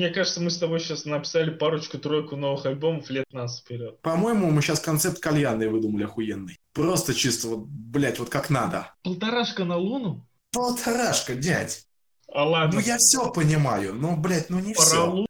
Мне 0.00 0.08
кажется, 0.08 0.40
мы 0.40 0.48
с 0.48 0.56
тобой 0.56 0.80
сейчас 0.80 1.04
написали 1.04 1.50
парочку-тройку 1.50 2.34
новых 2.34 2.64
альбомов 2.64 3.10
лет 3.10 3.30
нас 3.34 3.60
вперед. 3.60 4.00
По-моему, 4.00 4.50
мы 4.50 4.62
сейчас 4.62 4.80
концепт 4.80 5.18
кальянный 5.18 5.68
выдумали 5.68 6.04
охуенный. 6.04 6.56
Просто 6.72 7.12
чисто 7.12 7.48
вот, 7.48 7.66
блядь, 7.66 8.18
вот 8.18 8.30
как 8.30 8.48
надо. 8.48 8.94
Полторашка 9.02 9.66
на 9.66 9.76
Луну? 9.76 10.26
Полторашка, 10.52 11.34
дядь. 11.34 11.84
А 12.32 12.48
ладно. 12.48 12.76
Ну 12.76 12.80
я 12.80 12.96
все 12.96 13.30
понимаю, 13.30 13.92
но, 13.92 14.16
блядь, 14.16 14.48
ну 14.48 14.58
не 14.58 14.72
все. 14.72 15.16
Так, 15.16 15.26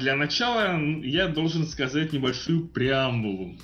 для 0.00 0.16
начала 0.16 0.80
я 1.02 1.28
должен 1.28 1.66
сказать 1.66 2.12
небольшую 2.12 2.66
преамбулу. 2.66 3.56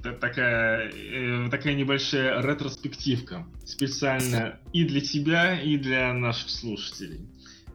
Это 0.00 0.12
такая, 0.12 0.90
э, 0.90 1.48
такая 1.50 1.74
небольшая 1.74 2.40
ретроспективка. 2.40 3.46
Специально 3.64 4.58
и 4.72 4.84
для 4.84 5.00
тебя, 5.00 5.60
и 5.60 5.76
для 5.76 6.12
наших 6.12 6.50
слушателей. 6.50 7.20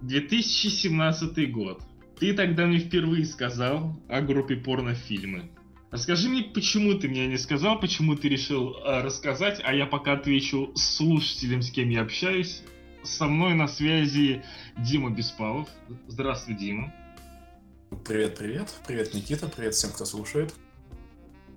2017 0.01 1.51
год. 1.51 1.81
Ты 2.19 2.33
тогда 2.33 2.65
мне 2.65 2.79
впервые 2.79 3.25
сказал 3.25 4.01
о 4.09 4.21
группе 4.21 4.55
порнофильмы. 4.55 5.51
Расскажи 5.91 6.27
мне, 6.27 6.43
почему 6.43 6.95
ты 6.95 7.07
мне 7.07 7.27
не 7.27 7.37
сказал, 7.37 7.79
почему 7.79 8.15
ты 8.15 8.27
решил 8.27 8.75
э, 8.75 9.01
рассказать, 9.03 9.61
а 9.63 9.73
я 9.73 9.85
пока 9.85 10.13
отвечу 10.13 10.71
слушателям, 10.75 11.61
с 11.61 11.71
кем 11.71 11.89
я 11.89 12.01
общаюсь. 12.01 12.61
Со 13.03 13.25
мной 13.25 13.53
на 13.53 13.67
связи 13.67 14.43
Дима 14.77 15.11
Беспалов. 15.11 15.69
Здравствуй, 16.07 16.55
Дима. 16.55 16.93
Привет, 18.05 18.37
привет. 18.37 19.13
Никита. 19.13 19.47
Привет 19.47 19.73
всем, 19.73 19.91
кто 19.91 20.05
слушает. 20.05 20.53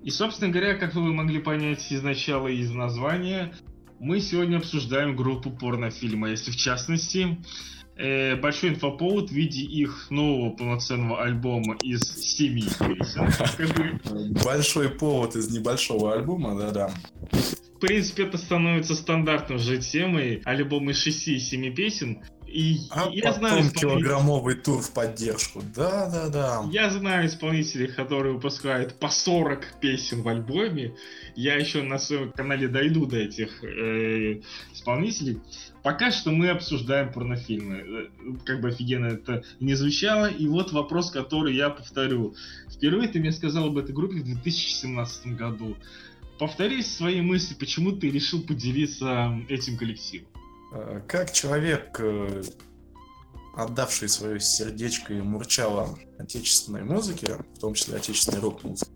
И, 0.02 0.10
собственно 0.10 0.50
говоря, 0.50 0.76
как 0.76 0.94
вы 0.94 1.12
могли 1.12 1.40
понять 1.40 1.90
из 1.90 2.02
начала 2.02 2.48
и 2.48 2.58
из 2.58 2.70
названия, 2.70 3.52
мы 3.98 4.20
сегодня 4.20 4.56
обсуждаем 4.56 5.16
группу 5.16 5.50
порнофильма, 5.50 6.30
если 6.30 6.52
в 6.52 6.56
частности, 6.56 7.38
э, 7.96 8.36
большой 8.36 8.70
инфоповод 8.70 9.30
в 9.30 9.32
виде 9.32 9.62
их 9.62 10.06
нового 10.10 10.50
полноценного 10.50 11.22
альбома 11.22 11.76
из 11.82 12.00
семи 12.00 12.62
песен. 12.62 14.32
Большой 14.44 14.88
повод 14.88 15.36
из 15.36 15.50
небольшого 15.50 16.14
альбома, 16.14 16.56
да-да. 16.56 16.90
В 17.74 17.80
принципе, 17.80 18.24
это 18.24 18.38
становится 18.38 18.94
стандартной 18.94 19.56
уже 19.56 19.78
темой, 19.78 20.42
альбом 20.44 20.90
из 20.90 20.98
шести 20.98 21.36
и 21.36 21.40
семи 21.40 21.70
песен, 21.70 22.22
и 22.50 22.80
а 22.90 23.08
я 23.12 23.32
потом 23.32 23.38
знаю 23.38 23.70
килограммовый 23.70 24.56
тур 24.56 24.80
в 24.82 24.90
поддержку. 24.90 25.62
Да, 25.74 26.10
да, 26.10 26.28
да. 26.28 26.68
Я 26.70 26.90
знаю 26.90 27.26
исполнителей, 27.26 27.86
которые 27.86 28.34
выпускают 28.34 28.94
по 28.94 29.08
40 29.08 29.78
песен 29.80 30.22
в 30.22 30.28
альбоме. 30.28 30.94
Я 31.36 31.54
еще 31.54 31.82
на 31.82 31.98
своем 31.98 32.32
канале 32.32 32.66
дойду 32.66 33.06
до 33.06 33.18
этих 33.18 33.62
э, 33.62 34.40
исполнителей. 34.74 35.40
Пока 35.84 36.10
что 36.10 36.30
мы 36.32 36.48
обсуждаем 36.48 37.12
порнофильмы. 37.12 37.76
Э, 37.76 38.08
как 38.44 38.60
бы 38.60 38.68
офигенно 38.68 39.06
это 39.06 39.44
не 39.60 39.74
звучало. 39.74 40.26
И 40.26 40.48
вот 40.48 40.72
вопрос, 40.72 41.12
который 41.12 41.54
я 41.54 41.70
повторю. 41.70 42.34
Впервые 42.68 43.08
ты 43.08 43.20
мне 43.20 43.30
сказал 43.30 43.68
об 43.68 43.78
этой 43.78 43.94
группе 43.94 44.16
в 44.16 44.24
2017 44.24 45.36
году. 45.36 45.76
Повтори 46.40 46.82
свои 46.82 47.20
мысли, 47.20 47.54
почему 47.54 47.92
ты 47.92 48.10
решил 48.10 48.42
поделиться 48.42 49.38
этим 49.48 49.76
коллективом. 49.76 50.29
Э, 50.72 51.00
как 51.06 51.32
человек, 51.32 51.98
э, 51.98 52.42
отдавший 53.54 54.08
свое 54.08 54.38
сердечко 54.40 55.12
и 55.14 55.20
мурчало 55.20 55.98
отечественной 56.18 56.84
музыке, 56.84 57.38
в 57.54 57.58
том 57.58 57.74
числе 57.74 57.96
отечественной 57.96 58.40
рок-музыки, 58.40 58.90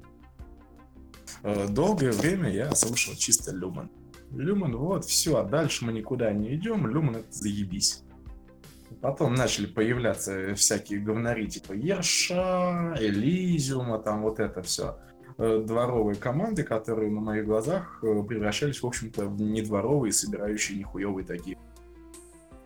э, 1.42 1.68
долгое 1.68 2.12
время 2.12 2.50
я 2.50 2.74
слушал 2.74 3.14
чисто 3.16 3.52
Люман. 3.52 3.90
Люман, 4.30 4.76
вот, 4.76 5.04
все, 5.04 5.38
а 5.38 5.44
дальше 5.44 5.84
мы 5.84 5.92
никуда 5.92 6.32
не 6.32 6.54
идем, 6.54 6.86
Люман 6.86 7.16
это 7.16 7.32
заебись. 7.32 8.02
Потом 9.00 9.34
начали 9.34 9.66
появляться 9.66 10.54
всякие 10.54 11.00
говнари 11.00 11.48
типа 11.48 11.72
Ерша, 11.72 12.94
Элизиума, 12.98 13.98
там 13.98 14.22
вот 14.22 14.38
это 14.38 14.62
все. 14.62 14.98
Дворовые 15.36 16.16
команды, 16.16 16.62
которые 16.62 17.10
на 17.10 17.20
моих 17.20 17.44
глазах 17.44 17.98
превращались, 18.00 18.82
в 18.82 18.86
общем-то, 18.86 19.26
в 19.26 19.40
недворовые, 19.40 20.12
собирающие 20.12 20.78
нихуевые 20.78 21.26
такие 21.26 21.58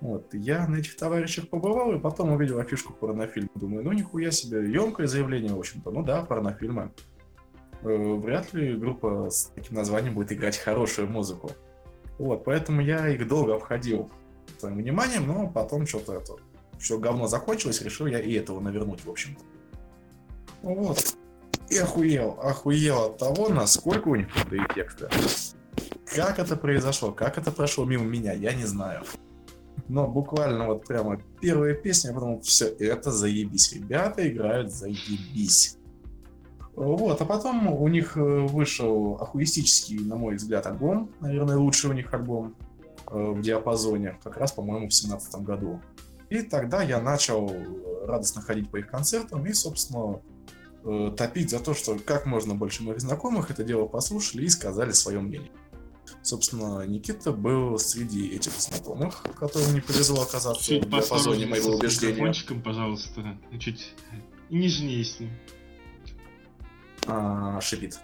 вот, 0.00 0.32
я 0.32 0.66
на 0.68 0.76
этих 0.76 0.96
товарищах 0.96 1.48
побывал, 1.48 1.92
и 1.92 1.98
потом 1.98 2.30
увидел 2.30 2.58
афишку 2.60 2.92
порнофильма. 2.92 3.50
Думаю, 3.56 3.84
ну 3.84 3.92
нихуя 3.92 4.30
себе, 4.30 4.70
емкое 4.70 5.08
заявление, 5.08 5.52
в 5.52 5.58
общем-то. 5.58 5.90
Ну 5.90 6.04
да, 6.04 6.22
порнофильмы. 6.22 6.92
Э, 7.82 8.14
вряд 8.14 8.52
ли 8.52 8.76
группа 8.76 9.28
с 9.28 9.50
таким 9.54 9.76
названием 9.76 10.14
будет 10.14 10.32
играть 10.32 10.56
хорошую 10.56 11.08
музыку. 11.08 11.50
Вот, 12.18 12.44
поэтому 12.44 12.80
я 12.80 13.08
их 13.08 13.26
долго 13.26 13.56
обходил 13.56 14.10
своим 14.58 14.76
вниманием, 14.78 15.26
но 15.26 15.48
потом 15.48 15.86
что-то 15.86 16.14
это... 16.14 16.34
Все 16.78 16.96
говно 16.96 17.26
закончилось, 17.26 17.82
решил 17.82 18.06
я 18.06 18.20
и 18.20 18.34
этого 18.34 18.60
навернуть, 18.60 19.04
в 19.04 19.10
общем-то. 19.10 19.42
Вот. 20.62 21.16
И 21.70 21.76
охуел, 21.76 22.38
охуел 22.40 23.06
от 23.06 23.18
того, 23.18 23.48
насколько 23.48 24.08
у 24.08 24.16
них 24.16 24.32
крутые 24.32 24.66
тексты. 24.74 25.08
Как 26.14 26.38
это 26.38 26.56
произошло, 26.56 27.12
как 27.12 27.38
это 27.38 27.52
прошло 27.52 27.84
мимо 27.84 28.04
меня, 28.04 28.32
я 28.32 28.54
не 28.54 28.64
знаю 28.64 29.04
но 29.88 30.06
буквально 30.06 30.66
вот 30.66 30.86
прямо 30.86 31.20
первая 31.40 31.74
песня, 31.74 32.10
а 32.10 32.14
потом 32.14 32.40
все 32.42 32.66
это 32.66 33.10
заебись. 33.10 33.72
Ребята 33.72 34.28
играют 34.28 34.72
заебись. 34.72 35.76
Вот, 36.76 37.20
а 37.20 37.24
потом 37.24 37.66
у 37.72 37.88
них 37.88 38.16
э, 38.16 38.20
вышел 38.20 39.18
ахуистический, 39.20 39.98
на 39.98 40.14
мой 40.14 40.36
взгляд, 40.36 40.66
альбом, 40.66 41.10
наверное, 41.20 41.56
лучший 41.56 41.90
у 41.90 41.92
них 41.92 42.14
альбом 42.14 42.54
э, 43.10 43.32
в 43.32 43.40
диапазоне, 43.40 44.16
как 44.22 44.36
раз, 44.36 44.52
по-моему, 44.52 44.88
в 44.88 44.94
семнадцатом 44.94 45.42
году. 45.42 45.80
И 46.30 46.42
тогда 46.42 46.82
я 46.82 47.00
начал 47.00 47.50
радостно 48.04 48.42
ходить 48.42 48.70
по 48.70 48.76
их 48.76 48.88
концертам 48.88 49.44
и, 49.46 49.52
собственно, 49.54 50.20
э, 50.88 51.10
топить 51.16 51.50
за 51.50 51.60
то, 51.60 51.75
что 51.75 51.99
как 51.99 52.26
можно 52.26 52.54
больше 52.54 52.82
моих 52.82 53.00
знакомых 53.00 53.50
это 53.50 53.62
дело 53.62 53.87
послушали 53.87 54.44
и 54.44 54.49
сказали 54.49 54.93
свое 54.93 55.21
мнение. 55.21 55.50
Собственно, 56.22 56.84
Никита 56.87 57.32
был 57.32 57.78
среди 57.78 58.28
этих 58.28 58.53
знакомых, 58.53 59.22
которым 59.38 59.75
не 59.75 59.81
повезло 59.81 60.22
оказаться 60.22 60.65
чуть 60.65 60.84
в 60.84 60.91
диапазоне 60.91 61.47
моего 61.47 61.77
убеждения. 61.77 62.32
Чуть 62.32 62.62
пожалуйста, 62.62 63.38
чуть 63.59 63.94
нежнее 64.50 65.04
с 65.04 65.21
ним. 65.21 65.31
А, 67.06 67.60
шипит. 67.60 67.98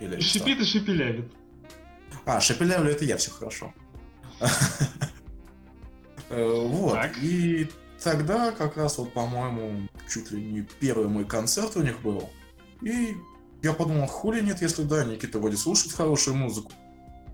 Или 0.00 0.20
шипит 0.20 0.56
что? 0.56 0.62
и 0.62 0.66
шепелявит. 0.66 1.32
А, 2.24 2.40
шепелявлю 2.40 2.90
это 2.90 3.04
я, 3.04 3.16
все 3.16 3.30
хорошо. 3.30 3.74
Э, 6.32 6.44
вот. 6.44 6.96
И 7.20 7.68
тогда 8.02 8.52
как 8.52 8.76
раз 8.76 8.98
вот, 8.98 9.12
по-моему, 9.12 9.88
чуть 10.08 10.30
ли 10.30 10.42
не 10.42 10.62
первый 10.62 11.08
мой 11.08 11.24
концерт 11.24 11.76
у 11.76 11.82
них 11.82 12.00
был. 12.02 12.30
И 12.82 13.16
я 13.62 13.72
подумал, 13.72 14.06
хули 14.06 14.40
нет, 14.40 14.62
если 14.62 14.84
да, 14.84 15.04
Никита 15.04 15.38
вроде 15.38 15.56
слушает 15.56 15.94
хорошую 15.94 16.36
музыку. 16.36 16.72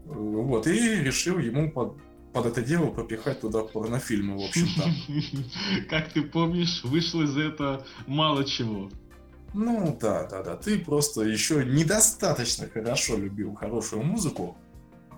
Вот, 0.04 0.66
и 0.66 0.96
решил 1.02 1.38
ему 1.38 1.70
под, 1.70 1.96
под 2.32 2.46
это 2.46 2.62
дело 2.62 2.86
пропихать 2.86 3.40
туда 3.40 3.62
порнофильмы, 3.62 4.38
в 4.38 4.44
общем-то. 4.44 5.88
Как 5.90 6.12
ты 6.12 6.22
помнишь, 6.22 6.82
вышло 6.84 7.22
из 7.22 7.36
этого 7.36 7.84
мало 8.06 8.44
чего. 8.44 8.90
Ну 9.54 9.96
да, 10.00 10.24
да, 10.24 10.42
да. 10.42 10.56
Ты 10.56 10.78
просто 10.78 11.22
еще 11.22 11.64
недостаточно 11.64 12.68
хорошо 12.68 13.16
любил 13.16 13.54
хорошую 13.54 14.02
музыку. 14.02 14.56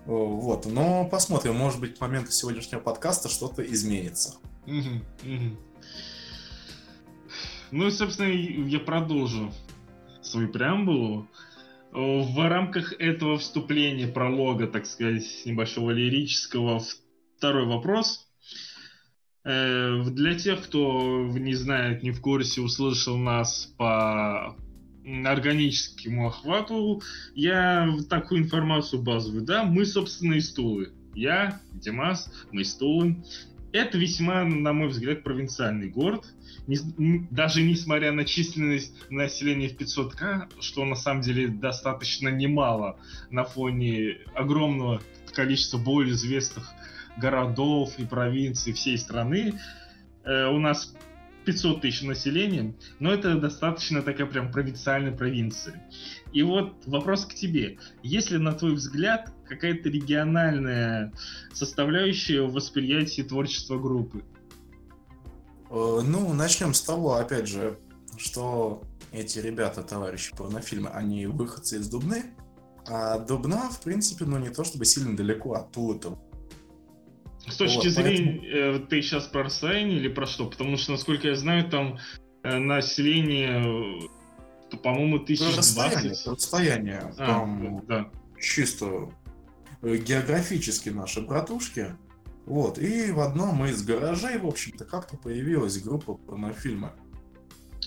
Вот, 0.05 0.65
но 0.65 1.05
посмотрим, 1.05 1.55
может 1.55 1.79
быть, 1.79 1.97
к 1.97 2.01
моменту 2.01 2.31
сегодняшнего 2.31 2.79
подкаста 2.79 3.29
что-то 3.29 3.61
изменится. 3.61 4.35
Ну 7.71 7.87
и, 7.87 7.91
собственно, 7.91 8.29
я 8.29 8.79
продолжу 8.79 9.53
свою 10.21 10.49
преамбулу. 10.49 11.27
В 11.91 12.47
рамках 12.47 12.93
этого 12.99 13.37
вступления, 13.37 14.07
пролога, 14.07 14.67
так 14.67 14.85
сказать, 14.85 15.25
небольшого 15.45 15.91
лирического, 15.91 16.81
второй 17.37 17.65
вопрос. 17.65 18.27
Э, 19.43 20.03
для 20.05 20.35
тех, 20.35 20.63
кто 20.63 21.27
не 21.27 21.55
знает, 21.55 22.03
не 22.03 22.11
в 22.11 22.21
курсе, 22.21 22.61
услышал 22.61 23.17
нас 23.17 23.73
по 23.77 24.55
органическому 25.25 26.27
охвату, 26.27 27.01
я 27.33 27.89
такую 28.09 28.43
информацию 28.43 29.01
базовую, 29.01 29.43
да, 29.43 29.63
мы, 29.63 29.85
собственно, 29.85 30.33
и 30.33 30.41
стулы. 30.41 30.93
Я, 31.15 31.59
Димас, 31.73 32.31
мы 32.51 32.63
стулы. 32.63 33.23
Это 33.71 33.97
весьма, 33.97 34.43
на 34.45 34.73
мой 34.73 34.87
взгляд, 34.87 35.23
провинциальный 35.23 35.89
город– 35.89 36.25
не, 36.69 37.27
даже 37.31 37.63
несмотря 37.63 38.11
на 38.11 38.25
численность 38.25 38.93
населения 39.09 39.69
в 39.69 39.75
500к, 39.75 40.61
что 40.61 40.85
на 40.85 40.95
самом 40.95 41.21
деле 41.21 41.47
достаточно 41.47 42.29
немало 42.29 42.99
на 43.31 43.43
фоне 43.43 44.19
огромного 44.35 45.01
количества 45.33 45.79
более 45.79 46.13
известных 46.13 46.71
городов 47.17 47.97
и 47.97 48.05
провинций 48.05 48.73
всей 48.73 48.99
страны, 48.99 49.59
э, 50.23 50.45
у 50.45 50.59
нас 50.59 50.93
500 51.45 51.81
тысяч 51.81 52.03
населения, 52.03 52.75
но 52.99 53.11
это 53.11 53.33
достаточно 53.35 54.03
такая 54.03 54.27
прям 54.27 54.51
провинциальная 54.51 55.11
провинция. 55.11 55.81
И 56.31 56.43
вот 56.43 56.85
вопрос 56.85 57.25
к 57.25 57.33
тебе. 57.33 57.77
Есть 58.03 58.31
ли, 58.31 58.37
на 58.37 58.53
твой 58.53 58.73
взгляд, 58.73 59.33
какая-то 59.47 59.89
региональная 59.89 61.11
составляющая 61.53 62.43
в 62.43 62.53
восприятии 62.53 63.23
творчества 63.23 63.79
группы? 63.79 64.23
Э, 65.69 66.01
ну, 66.03 66.33
начнем 66.33 66.73
с 66.73 66.81
того, 66.81 67.15
опять 67.15 67.47
же, 67.47 67.79
что 68.17 68.83
эти 69.11 69.39
ребята, 69.39 69.83
товарищи 69.83 70.35
порнофильмы, 70.35 70.89
они 70.89 71.25
выходцы 71.25 71.77
из 71.77 71.89
Дубны, 71.89 72.25
а 72.87 73.19
Дубна, 73.19 73.69
в 73.69 73.81
принципе, 73.81 74.25
ну 74.25 74.37
не 74.37 74.49
то 74.49 74.63
чтобы 74.63 74.85
сильно 74.85 75.15
далеко 75.15 75.53
от 75.53 75.71
Тулы. 75.71 75.99
С 77.47 77.55
точки 77.55 77.87
вот, 77.87 77.93
зрения, 77.93 78.39
поэтому... 78.41 78.87
ты 78.87 79.01
сейчас 79.01 79.25
про 79.25 79.43
расстояние 79.43 79.97
или 79.97 80.07
про 80.07 80.27
что? 80.27 80.45
Потому 80.45 80.77
что, 80.77 80.91
насколько 80.91 81.27
я 81.27 81.35
знаю, 81.35 81.69
там 81.69 81.97
э, 82.43 82.57
население, 82.57 84.09
то, 84.69 84.77
по-моему, 84.77 85.17
1020. 85.17 85.57
Расстояние, 85.57 86.15
расстояние 86.25 87.13
а, 87.17 87.25
там 87.25 87.83
да. 87.87 88.09
чисто 88.39 89.11
э, 89.81 89.97
географически 89.97 90.89
наши 90.89 91.21
братушки. 91.21 91.95
Вот, 92.45 92.79
и 92.79 93.11
в 93.11 93.19
одном 93.19 93.65
из 93.65 93.83
гаражей, 93.83 94.37
в 94.37 94.47
общем-то, 94.47 94.85
как-то 94.85 95.17
появилась 95.17 95.81
группа 95.81 96.15
порнофильма. 96.15 96.93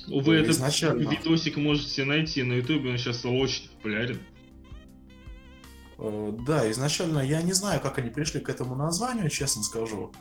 Вы 0.06 0.36
этот 0.36 0.52
изначально... 0.52 1.08
видосик 1.08 1.56
можете 1.56 2.04
найти 2.04 2.42
на 2.42 2.54
ютубе, 2.54 2.90
он 2.90 2.98
сейчас 2.98 3.24
очень 3.24 3.70
популярен. 3.70 4.20
Э, 5.98 6.32
да, 6.46 6.70
изначально 6.70 7.20
я 7.20 7.42
не 7.42 7.52
знаю, 7.52 7.80
как 7.80 7.98
они 7.98 8.10
пришли 8.10 8.40
к 8.40 8.48
этому 8.48 8.74
названию, 8.74 9.28
честно 9.30 9.62
скажу. 9.62 10.12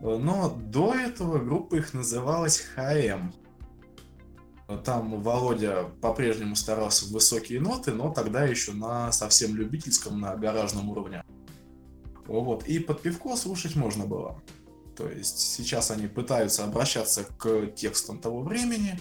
Э, 0.00 0.16
но 0.18 0.50
до 0.50 0.94
этого 0.94 1.38
группа 1.38 1.76
их 1.76 1.94
называлась 1.94 2.60
ХМ. 2.60 3.32
Там 4.84 5.22
Володя 5.22 5.84
по-прежнему 6.00 6.56
старался 6.56 7.06
в 7.06 7.10
высокие 7.10 7.60
ноты, 7.60 7.92
но 7.92 8.12
тогда 8.12 8.44
еще 8.44 8.72
на 8.72 9.12
совсем 9.12 9.54
любительском, 9.54 10.20
на 10.20 10.34
гаражном 10.34 10.88
уровне. 10.88 11.22
Вот. 12.26 12.64
И 12.64 12.80
под 12.80 13.00
пивко 13.00 13.36
слушать 13.36 13.76
можно 13.76 14.06
было. 14.06 14.42
То 14.96 15.08
есть 15.08 15.38
сейчас 15.38 15.90
они 15.90 16.08
пытаются 16.08 16.64
обращаться 16.64 17.24
к 17.24 17.66
текстам 17.76 18.18
того 18.18 18.42
времени, 18.42 18.98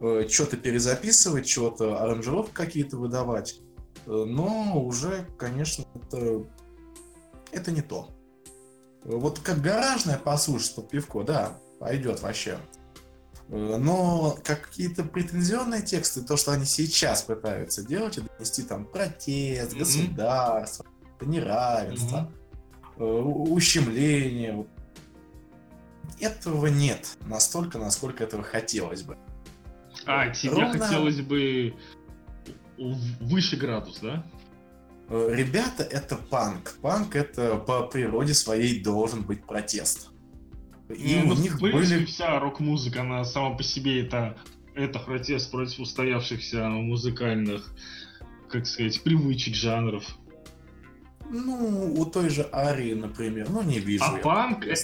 э, 0.00 0.26
что-то 0.28 0.56
перезаписывать, 0.56 1.46
что-то 1.48 2.02
аранжировки 2.02 2.52
какие-то 2.52 2.96
выдавать. 2.96 3.60
Э, 4.06 4.24
но 4.26 4.82
уже, 4.82 5.28
конечно, 5.38 5.84
это, 5.94 6.44
это 7.52 7.70
не 7.70 7.82
то. 7.82 8.08
Вот 9.04 9.38
как 9.38 9.60
гаражное 9.60 10.18
послушать 10.18 10.74
под 10.74 10.88
пивко, 10.88 11.22
да, 11.22 11.58
пойдет 11.78 12.22
вообще. 12.22 12.58
Э, 13.48 13.76
но 13.78 14.36
какие-то 14.42 15.04
претензионные 15.04 15.82
тексты, 15.82 16.22
то, 16.22 16.36
что 16.36 16.52
они 16.52 16.64
сейчас 16.64 17.22
пытаются 17.22 17.82
делать, 17.84 18.18
и 18.18 18.22
донести 18.22 18.62
там 18.62 18.84
протест, 18.84 19.72
mm-hmm. 19.72 19.78
государство, 19.78 20.86
неравенство, 21.20 22.32
mm-hmm. 22.96 23.50
ущемление, 23.50 24.66
этого 26.20 26.66
нет 26.66 27.16
настолько, 27.26 27.78
насколько 27.78 28.24
этого 28.24 28.42
хотелось 28.42 29.02
бы. 29.02 29.16
А, 30.06 30.28
тебе 30.30 30.52
Ровно... 30.52 30.78
хотелось 30.78 31.20
бы 31.20 31.74
выше 32.76 33.56
градус, 33.56 34.00
да? 34.00 34.24
Э, 35.08 35.28
ребята, 35.32 35.82
это 35.82 36.16
панк. 36.16 36.76
Панк 36.80 37.14
это 37.16 37.56
по 37.56 37.82
природе 37.86 38.34
своей 38.34 38.82
должен 38.82 39.22
быть 39.22 39.44
протест. 39.44 40.10
И 40.88 41.16
ну, 41.16 41.32
у 41.32 41.34
них 41.34 41.60
были... 41.60 42.04
вся 42.04 42.38
рок-музыка, 42.38 43.00
она 43.00 43.24
сама 43.24 43.56
по 43.56 43.62
себе 43.62 44.02
это, 44.02 44.36
это 44.74 44.98
протест 44.98 45.50
против 45.50 45.80
устоявшихся 45.80 46.68
музыкальных, 46.68 47.72
как 48.48 48.66
сказать, 48.66 49.02
привычек 49.02 49.54
жанров. 49.54 50.04
Ну, 51.30 51.94
у 51.96 52.04
той 52.04 52.28
же 52.28 52.46
Арии, 52.52 52.92
например, 52.92 53.48
ну 53.48 53.62
не 53.62 53.78
вижу. 53.78 54.04
А 54.04 54.18
панк, 54.18 54.66
э, 54.66 54.74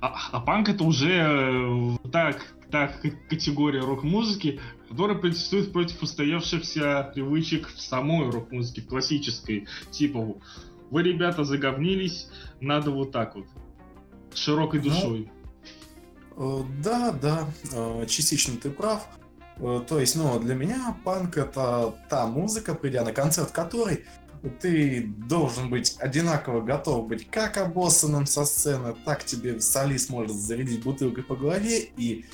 а, 0.00 0.16
а 0.32 0.40
панк 0.40 0.70
это 0.70 0.84
уже 0.84 1.12
э, 1.12 2.08
так, 2.10 2.54
так 2.70 3.02
категория 3.28 3.80
рок-музыки, 3.80 4.58
которая 4.88 5.18
протестует 5.18 5.72
против 5.72 6.02
устоявшихся 6.02 7.10
привычек 7.14 7.68
в 7.68 7.80
самой 7.80 8.30
рок-музыке, 8.30 8.80
классической. 8.80 9.68
Типа, 9.90 10.36
вы, 10.90 11.02
ребята, 11.02 11.44
заговнились, 11.44 12.28
надо 12.60 12.90
вот 12.90 13.12
так 13.12 13.36
вот, 13.36 13.46
широкой 14.34 14.80
ну, 14.80 14.90
душой. 14.90 15.30
Ну, 16.36 16.66
да, 16.82 17.12
да, 17.12 17.46
э, 17.72 18.06
частично 18.06 18.56
ты 18.56 18.70
прав. 18.70 19.06
Э, 19.58 19.82
то 19.86 20.00
есть, 20.00 20.16
ну, 20.16 20.38
для 20.40 20.54
меня 20.54 20.96
панк 21.04 21.36
это 21.36 21.94
та 22.08 22.26
музыка, 22.26 22.74
придя 22.74 23.04
на 23.04 23.12
концерт 23.12 23.50
которой 23.50 24.04
ты 24.60 25.02
должен 25.28 25.68
быть 25.68 25.96
одинаково 25.98 26.62
готов 26.62 27.06
быть 27.08 27.30
как 27.30 27.58
обоссанным 27.58 28.26
со 28.26 28.44
сцены, 28.44 28.94
так 29.04 29.24
тебе 29.24 29.60
солист 29.60 30.08
может 30.08 30.34
зарядить 30.34 30.82
бутылкой 30.82 31.24
по 31.24 31.36
голове 31.36 31.90
и 31.96 32.24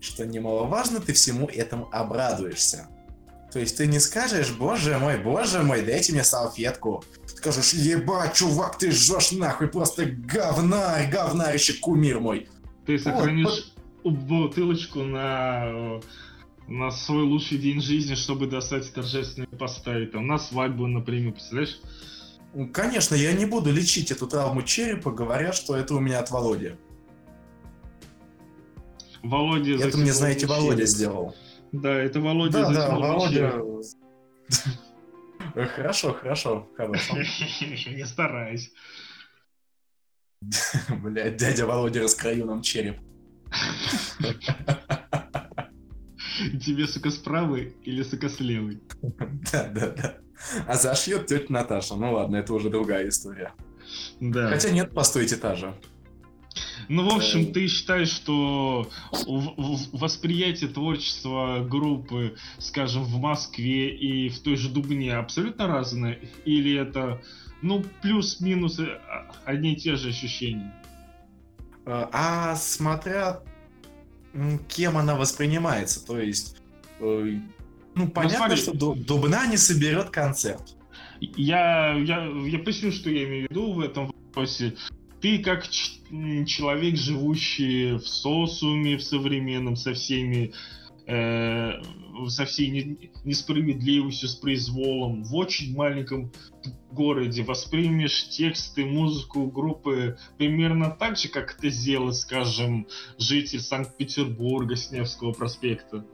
что 0.00 0.26
немаловажно, 0.26 1.00
ты 1.00 1.12
всему 1.12 1.46
этому 1.46 1.88
обрадуешься. 1.92 2.88
То 3.52 3.58
есть 3.58 3.76
ты 3.76 3.86
не 3.86 3.98
скажешь, 3.98 4.52
боже 4.52 4.98
мой, 4.98 5.18
боже 5.18 5.62
мой, 5.62 5.82
дайте 5.82 6.12
мне 6.12 6.24
салфетку. 6.24 7.04
Скажешь, 7.40 7.72
ебать, 7.72 8.34
чувак, 8.34 8.76
ты 8.76 8.90
жжешь 8.90 9.32
нахуй, 9.32 9.68
просто 9.68 10.04
говнарь, 10.04 11.10
говнарище, 11.10 11.72
кумир 11.80 12.20
мой. 12.20 12.50
Ты 12.84 12.98
сохранишь 12.98 13.72
вот. 14.04 14.12
бутылочку 14.12 15.04
на, 15.04 16.00
на 16.68 16.90
свой 16.90 17.22
лучший 17.22 17.56
день 17.56 17.80
жизни, 17.80 18.14
чтобы 18.14 18.46
достать 18.46 18.88
и 18.88 18.90
торжественно 18.90 19.46
поставить. 19.46 20.12
Там, 20.12 20.26
на 20.26 20.38
свадьбу, 20.38 20.86
например, 20.86 21.32
представляешь? 21.32 21.80
Конечно, 22.74 23.14
я 23.14 23.32
не 23.32 23.46
буду 23.46 23.72
лечить 23.72 24.10
эту 24.10 24.26
травму 24.26 24.62
черепа, 24.62 25.10
говоря, 25.10 25.54
что 25.54 25.74
это 25.74 25.94
у 25.94 25.98
меня 25.98 26.18
от 26.18 26.30
Володи. 26.30 26.72
Володя... 29.22 29.82
Это 29.82 29.96
мне, 29.96 30.12
знаете, 30.12 30.46
Володя 30.46 30.84
сделал. 30.84 31.34
Да, 31.72 31.94
это 31.94 32.20
Володя 32.20 32.64
Да, 32.64 32.70
да, 32.70 32.94
Володя... 32.96 33.62
Хорошо, 35.54 36.14
хорошо, 36.14 36.68
хорошо. 36.76 37.16
Не 37.16 38.06
стараюсь. 38.06 38.72
Блять, 41.02 41.36
дядя 41.36 41.66
Володя 41.66 42.02
раскроил 42.02 42.46
нам 42.46 42.62
череп. 42.62 42.96
Тебе, 46.64 46.86
сука, 46.86 47.10
с 47.10 47.18
правой 47.18 47.76
или, 47.84 48.02
сука, 48.02 48.28
с 48.28 48.40
левой? 48.40 48.80
Да, 49.52 49.68
да, 49.68 49.88
да. 49.90 50.16
А 50.66 50.74
зашьет 50.76 51.26
тетя 51.26 51.46
Наташа. 51.52 51.96
Ну 51.96 52.14
ладно, 52.14 52.36
это 52.36 52.54
уже 52.54 52.70
другая 52.70 53.08
история. 53.08 53.52
Да. 54.20 54.48
Хотя 54.48 54.70
нет, 54.70 54.94
постойте, 54.94 55.36
та 55.36 55.54
же. 55.54 55.74
Ну, 56.88 57.08
в 57.08 57.14
общем, 57.14 57.52
ты 57.52 57.68
считаешь, 57.68 58.08
что 58.08 58.90
восприятие 59.92 60.70
творчества 60.70 61.64
группы, 61.68 62.36
скажем, 62.58 63.04
в 63.04 63.18
Москве 63.18 63.96
и 63.96 64.28
в 64.28 64.40
той 64.40 64.56
же 64.56 64.68
Дубне 64.68 65.14
абсолютно 65.14 65.66
разное? 65.66 66.18
Или 66.44 66.74
это, 66.74 67.22
ну, 67.62 67.84
плюс-минус 68.02 68.80
э, 68.80 68.98
одни 69.44 69.74
и 69.74 69.76
те 69.76 69.96
же 69.96 70.08
ощущения? 70.08 70.74
А 71.86 72.56
смотря 72.56 73.40
кем 74.68 74.96
она 74.96 75.16
воспринимается, 75.16 76.04
то 76.06 76.18
есть, 76.18 76.56
э, 77.00 77.02
ну, 77.02 77.42
ну 77.94 78.08
понятно, 78.08 78.48
ну, 78.48 78.56
что 78.56 78.94
Дубна 78.94 79.46
не 79.46 79.56
соберет 79.56 80.10
концерт. 80.10 80.76
Я, 81.20 81.94
я, 81.94 82.26
я 82.26 82.58
поясню, 82.60 82.92
что 82.92 83.10
я 83.10 83.24
имею 83.24 83.48
в 83.48 83.50
виду 83.50 83.72
в 83.72 83.80
этом 83.80 84.06
вопросе 84.06 84.76
ты 85.20 85.38
как 85.38 85.68
человек, 85.68 86.96
живущий 86.96 87.98
в 87.98 88.08
социуме, 88.08 88.96
в 88.96 89.02
современном, 89.02 89.76
со 89.76 89.92
всеми 89.94 90.52
э, 91.06 91.72
со 92.28 92.44
всей 92.44 92.98
несправедливостью, 93.24 94.28
с 94.28 94.34
произволом, 94.34 95.24
в 95.24 95.34
очень 95.34 95.74
маленьком 95.74 96.32
городе 96.90 97.42
воспримешь 97.42 98.28
тексты, 98.28 98.84
музыку 98.84 99.46
группы 99.46 100.18
примерно 100.38 100.90
так 100.90 101.16
же, 101.16 101.28
как 101.28 101.56
это 101.58 101.70
сделал, 101.70 102.12
скажем, 102.12 102.86
житель 103.18 103.60
Санкт-Петербурга 103.60 104.76
с 104.76 104.90
Невского 104.90 105.32
проспекта? 105.32 106.04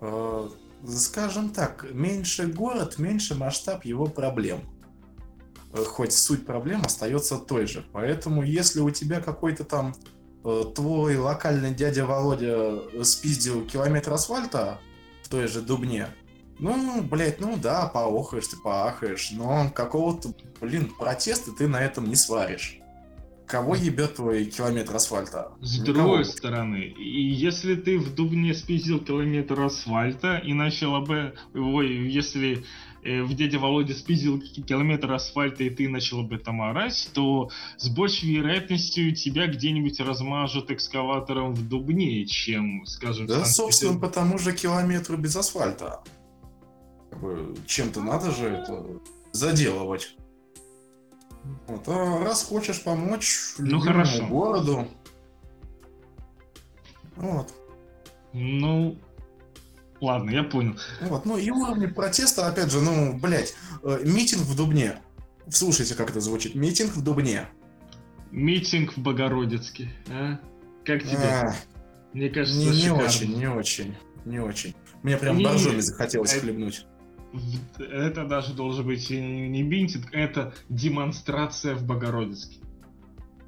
Э, 0.00 0.48
скажем 0.86 1.50
так, 1.50 1.86
меньше 1.92 2.46
город, 2.46 2.98
меньше 2.98 3.34
масштаб 3.34 3.84
его 3.84 4.06
проблем. 4.06 4.60
Э, 5.72 5.84
хоть 5.84 6.12
суть 6.12 6.44
проблем 6.44 6.82
остается 6.84 7.38
той 7.38 7.66
же. 7.66 7.84
Поэтому, 7.92 8.42
если 8.42 8.80
у 8.80 8.90
тебя 8.90 9.20
какой-то 9.20 9.64
там 9.64 9.94
э, 10.44 10.62
твой 10.74 11.16
локальный 11.16 11.74
дядя 11.74 12.04
Володя 12.04 13.04
спиздил 13.04 13.64
километр 13.64 14.12
асфальта 14.12 14.78
в 15.22 15.28
той 15.28 15.46
же 15.48 15.62
Дубне, 15.62 16.08
ну, 16.58 17.02
блядь, 17.02 17.40
ну 17.40 17.56
да, 17.56 17.86
поохаешь 17.86 18.46
ты, 18.46 18.56
поахаешь, 18.56 19.30
но 19.32 19.70
какого-то, 19.74 20.34
блин, 20.60 20.92
протеста 20.96 21.50
ты 21.52 21.66
на 21.66 21.82
этом 21.82 22.08
не 22.08 22.14
сваришь. 22.14 22.78
Кого 23.46 23.74
ебет 23.74 24.14
твой 24.14 24.44
километр 24.44 24.96
асфальта? 24.96 25.52
С 25.60 25.78
Никого. 25.78 25.92
другой 25.92 26.24
стороны, 26.24 26.84
и 26.84 27.20
если 27.20 27.74
ты 27.74 27.98
в 27.98 28.14
Дубне 28.14 28.54
спиздил 28.54 29.00
километр 29.00 29.60
асфальта 29.60 30.36
и 30.38 30.52
начал 30.52 31.00
бы 31.00 31.34
его, 31.52 31.82
если 31.82 32.58
э, 32.58 32.62
в 33.02 33.34
дяде 33.34 33.58
Володе 33.58 33.94
спиздил 33.94 34.40
ки- 34.40 34.62
километр 34.62 35.12
асфальта 35.12 35.64
и 35.64 35.70
ты 35.70 35.88
начал 35.88 36.20
об 36.20 36.32
этом 36.32 36.62
орать, 36.62 37.10
то 37.12 37.50
с 37.76 37.88
большей 37.88 38.30
вероятностью 38.36 39.14
тебя 39.14 39.48
где-нибудь 39.48 39.98
размажут 40.00 40.70
экскаватором 40.70 41.54
в 41.54 41.68
Дубне, 41.68 42.24
чем, 42.26 42.86
скажем, 42.86 43.26
Да, 43.26 43.44
собственно, 43.44 43.98
по 43.98 44.08
тому 44.08 44.38
же 44.38 44.52
километру 44.52 45.16
без 45.16 45.34
асфальта. 45.34 46.02
Бы, 47.20 47.54
Чем-то 47.66 48.00
надо 48.00 48.30
же 48.30 48.46
это 48.46 48.84
заделывать. 49.32 50.16
Вот, 51.66 51.82
а 51.88 52.24
раз 52.24 52.44
хочешь 52.44 52.82
помочь 52.84 53.36
Ну, 53.58 53.80
хорошо. 53.80 54.26
городу, 54.28 54.86
вот, 57.16 57.52
Ну, 58.32 58.96
ладно, 60.02 60.30
я 60.30 60.42
понял. 60.42 60.76
вот, 61.00 61.24
ну 61.24 61.38
и 61.38 61.50
уровни 61.50 61.86
протеста, 61.86 62.46
опять 62.46 62.70
же, 62.70 62.80
ну, 62.80 63.18
блядь, 63.18 63.54
э, 63.82 64.00
митинг 64.04 64.42
в 64.42 64.56
Дубне. 64.56 64.98
Слушайте, 65.48 65.94
как 65.94 66.10
это 66.10 66.20
звучит. 66.20 66.54
Митинг 66.54 66.94
в 66.94 67.02
Дубне. 67.02 67.48
Митинг 68.30 68.96
в 68.96 68.98
Богородицке, 68.98 69.90
а? 70.08 70.38
Как 70.84 71.02
тебе? 71.02 71.18
А, 71.18 71.54
Мне 72.12 72.28
кажется, 72.30 72.58
не, 72.58 72.66
не 72.66 72.72
шикарно. 72.80 73.04
очень, 73.04 73.38
не 73.38 73.48
очень, 73.48 73.94
не 74.24 74.38
очень. 74.40 74.74
Мне 75.02 75.16
прям 75.16 75.36
Не, 75.36 75.44
боржоми 75.44 75.76
не, 75.76 75.80
захотелось 75.82 76.34
э, 76.34 76.40
хлебнуть. 76.40 76.86
Это 77.78 78.24
даже 78.24 78.54
должен 78.54 78.86
быть 78.86 79.08
не 79.10 79.62
митинг, 79.62 80.06
это 80.12 80.54
демонстрация 80.68 81.74
в 81.74 81.84
Богородицке. 81.84 82.56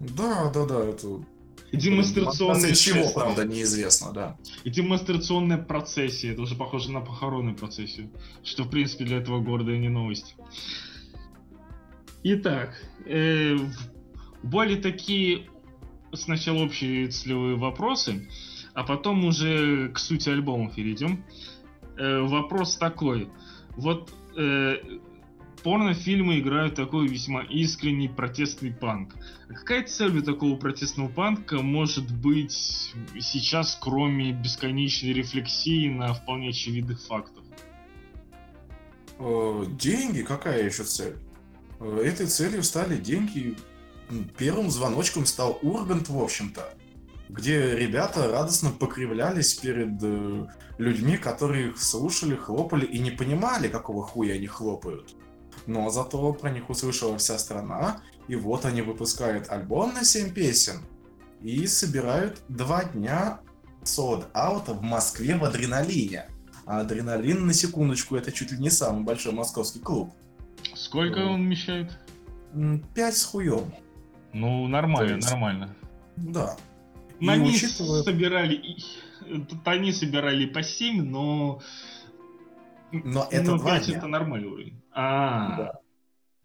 Да, 0.00 0.50
да, 0.52 0.64
да, 0.66 0.84
это... 0.84 1.24
Демонстрационная 1.72 2.70
После 2.70 2.74
чего, 2.74 3.10
правда, 3.12 3.44
неизвестно, 3.44 4.12
да. 4.12 4.36
И 4.62 4.70
демонстрационная 4.70 5.58
процессия. 5.58 6.32
Это 6.32 6.42
уже 6.42 6.54
похоже 6.54 6.92
на 6.92 7.00
похоронную 7.00 7.56
процессию. 7.56 8.10
Что, 8.44 8.64
в 8.64 8.70
принципе, 8.70 9.04
для 9.04 9.18
этого 9.18 9.40
города 9.40 9.72
и 9.72 9.78
не 9.78 9.88
новость. 9.88 10.36
Итак, 12.22 12.74
э, 13.06 13.56
более 14.42 14.80
такие 14.80 15.48
сначала 16.12 16.64
общие 16.64 17.08
целевые 17.08 17.56
вопросы, 17.56 18.28
а 18.72 18.84
потом 18.84 19.24
уже 19.24 19.88
к 19.88 19.98
сути 19.98 20.28
альбома 20.28 20.70
перейдем. 20.70 21.24
Э, 21.96 22.20
вопрос 22.20 22.76
такой. 22.76 23.28
Вот 23.76 24.12
э, 24.36 24.76
порнофильмы 25.64 26.38
играют 26.40 26.74
такой 26.74 27.08
весьма 27.08 27.42
искренний 27.42 28.08
протестный 28.08 28.70
панк. 28.70 29.14
А 29.48 29.54
какая 29.54 29.82
цель 29.84 30.18
у 30.18 30.22
такого 30.22 30.56
протестного 30.56 31.08
панка 31.08 31.62
может 31.62 32.12
быть 32.12 32.92
сейчас, 33.18 33.76
кроме 33.80 34.32
бесконечной 34.32 35.14
рефлексии 35.14 35.88
на 35.88 36.12
вполне 36.12 36.50
очевидных 36.50 37.00
фактах? 37.02 37.42
Э, 39.18 39.64
Деньги, 39.70 40.20
какая 40.22 40.64
еще 40.64 40.84
цель? 40.84 41.16
Э, 41.80 42.02
Этой 42.04 42.26
целью 42.26 42.62
стали 42.62 42.96
деньги. 42.96 43.56
Первым 44.36 44.70
звоночком 44.70 45.24
стал 45.24 45.58
Ургант, 45.62 46.10
в 46.10 46.22
общем-то, 46.22 46.74
где 47.30 47.74
ребята 47.74 48.30
радостно 48.30 48.68
покривлялись 48.70 49.54
перед 49.54 49.94
э, 50.02 50.46
людьми, 50.76 51.16
которые 51.16 51.68
их 51.70 51.80
слушали, 51.80 52.34
хлопали 52.36 52.84
и 52.84 52.98
не 52.98 53.10
понимали, 53.10 53.68
какого 53.68 54.02
хуя 54.02 54.34
они 54.34 54.46
хлопают. 54.46 55.14
Но 55.66 55.90
зато 55.90 56.32
про 56.32 56.50
них 56.50 56.68
услышала 56.70 57.16
вся 57.18 57.38
страна, 57.38 58.00
и 58.28 58.36
вот 58.36 58.64
они 58.64 58.82
выпускают 58.82 59.48
альбом 59.50 59.94
на 59.94 60.04
7 60.04 60.32
песен 60.32 60.80
и 61.42 61.66
собирают 61.66 62.42
два 62.48 62.84
дня 62.84 63.40
солд-аута 63.82 64.72
в 64.72 64.82
Москве 64.82 65.36
в 65.36 65.44
Адреналине. 65.44 66.26
А 66.66 66.80
Адреналин, 66.80 67.46
на 67.46 67.52
секундочку, 67.52 68.16
это 68.16 68.32
чуть 68.32 68.52
ли 68.52 68.58
не 68.58 68.70
самый 68.70 69.04
большой 69.04 69.32
московский 69.32 69.80
клуб. 69.80 70.14
Сколько 70.74 71.20
О. 71.20 71.32
он 71.32 71.42
вмещает? 71.42 71.98
Пять 72.94 73.16
с 73.16 73.24
хуем. 73.24 73.74
Ну, 74.32 74.66
нормально, 74.66 75.16
есть- 75.16 75.30
нормально. 75.30 75.74
Да. 76.16 76.56
И 77.20 77.26
них 77.26 77.54
учитывая- 77.54 78.02
собирали... 78.02 78.76
Тут 79.48 79.66
они 79.66 79.92
собирали 79.92 80.46
по 80.46 80.62
7, 80.62 81.02
но... 81.02 81.60
Но 82.92 83.26
это 83.30 83.52
ну, 83.52 83.58
два 83.58 83.76
5 83.78 83.86
дня. 83.86 83.98
это 83.98 84.06
нормальный 84.06 84.48
уровень. 84.48 84.80
А, 84.94 85.56
Да. 85.56 85.72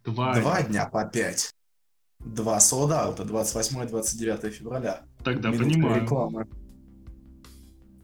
два. 0.03 0.34
Два 0.39 0.62
дня 0.63 0.86
по 0.88 1.06
пять. 1.06 1.53
Два 2.20 2.60
солдата, 2.60 3.24
28-29 3.24 4.50
февраля. 4.50 5.03
Тогда 5.24 5.50
Минутка 5.51 5.70
понимаю. 5.74 6.01
рекламы. 6.01 6.48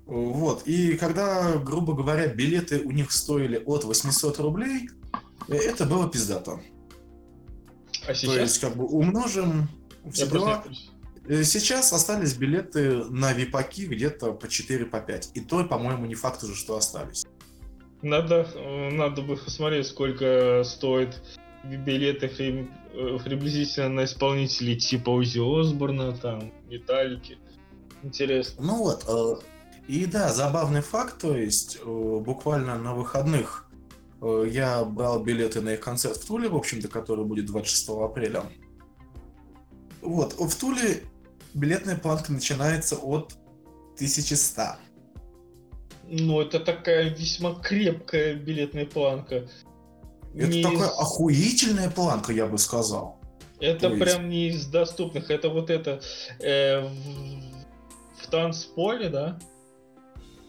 Вот, 0.06 0.68
и 0.68 0.96
когда, 0.98 1.58
грубо 1.58 1.96
говоря, 1.96 2.28
билеты 2.28 2.80
у 2.82 2.92
них 2.92 3.12
стоили 3.12 3.58
от 3.66 3.84
800 3.86 4.40
рублей, 4.40 4.88
э, 5.48 5.56
это 5.56 5.86
было 5.86 6.08
пиздато. 6.10 6.62
А 8.04 8.08
То 8.08 8.14
сейчас? 8.14 8.36
есть, 8.38 8.60
как 8.60 8.76
бы 8.78 8.86
умножим 8.86 9.68
все 10.12 10.26
Я 10.26 10.32
дела. 10.32 10.64
Э, 11.28 11.44
Сейчас 11.44 11.92
остались 11.92 12.36
билеты 12.36 13.04
на 13.06 13.34
випаки 13.34 13.88
где-то 13.88 14.34
по 14.34 14.48
4 14.48 14.86
по 14.86 15.00
5. 15.02 15.32
И 15.34 15.40
то, 15.40 15.64
по-моему, 15.66 16.06
не 16.06 16.14
факт 16.14 16.44
уже, 16.44 16.54
что 16.54 16.78
остались. 16.78 17.26
Надо, 18.06 18.48
э, 18.54 18.92
надо 18.92 19.24
бы 19.24 19.36
посмотреть, 19.36 19.88
сколько 19.88 20.62
стоит 20.64 21.24
билеты 21.64 22.28
э, 22.28 23.18
приблизительно 23.24 23.90
на 23.90 24.04
исполнителей 24.04 24.76
типа 24.76 25.10
Узи 25.10 25.40
Осборна, 25.40 26.16
там, 26.16 26.54
Металлики. 26.70 27.40
Интересно. 28.04 28.64
Ну 28.64 28.84
вот, 28.84 29.06
э, 29.08 29.42
и 29.88 30.06
да, 30.06 30.32
забавный 30.32 30.82
факт, 30.82 31.20
то 31.20 31.36
есть 31.36 31.84
буквально 31.84 32.78
на 32.78 32.94
выходных 32.94 33.68
я 34.22 34.86
брал 34.86 35.24
билеты 35.24 35.62
на 35.62 35.74
их 35.74 35.80
концерт 35.80 36.18
в 36.18 36.28
Туле, 36.28 36.48
в 36.48 36.56
общем-то, 36.56 36.88
который 36.88 37.26
будет 37.26 37.48
26 37.48 37.90
апреля. 37.90 38.44
Вот, 40.02 40.34
в 40.34 40.56
Туле 40.56 41.02
билетная 41.56 41.98
планка 41.98 42.32
начинается 42.32 42.98
от 42.98 43.34
1100. 43.96 44.78
Ну, 46.08 46.42
это 46.42 46.60
такая 46.60 47.10
весьма 47.10 47.56
крепкая 47.56 48.36
билетная 48.36 48.86
планка. 48.86 49.48
Это 50.36 50.48
Не 50.48 50.64
такая 50.64 50.90
из- 50.90 51.00
охуительная 51.00 51.90
планка, 51.90 52.32
я 52.34 52.46
бы 52.46 52.58
сказал. 52.58 53.20
Это 53.60 53.90
то 53.90 53.96
прям 53.98 54.30
не 54.30 54.50
из 54.50 54.68
доступных. 54.68 55.32
Это 55.32 55.50
вот 55.50 55.70
это 55.70 56.02
э, 56.40 56.82
в, 56.82 58.24
в 58.24 58.28
танцполе, 58.30 59.10
да? 59.10 59.40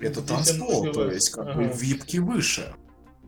Это 0.00 0.20
Здесь 0.20 0.28
танцпол, 0.28 0.92
то 0.92 1.10
есть 1.10 1.30
как 1.30 1.48
Ага. 1.48 1.60
бы 1.60 1.64
випки 1.74 2.18
выше. 2.18 2.74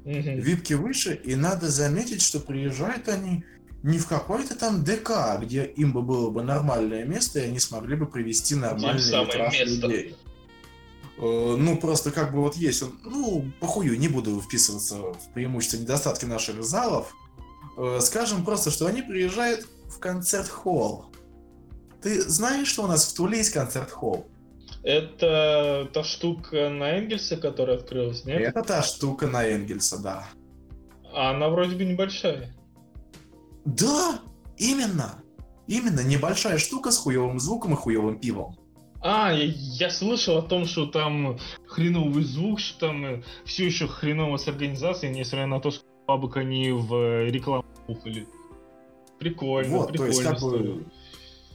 Мгм. 0.05 0.39
Випки 0.41 0.73
выше, 0.75 1.15
и 1.15 1.35
надо 1.35 1.69
заметить, 1.69 2.23
что 2.23 2.41
приезжают 2.41 3.09
они 3.09 3.45
не 3.83 3.99
в 3.99 4.07
какой-то 4.07 4.59
там 4.59 4.83
ДК, 4.85 5.39
где 5.41 5.65
им 5.65 5.93
бы 5.93 6.03
было 6.03 6.31
бы 6.31 6.43
нормальное 6.43 7.05
место, 7.05 7.39
и 7.41 7.45
они 7.45 7.59
смогли 7.61 7.95
бы 7.97 8.07
привести 8.07 8.55
метраж 8.55 9.53
место. 9.53 9.87
людей. 9.87 10.17
Э, 11.19 11.57
Ну, 11.59 11.77
просто 11.77 12.11
как 12.11 12.33
бы 12.33 12.41
вот 12.41 12.57
есть 12.57 12.83
ну, 13.05 13.51
похую, 13.61 13.99
не 13.99 14.09
буду 14.09 14.41
вписываться 14.41 14.97
в 14.97 15.33
преимущества 15.35 15.77
и 15.79 15.81
недостатки 15.81 16.25
наших 16.25 16.63
залов. 16.65 17.15
Э, 17.77 17.99
Скажем 18.01 18.45
просто, 18.45 18.71
что 18.71 18.87
они 18.87 19.03
приезжают 19.03 19.67
в 19.89 19.99
концерт-холл. 19.99 21.07
Ты 22.03 22.23
знаешь, 22.23 22.69
что 22.69 22.85
у 22.85 22.87
нас 22.87 23.07
в 23.07 23.17
Туле 23.17 23.39
есть 23.39 23.51
концерт-холл? 23.51 24.27
Это 24.85 25.89
та 25.93 26.05
штука 26.05 26.71
на 26.71 26.99
Энгельсе, 26.99 27.37
которая 27.37 27.79
открылась, 27.79 28.25
нет? 28.25 28.41
Это 28.41 28.63
та 28.63 28.83
штука 28.83 29.27
на 29.27 29.45
Энгельса, 29.45 29.99
да. 29.99 30.29
А 31.13 31.31
она 31.31 31.49
вроде 31.49 31.75
бы 31.75 31.85
небольшая. 31.85 32.55
Да, 33.65 34.21
именно. 34.57 35.23
Именно 35.67 36.01
небольшая 36.01 36.59
штука 36.59 36.91
с 36.91 36.99
хуевым 36.99 37.41
звуком 37.41 37.75
и 37.75 37.77
хуевым 37.77 38.21
пивом. 38.21 38.57
А, 39.01 39.33
я, 39.33 39.91
слышал 39.91 40.39
о 40.39 40.43
том, 40.43 40.67
что 40.67 40.87
там 40.87 41.39
хреновый 41.67 42.25
звук, 42.25 42.59
что 42.61 42.89
там 42.89 43.23
все 43.45 43.67
еще 43.67 43.87
хреново 43.87 44.37
с 44.37 44.49
организацией, 44.49 45.13
несмотря 45.15 45.47
на 45.47 45.61
то, 45.61 45.71
что 45.71 45.85
бабок 46.07 46.37
они 46.37 46.73
в 46.73 46.95
э, 46.95 47.31
рекламу 47.31 47.65
ухали. 47.87 48.27
Прикольно, 49.19 49.77
Вот, 49.77 49.87
то 49.89 49.93
прикольно. 49.93 50.11
есть, 50.13 50.23
как 50.25 50.41
бы. 50.41 50.87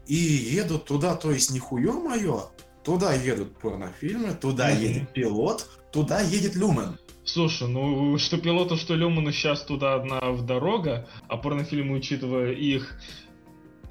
И 0.07 0.15
едут 0.15 0.85
туда, 0.85 1.15
то 1.15 1.31
есть 1.31 1.51
не 1.51 1.59
хуё 1.59 1.99
мое, 1.99 2.43
туда 2.83 3.13
едут 3.13 3.57
порнофильмы, 3.57 4.33
туда 4.33 4.69
Мгм. 4.69 4.79
едет 4.81 5.13
пилот, 5.13 5.69
туда 5.91 6.21
едет 6.21 6.55
Люмен. 6.55 6.97
Слушай, 7.25 7.69
ну 7.69 8.17
что 8.17 8.37
пилоту, 8.37 8.75
что 8.75 8.95
Люману 8.95 9.31
сейчас 9.31 9.63
туда 9.63 9.95
одна 9.95 10.19
в 10.31 10.45
дорога, 10.45 11.07
а 11.29 11.37
порнофильмы, 11.37 11.95
учитывая 11.95 12.51
их 12.51 12.99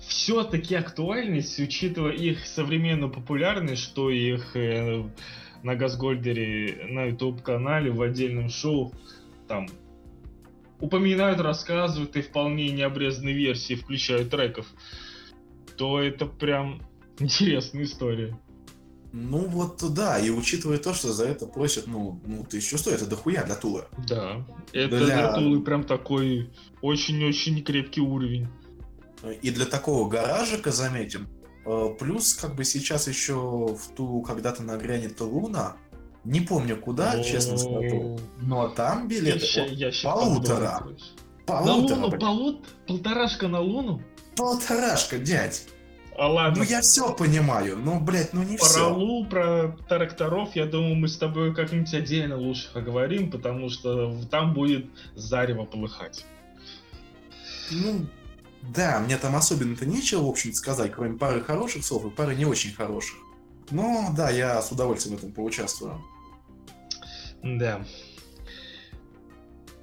все-таки 0.07 0.75
актуальность, 0.75 1.59
учитывая 1.59 2.13
их 2.13 2.47
современную 2.47 3.11
популярность, 3.11 3.83
что 3.83 4.11
их 4.11 4.57
э, 4.57 5.05
на 5.63 5.75
Газгольдере, 5.75 6.87
на 6.89 7.05
YouTube-канале, 7.07 7.91
в 7.91 8.03
отдельном 8.03 8.49
шоу, 8.49 8.93
там, 9.49 9.69
упоминают, 10.81 11.41
рассказывают 11.41 12.17
и 12.17 12.23
вполне 12.23 12.71
необрезанные 12.71 13.35
версии 13.35 13.75
включают 13.75 14.31
треков. 14.31 14.67
то 15.77 16.01
это 16.01 16.27
прям 16.27 16.83
интересная 17.19 17.85
история. 17.85 18.37
Ну 19.13 19.47
вот 19.47 19.83
да, 19.93 20.19
и 20.19 20.31
учитывая 20.31 20.79
то, 20.79 20.95
что 20.95 21.13
за 21.13 21.27
это 21.27 21.47
просят, 21.47 21.87
ну, 21.87 22.19
ну 22.25 22.45
тысячу 22.45 22.79
сто, 22.79 22.91
это 22.91 23.07
дохуя 23.07 23.45
для 23.45 23.57
Тулы. 23.57 23.85
Да, 24.09 24.47
это 24.73 24.97
для, 24.97 25.07
для 25.07 25.35
Тулы 25.35 25.61
прям 25.61 25.85
такой 25.85 26.51
очень-очень 26.81 27.63
крепкий 27.63 28.01
уровень. 28.01 28.49
И 29.43 29.51
для 29.51 29.67
такого 29.67 30.09
гаражика, 30.09 30.73
заметим, 30.73 31.29
э, 31.65 31.89
плюс 31.99 32.35
как 32.35 32.55
бы 32.55 32.65
сейчас 32.65 33.07
еще 33.09 33.35
в 33.35 33.95
ту 33.97 34.23
когда-то 34.23 34.63
нагрянет 34.63 35.21
Луна, 35.21 35.77
не 36.25 36.41
помню 36.41 36.77
куда, 36.77 37.23
честно 37.23 37.57
скажу, 37.57 38.19
но 38.41 38.69
там 38.69 39.09
билеты 39.09 39.45
я, 39.55 39.67
я, 39.67 39.89
я 39.89 39.93
полутора. 40.03 40.83
Полутора. 41.47 41.97
На 41.97 42.05
Луну, 42.05 42.19
полут, 42.19 42.67
полторашка 42.87 43.49
на 43.49 43.61
Луну? 43.61 44.03
Полторашка, 44.37 45.19
дядь. 45.19 45.67
А 46.17 46.29
ладно. 46.29 46.59
Ну 46.59 46.65
я 46.65 46.83
все 46.83 47.13
понимаю, 47.15 47.79
но, 47.79 47.99
блядь, 47.99 48.33
ну 48.35 48.43
не 48.43 48.57
про 48.57 48.65
все. 48.65 48.89
Про 48.89 48.95
Лу, 48.95 49.27
про 49.27 49.77
тракторов, 49.89 50.55
я 50.55 50.67
думаю, 50.67 50.95
мы 50.95 51.09
с 51.09 51.17
тобой 51.17 51.55
как-нибудь 51.55 51.93
отдельно 51.95 52.37
лучше 52.37 52.73
поговорим, 52.73 53.31
потому 53.31 53.71
что 53.71 54.15
там 54.31 54.53
будет 54.53 54.87
зарево 55.15 55.65
полыхать. 55.65 56.25
Ну, 57.71 58.07
да, 58.63 59.01
мне 59.01 59.19
там 59.19 59.35
особенно-то 59.35 59.87
нечего, 59.87 60.23
в 60.23 60.29
общем 60.29 60.53
сказать, 60.55 60.93
кроме 60.93 61.19
пары 61.19 61.43
хороших 61.43 61.85
слов 61.85 62.05
и 62.07 62.11
пары 62.11 62.35
не 62.35 62.45
очень 62.45 62.73
хороших. 62.73 63.17
Но, 63.71 64.13
да, 64.17 64.31
я 64.31 64.63
с 64.63 64.71
удовольствием 64.71 65.17
в 65.17 65.19
этом 65.19 65.33
поучаствую. 65.33 66.03
Да. 67.43 67.85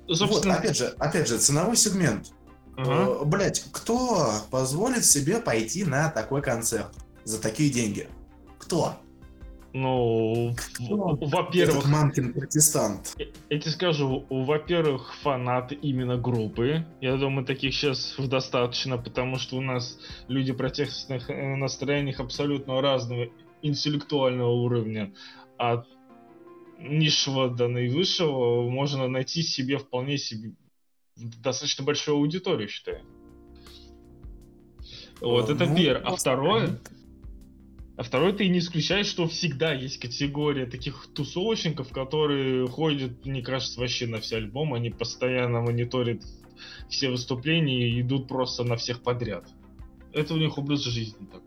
Собственно... 0.07 0.55
Вот, 0.55 0.59
опять 0.59 0.77
же, 0.77 0.87
опять 0.97 1.27
же, 1.27 1.37
ценовой 1.37 1.75
сегмент. 1.75 2.31
Uh-huh. 2.77 3.25
Блять, 3.25 3.65
кто 3.71 4.31
позволит 4.49 5.03
себе 5.03 5.39
пойти 5.39 5.83
на 5.83 6.09
такой 6.09 6.41
концерт 6.41 6.93
за 7.25 7.41
такие 7.41 7.69
деньги? 7.69 8.07
Кто? 8.57 8.97
Ну, 9.73 10.55
во-первых... 10.79 11.87
Мамкин 11.87 12.33
протестант. 12.33 13.15
Я 13.49 13.59
тебе 13.59 13.71
скажу, 13.71 14.25
во-первых, 14.29 15.13
фанаты 15.21 15.75
именно 15.75 16.17
группы. 16.17 16.85
Я 17.01 17.17
думаю, 17.17 17.45
таких 17.45 17.73
сейчас 17.73 18.15
достаточно, 18.17 18.97
потому 18.97 19.37
что 19.37 19.57
у 19.57 19.61
нас 19.61 19.99
люди 20.27 20.53
протестных 20.53 21.29
э, 21.29 21.55
настроениях 21.55 22.19
абсолютно 22.19 22.81
разного 22.81 23.27
интеллектуального 23.61 24.51
уровня. 24.51 25.13
От 25.57 25.87
низшего 26.79 27.49
до 27.49 27.67
наивысшего 27.67 28.69
можно 28.69 29.07
найти 29.07 29.43
себе 29.43 29.77
вполне 29.77 30.17
себе 30.17 30.53
достаточно 31.15 31.83
большую 31.83 32.17
аудиторию, 32.17 32.69
считаю. 32.69 33.01
Вот, 35.21 35.49
а, 35.49 35.53
это 35.53 35.65
ну, 35.65 35.75
первое. 35.75 36.05
А 36.05 36.15
второе, 36.15 36.79
а 37.99 38.03
второе, 38.03 38.31
ты 38.31 38.47
не 38.47 38.59
исключаешь, 38.59 39.07
что 39.07 39.27
всегда 39.27 39.73
есть 39.73 39.99
категория 39.99 40.65
таких 40.65 41.07
тусовочников, 41.13 41.89
которые 41.89 42.65
ходят, 42.65 43.25
мне 43.25 43.41
кажется, 43.41 43.77
вообще 43.77 44.07
на 44.07 44.21
все 44.21 44.37
альбомы, 44.37 44.77
они 44.77 44.89
постоянно 44.89 45.59
мониторят 45.59 46.21
все 46.87 47.09
выступления 47.09 47.89
и 47.89 47.99
идут 47.99 48.29
просто 48.29 48.63
на 48.63 48.77
всех 48.77 49.03
подряд. 49.03 49.49
Это 50.13 50.33
у 50.33 50.37
них 50.37 50.57
образ 50.57 50.85
жизни 50.85 51.25
такой. 51.25 51.41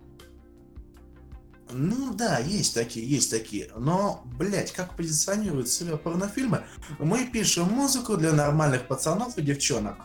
Ну 1.71 2.13
да, 2.13 2.39
есть 2.41 2.75
такие, 2.75 3.09
есть 3.09 3.31
такие. 3.31 3.71
Но, 3.79 4.23
блять, 4.39 4.73
как 4.73 4.95
позиционируют 4.95 5.69
себя 5.69 5.97
порнофильмы? 5.97 6.65
Мы 6.99 7.31
пишем 7.33 7.69
музыку 7.69 8.19
для 8.19 8.35
нормальных 8.35 8.89
пацанов 8.89 9.39
и 9.39 9.43
девчонок. 9.43 9.97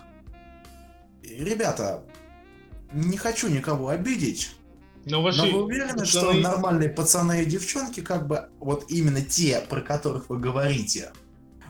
Ребята, 1.24 2.06
не 2.94 3.18
хочу 3.18 3.50
никого 3.50 3.90
обидеть. 3.90 4.52
Но, 5.10 5.22
ваши... 5.22 5.44
Но 5.44 5.52
вы 5.52 5.64
уверены, 5.64 6.00
пацаны... 6.00 6.08
что 6.08 6.34
нормальные 6.34 6.90
пацаны 6.90 7.44
и 7.44 7.46
девчонки, 7.46 8.02
как 8.02 8.28
бы, 8.28 8.50
вот 8.60 8.86
именно 8.90 9.22
те, 9.22 9.62
про 9.70 9.82
которых 9.82 10.30
вы 10.30 10.40
говорите, 10.40 11.12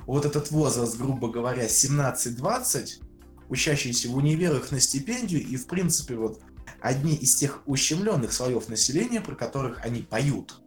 вот 0.06 0.25
этот 0.25 0.51
возраст, 0.51 0.98
грубо 0.98 1.29
говоря, 1.29 1.65
17-20, 1.65 3.01
учащиеся 3.50 4.10
в 4.10 4.15
универах 4.15 4.71
на 4.71 4.80
стипендию 4.80 5.41
и, 5.45 5.56
в 5.58 5.67
принципе, 5.67 6.15
вот 6.15 6.41
одни 6.82 7.15
из 7.15 7.36
тех 7.36 7.62
ущемленных 7.65 8.34
слоев 8.34 8.69
населения, 8.69 9.21
про 9.21 9.36
которых 9.36 9.86
они 9.86 10.02
поют. 10.02 10.62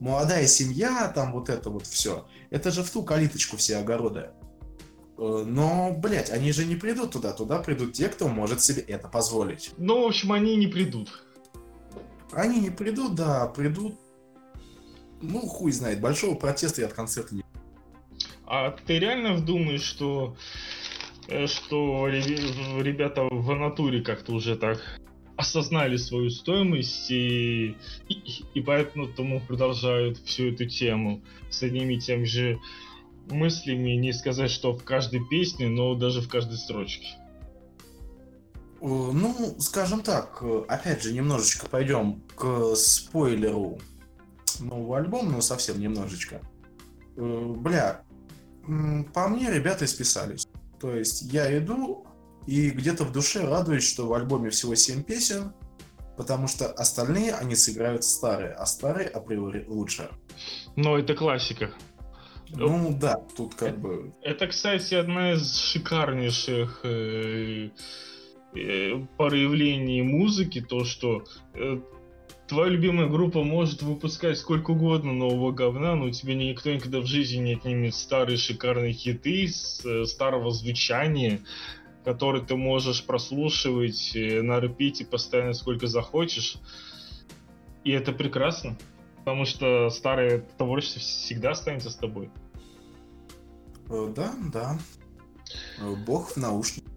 Молодая 0.00 0.46
семья, 0.46 1.10
там 1.14 1.32
вот 1.32 1.48
это 1.48 1.70
вот 1.70 1.86
все. 1.86 2.26
Это 2.50 2.70
же 2.70 2.82
в 2.82 2.90
ту 2.90 3.02
калиточку 3.02 3.56
все 3.56 3.76
огороды. 3.76 4.30
Э, 5.16 5.44
но, 5.46 5.94
блядь, 5.96 6.30
они 6.30 6.52
же 6.52 6.64
не 6.64 6.74
придут 6.74 7.12
туда. 7.12 7.32
Туда 7.32 7.60
придут 7.60 7.92
те, 7.92 8.08
кто 8.08 8.28
может 8.28 8.60
себе 8.60 8.82
это 8.82 9.08
позволить. 9.08 9.70
Ну, 9.78 10.02
в 10.02 10.06
общем, 10.06 10.32
они 10.32 10.56
не 10.56 10.66
придут. 10.66 11.24
Они 12.32 12.60
не 12.60 12.70
придут, 12.70 13.14
да, 13.14 13.46
придут. 13.46 13.94
Ну, 15.20 15.40
хуй 15.40 15.70
знает, 15.72 16.00
большого 16.00 16.34
протеста 16.34 16.80
я 16.80 16.88
от 16.88 16.94
концерта 16.94 17.34
не 17.34 17.44
А 18.44 18.70
ты 18.70 18.98
реально 18.98 19.40
думаешь, 19.40 19.82
что 19.82 20.36
э, 21.28 21.46
что 21.46 22.08
ребята 22.08 23.22
в 23.22 23.54
натуре 23.54 24.02
как-то 24.02 24.32
уже 24.32 24.56
так 24.56 24.80
осознали 25.36 25.96
свою 25.96 26.30
стоимость 26.30 27.10
и, 27.10 27.76
и, 28.08 28.44
и 28.54 28.60
поэтому 28.60 29.08
тому 29.08 29.40
продолжают 29.40 30.18
всю 30.18 30.52
эту 30.52 30.66
тему 30.66 31.22
с 31.50 31.62
одними 31.62 31.96
тем 31.96 32.26
же 32.26 32.58
мыслями, 33.30 33.92
не 33.92 34.12
сказать, 34.12 34.50
что 34.50 34.72
в 34.72 34.84
каждой 34.84 35.24
песне, 35.28 35.68
но 35.68 35.94
даже 35.94 36.20
в 36.20 36.28
каждой 36.28 36.58
строчке. 36.58 37.06
Ну, 38.84 39.56
скажем 39.60 40.02
так, 40.02 40.42
опять 40.66 41.04
же, 41.04 41.12
немножечко 41.12 41.68
пойдем 41.68 42.20
к 42.34 42.74
спойлеру 42.74 43.78
нового 44.58 44.98
альбома, 44.98 45.30
но 45.30 45.40
совсем 45.40 45.78
немножечко. 45.78 46.40
Э, 47.16 47.44
бля, 47.56 48.02
по 49.14 49.28
мне 49.28 49.52
ребята 49.52 49.84
исписались. 49.84 50.48
То 50.80 50.96
есть 50.96 51.22
я 51.32 51.56
иду, 51.58 52.06
и 52.46 52.70
где-то 52.70 53.04
в 53.04 53.12
душе 53.12 53.46
радуюсь, 53.46 53.88
что 53.88 54.08
в 54.08 54.14
альбоме 54.14 54.50
всего 54.50 54.74
7 54.74 55.04
песен, 55.04 55.52
потому 56.16 56.48
что 56.48 56.66
остальные 56.72 57.34
они 57.34 57.54
сыграют 57.54 58.02
старые, 58.04 58.52
а 58.52 58.66
старые 58.66 59.08
априори 59.08 59.64
лучше. 59.68 60.10
Но 60.74 60.98
это 60.98 61.14
классика. 61.14 61.72
Ну 62.48 62.96
да, 63.00 63.16
тут 63.36 63.54
как 63.54 63.78
бы... 63.78 64.12
Это, 64.22 64.46
кстати, 64.46 64.94
одна 64.94 65.32
из 65.32 65.56
шикарнейших 65.56 66.80
э, 66.84 67.70
э, 68.54 69.04
проявлений 69.16 70.02
музыки, 70.02 70.60
то, 70.60 70.84
что 70.84 71.24
э, 71.54 71.80
твоя 72.46 72.70
любимая 72.70 73.08
группа 73.08 73.42
может 73.42 73.82
выпускать 73.82 74.38
сколько 74.38 74.72
угодно 74.72 75.12
нового 75.12 75.52
говна, 75.52 75.94
но 75.94 76.10
тебе 76.10 76.34
никто 76.34 76.70
никогда 76.70 77.00
в 77.00 77.06
жизни 77.06 77.38
не 77.38 77.54
отнимет 77.54 77.94
старые 77.94 78.36
шикарные 78.36 78.92
хиты 78.92 79.48
с 79.48 79.84
э, 79.84 80.04
старого 80.04 80.50
звучания, 80.50 81.40
который 82.04 82.42
ты 82.42 82.56
можешь 82.56 83.04
прослушивать 83.04 84.12
э, 84.14 84.42
на 84.42 84.60
репите 84.60 85.04
постоянно 85.04 85.54
сколько 85.54 85.86
захочешь. 85.86 86.56
И 87.84 87.90
это 87.90 88.12
прекрасно, 88.12 88.76
потому 89.18 89.44
что 89.44 89.88
старое 89.90 90.44
творчество 90.58 91.00
всегда 91.00 91.52
останется 91.52 91.90
с 91.90 91.96
тобой. 91.96 92.30
Э, 93.88 94.12
да, 94.14 94.34
да. 94.52 94.78
Э, 95.78 95.94
бог 96.06 96.32
в 96.32 96.36
наушниках. 96.36 96.91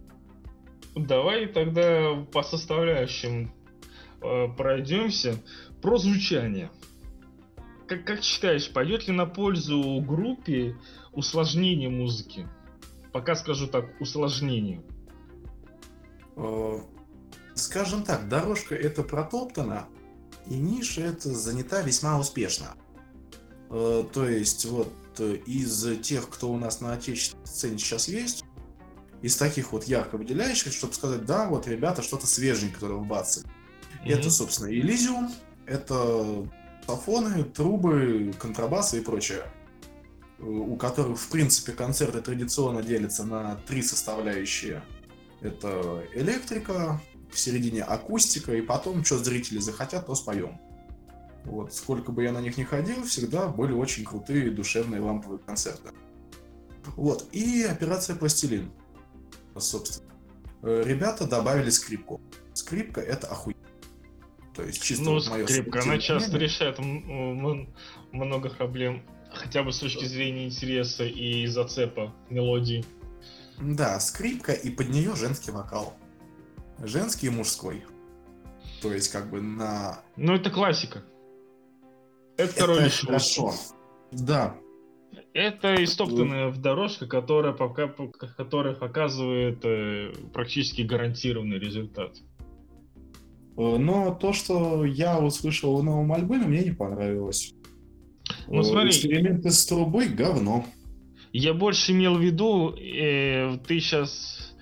Давай 0.96 1.48
тогда 1.48 2.26
по 2.32 2.42
составляющим 2.44 3.52
пройдемся. 4.58 5.42
Про 5.82 5.98
звучание. 5.98 6.72
Как, 7.88 8.06
как 8.06 8.24
считаешь, 8.24 8.72
пойдет 8.72 9.08
ли 9.08 9.14
на 9.14 9.26
пользу 9.26 10.02
группе 10.02 10.76
усложнение 11.14 11.90
музыки? 11.90 12.48
Пока 13.12 13.36
скажу 13.36 13.68
так, 13.68 13.86
усложнение. 14.02 14.82
Э, 16.36 16.80
скажем 17.54 18.04
так, 18.04 18.28
дорожка 18.28 18.76
это 18.76 19.04
протоптана, 19.04 19.88
и 20.48 20.56
ниша 20.56 21.02
это 21.02 21.30
занята 21.30 21.82
весьма 21.82 22.20
успешно. 22.20 22.76
Э, 23.70 24.04
то 24.12 24.28
есть 24.28 24.66
вот 24.66 24.94
э, 25.20 25.36
из 25.46 26.00
тех, 26.02 26.28
кто 26.30 26.52
у 26.52 26.58
нас 26.58 26.82
на 26.82 26.94
отечественной 26.94 27.46
сцене 27.46 27.78
сейчас 27.78 28.08
есть, 28.08 28.44
из 29.22 29.36
таких 29.38 29.72
вот 29.72 29.86
ярко 29.86 30.18
выделяющих, 30.18 30.74
чтобы 30.74 30.94
сказать, 30.94 31.26
да, 31.26 31.48
вот 31.48 31.68
ребята 31.68 32.02
что-то 32.02 32.28
свеженькое, 32.28 32.74
которое 32.74 32.96
вбацали. 32.96 33.46
Mm-hmm. 33.46 34.14
Это, 34.14 34.30
собственно, 34.30 34.68
Elysium, 34.68 35.32
это 35.66 36.48
сафоны, 36.86 37.44
трубы, 37.44 38.34
контрабасы 38.40 39.00
и 39.00 39.02
прочее, 39.02 39.46
у 40.40 40.76
которых, 40.76 41.20
в 41.20 41.30
принципе, 41.30 41.72
концерты 41.72 42.22
традиционно 42.22 42.84
делятся 42.84 43.24
на 43.24 43.56
три 43.68 43.82
составляющие– 43.82 44.84
это 45.42 46.04
электрика, 46.14 47.02
в 47.30 47.40
середине 47.40 47.84
акустика, 47.84 48.54
и 48.54 48.62
потом, 48.62 49.04
что 49.04 49.18
зрители 49.18 49.60
захотят, 49.60 50.06
то 50.06 50.16
споем. 50.16 50.60
Вот, 51.44 51.74
сколько 51.74 52.12
бы 52.12 52.24
я 52.24 52.32
на 52.32 52.40
них 52.40 52.58
не 52.58 52.64
ходил, 52.64 53.04
всегда 53.04 53.48
были 53.48 53.74
очень 53.74 54.06
крутые 54.06 54.50
душевные 54.52 55.02
ламповые 55.02 55.40
концерты. 55.40 55.90
Вот, 56.96 57.28
и 57.32 57.64
операция 57.64 58.16
«Пластилин», 58.16 58.72
собственно. 59.60 60.12
Э, 60.64 60.84
ребята 60.86 61.28
добавили 61.28 61.70
скрипку. 61.70 62.22
Скрипка— 62.54 63.02
это 63.02 63.28
охуенно. 63.28 63.60
То 64.56 64.64
есть 64.64 64.82
чисто 64.82 65.04
ну, 65.04 65.14
вот 65.14 65.28
мое 65.28 65.46
скрипка, 65.46 65.82
она 65.82 66.00
часто 66.00 66.38
решает 66.38 66.80
много 66.80 68.50
проблем, 68.50 69.04
хотя 69.34 69.64
бы 69.64 69.74
с 69.74 69.80
точки 69.80 70.06
зрения 70.06 70.46
интереса 70.46 71.06
и 71.06 71.46
зацепа 71.48 72.14
мелодии. 72.30 72.86
Да, 73.60 74.00
скрипка 74.00 74.54
и 74.54 74.70
под 74.70 74.90
нее 74.90 75.16
женский 75.16 75.52
вокал. 75.52 75.96
Женский 76.80 77.28
и 77.28 77.30
мужской. 77.30 77.84
То 78.82 78.94
есть 78.94 79.12
как 79.12 79.30
бы 79.30 79.42
на... 79.42 80.02
Ну, 80.16 80.34
это 80.34 80.50
классика. 80.50 81.04
Это, 82.38 82.64
Это 82.64 82.90
хорошо. 82.90 83.54
Да, 84.12 84.58
Это 85.36 85.84
истоптанная 85.84 86.48
в 86.48 86.62
дорожка, 86.62 87.08
которая, 87.08 87.52
пока, 87.52 87.94
которая 88.38 88.74
показывает 88.74 89.60
э, 89.66 90.14
практически 90.34 90.82
гарантированный 90.84 91.60
результат. 91.60 92.16
Э, 93.58 93.76
Но 93.78 94.16
то, 94.16 94.32
что 94.32 94.86
я 94.86 95.20
услышал 95.20 95.76
в 95.76 95.84
новом 95.84 96.14
альбоме, 96.14 96.46
мне 96.46 96.64
не 96.64 96.72
понравилось. 96.72 97.54
Ну, 98.48 98.62
Э, 98.62 98.64
смотри. 98.64 98.90
Эксперименты 98.92 99.52
с 99.52 99.66
трубой 99.66 100.08
говно. 100.08 100.66
Я 101.34 101.54
больше 101.54 101.92
имел 101.92 102.16
в 102.16 102.22
виду, 102.22 102.74
э, 102.74 103.58
ты 103.68 103.82
сейчас 103.82 104.56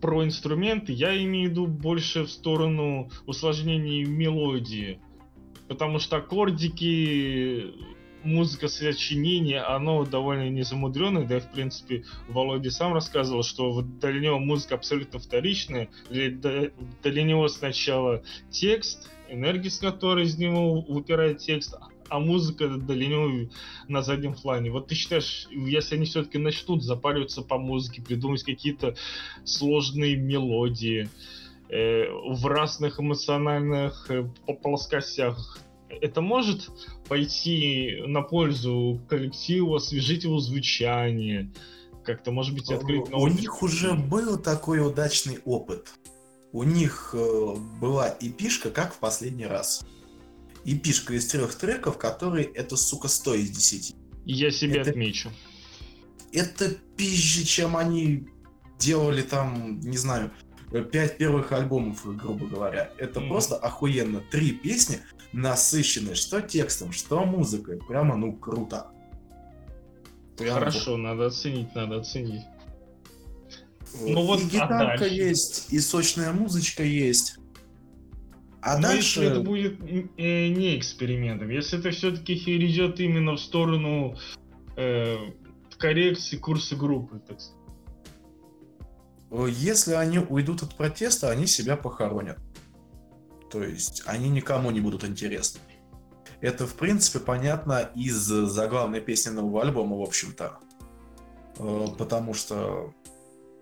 про 0.00 0.24
инструменты, 0.24 0.94
я 0.94 1.22
имею 1.22 1.48
в 1.48 1.50
виду 1.50 1.66
больше 1.66 2.24
в 2.24 2.30
сторону 2.30 3.10
усложнений 3.26 4.04
мелодии. 4.04 5.00
Потому 5.68 5.98
что 5.98 6.16
аккордики, 6.16 7.74
музыка 8.26 8.68
сочинения, 8.68 9.60
оно 9.60 10.04
довольно 10.04 10.48
незамудренное, 10.50 11.26
да 11.26 11.38
и 11.38 11.40
в 11.40 11.50
принципе 11.50 12.04
Володя 12.28 12.70
сам 12.70 12.92
рассказывал, 12.92 13.42
что 13.42 13.82
для 13.82 14.20
него 14.20 14.38
музыка 14.38 14.74
абсолютно 14.74 15.18
вторичная, 15.18 15.88
для, 16.10 16.70
для 17.02 17.22
него 17.22 17.48
сначала 17.48 18.22
текст, 18.50 19.08
энергия, 19.28 19.70
с 19.70 19.78
которой 19.78 20.24
из 20.24 20.36
него 20.38 20.80
выпирает 20.82 21.38
текст, 21.38 21.74
а 22.08 22.20
музыка 22.20 22.68
для 22.68 23.06
него 23.06 23.48
на 23.88 24.02
заднем 24.02 24.34
плане. 24.34 24.70
Вот 24.70 24.88
ты 24.88 24.94
считаешь, 24.94 25.48
если 25.50 25.96
они 25.96 26.04
все-таки 26.04 26.38
начнут 26.38 26.82
запариваться 26.82 27.42
по 27.42 27.58
музыке, 27.58 28.02
придумать 28.02 28.42
какие-то 28.42 28.94
сложные 29.44 30.16
мелодии 30.16 31.08
э, 31.68 32.08
в 32.10 32.46
разных 32.46 33.00
эмоциональных 33.00 34.06
э, 34.10 34.28
плоскостях, 34.62 35.58
это 35.88 36.20
может 36.20 36.70
пойти 37.08 38.02
на 38.06 38.22
пользу 38.22 39.00
коллективу, 39.08 39.74
освежить 39.74 40.24
его 40.24 40.38
звучание, 40.38 41.50
как-то, 42.04 42.30
может 42.30 42.54
быть, 42.54 42.70
открыть 42.70 43.08
новый... 43.08 43.32
У 43.32 43.34
них 43.34 43.62
уже 43.62 43.94
был 43.94 44.38
такой 44.38 44.86
удачный 44.86 45.40
опыт. 45.44 45.88
У 46.52 46.62
них 46.62 47.10
э, 47.12 47.54
была 47.80 48.16
эпишка, 48.20 48.70
как 48.70 48.94
в 48.94 48.98
последний 48.98 49.46
раз 49.46 49.84
эпишка 50.64 51.14
из 51.14 51.26
трех 51.26 51.54
треков, 51.54 51.98
которые 51.98 52.46
это, 52.46 52.76
сука, 52.76 53.08
100 53.08 53.34
из 53.34 53.50
10. 53.50 53.94
Я 54.24 54.50
себе 54.50 54.80
это, 54.80 54.90
отмечу. 54.90 55.30
Это 56.32 56.70
пизже, 56.96 57.44
чем 57.44 57.76
они 57.76 58.28
делали 58.78 59.22
там, 59.22 59.80
не 59.80 59.96
знаю, 59.96 60.32
пять 60.70 61.16
первых 61.18 61.52
альбомов, 61.52 62.04
грубо 62.16 62.46
говоря. 62.46 62.90
Это 62.98 63.20
mm. 63.20 63.28
просто 63.28 63.56
охуенно. 63.56 64.20
Три 64.30 64.52
песни 64.52 65.00
насыщенные, 65.32 66.14
что 66.14 66.40
текстом, 66.40 66.92
что 66.92 67.24
музыкой. 67.24 67.78
Прямо, 67.78 68.16
ну, 68.16 68.32
круто. 68.32 68.88
Прямо 70.36 70.58
Хорошо, 70.58 70.92
вот. 70.92 70.98
надо 70.98 71.26
оценить, 71.26 71.74
надо 71.74 71.98
оценить. 71.98 72.42
Ну, 74.00 74.22
вот, 74.26 74.40
и 74.40 74.44
гитарка 74.44 75.04
а 75.04 75.08
есть, 75.08 75.72
и 75.72 75.78
сочная 75.80 76.32
музычка 76.32 76.82
есть. 76.82 77.38
А 78.60 78.76
Но 78.76 78.88
дальше... 78.88 79.20
если 79.20 79.32
это 79.32 79.40
будет 79.40 79.80
э, 80.18 80.48
не 80.48 80.76
экспериментом, 80.76 81.48
если 81.50 81.78
это 81.78 81.90
все-таки 81.92 82.34
идет 82.34 82.98
именно 83.00 83.32
в 83.32 83.40
сторону 83.40 84.16
э, 84.76 85.16
коррекции 85.78 86.36
курса 86.36 86.74
группы, 86.76 87.20
так 87.26 87.40
сказать. 87.40 87.55
Если 89.30 89.92
они 89.92 90.18
уйдут 90.18 90.62
от 90.62 90.76
протеста, 90.76 91.30
они 91.30 91.46
себя 91.46 91.76
похоронят. 91.76 92.38
То 93.50 93.62
есть 93.62 94.02
они 94.06 94.28
никому 94.28 94.70
не 94.70 94.80
будут 94.80 95.04
интересны. 95.04 95.60
Это, 96.40 96.66
в 96.66 96.74
принципе, 96.74 97.18
понятно 97.18 97.90
из 97.94 98.14
заглавной 98.14 99.00
песни 99.00 99.30
нового 99.30 99.62
альбома, 99.62 99.96
в 99.96 100.02
общем-то. 100.02 100.58
Потому 101.98 102.34
что... 102.34 102.92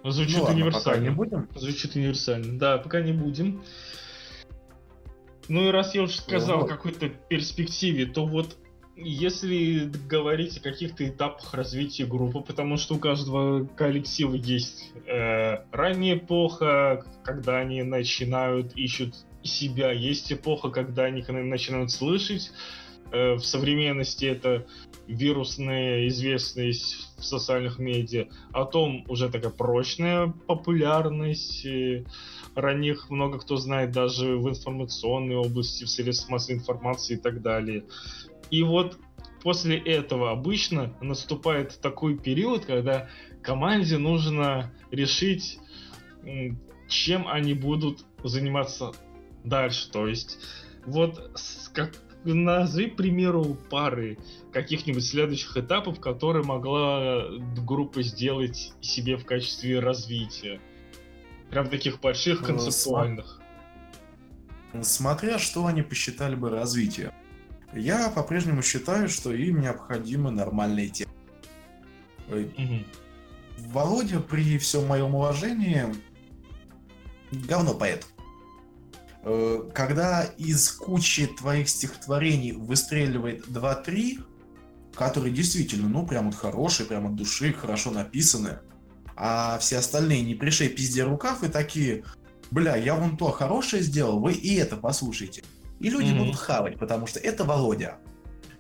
Звучит 0.02 0.38
ну, 0.38 0.44
универсально. 0.44 1.04
не 1.04 1.10
будем. 1.10 1.48
Звучит 1.54 1.94
универсально. 1.96 2.58
Да, 2.58 2.78
пока 2.78 3.00
не 3.00 3.12
будем. 3.12 3.62
Ну 5.48 5.68
и 5.68 5.70
раз 5.70 5.94
я 5.94 6.02
уже 6.02 6.18
сказал 6.18 6.60
вот. 6.60 6.66
о 6.66 6.68
какой-то 6.68 7.08
перспективе, 7.08 8.06
то 8.06 8.26
вот 8.26 8.56
если 8.96 9.90
говорить 10.08 10.58
о 10.58 10.60
каких-то 10.60 11.06
этапах 11.08 11.52
развития 11.54 12.06
группы, 12.06 12.40
потому 12.40 12.76
что 12.76 12.94
у 12.94 12.98
каждого 12.98 13.64
коллектива 13.64 14.34
есть 14.34 14.92
э, 15.06 15.64
ранняя 15.72 16.16
эпоха, 16.16 17.04
когда 17.24 17.58
они 17.58 17.82
начинают, 17.82 18.76
ищут 18.76 19.14
себя, 19.42 19.90
есть 19.90 20.32
эпоха, 20.32 20.70
когда 20.70 21.04
они 21.04 21.22
начинают 21.22 21.90
слышать, 21.90 22.52
э, 23.10 23.34
в 23.34 23.44
современности 23.44 24.26
это 24.26 24.66
вирусная 25.08 26.06
известность 26.08 27.08
в 27.18 27.24
социальных 27.24 27.78
медиа, 27.78 28.28
о 28.52 28.64
том 28.64 29.04
уже 29.08 29.28
такая 29.28 29.50
прочная 29.50 30.32
популярность, 30.46 31.66
э, 31.66 32.04
ранних 32.54 33.10
много 33.10 33.38
кто 33.38 33.56
знает 33.56 33.90
даже 33.90 34.36
в 34.36 34.48
информационной 34.48 35.36
области, 35.36 35.84
в 35.84 35.90
средствах 35.90 36.30
массовой 36.30 36.58
информации 36.58 37.14
и 37.14 37.18
так 37.18 37.42
далее. 37.42 37.84
И 38.50 38.62
вот 38.62 38.98
после 39.42 39.78
этого 39.78 40.30
обычно 40.30 40.94
наступает 41.00 41.78
такой 41.80 42.16
период, 42.16 42.64
когда 42.64 43.08
команде 43.42 43.98
нужно 43.98 44.72
решить, 44.90 45.58
чем 46.88 47.28
они 47.28 47.54
будут 47.54 48.04
заниматься 48.22 48.92
дальше. 49.44 49.90
То 49.90 50.06
есть, 50.08 50.38
вот 50.86 51.30
как, 51.72 51.92
назови, 52.24 52.90
к 52.90 52.96
примеру, 52.96 53.56
пары 53.70 54.18
каких-нибудь 54.52 55.04
следующих 55.04 55.56
этапов, 55.56 56.00
которые 56.00 56.44
могла 56.44 57.26
группа 57.66 58.02
сделать 58.02 58.72
себе 58.80 59.16
в 59.16 59.26
качестве 59.26 59.78
развития. 59.80 60.60
Прям 61.50 61.68
таких 61.68 62.00
больших, 62.00 62.42
э, 62.42 62.46
концептуальных. 62.46 63.40
Смотря 64.80 65.38
что 65.38 65.66
они 65.66 65.82
посчитали 65.82 66.34
бы 66.34 66.50
развитием. 66.50 67.12
Я 67.74 68.08
по-прежнему 68.08 68.62
считаю, 68.62 69.08
что 69.08 69.32
им 69.32 69.60
необходимы 69.60 70.30
нормальные 70.30 70.88
темы. 70.88 71.12
Угу. 72.28 72.84
Володя, 73.72 74.20
при 74.20 74.58
всем 74.58 74.86
моем 74.86 75.14
уважении, 75.14 75.94
говно 77.30 77.74
поэт. 77.74 78.06
Э, 79.22 79.70
когда 79.74 80.22
из 80.22 80.70
кучи 80.70 81.26
твоих 81.26 81.68
стихотворений 81.68 82.52
выстреливает 82.52 83.46
2-3, 83.48 84.24
которые 84.94 85.34
действительно, 85.34 85.88
ну, 85.88 86.06
прям 86.06 86.26
вот 86.26 86.34
хорошие, 86.34 86.86
прям 86.86 87.06
от 87.06 87.16
души, 87.16 87.52
хорошо 87.52 87.90
написаны, 87.90 88.58
а 89.16 89.58
все 89.58 89.78
остальные 89.78 90.22
не 90.22 90.34
пришей 90.34 90.68
пизде 90.68 91.04
рукав 91.04 91.42
и 91.42 91.48
такие, 91.48 92.04
бля, 92.50 92.76
я 92.76 92.94
вон 92.94 93.16
то 93.16 93.30
хорошее 93.30 93.82
сделал, 93.82 94.20
вы 94.20 94.32
и 94.32 94.54
это 94.56 94.76
послушайте. 94.76 95.42
И 95.84 95.90
люди 95.90 96.12
mm-hmm. 96.12 96.18
будут 96.18 96.36
хавать, 96.36 96.78
потому 96.78 97.06
что 97.06 97.20
это 97.20 97.44
Володя. 97.44 97.98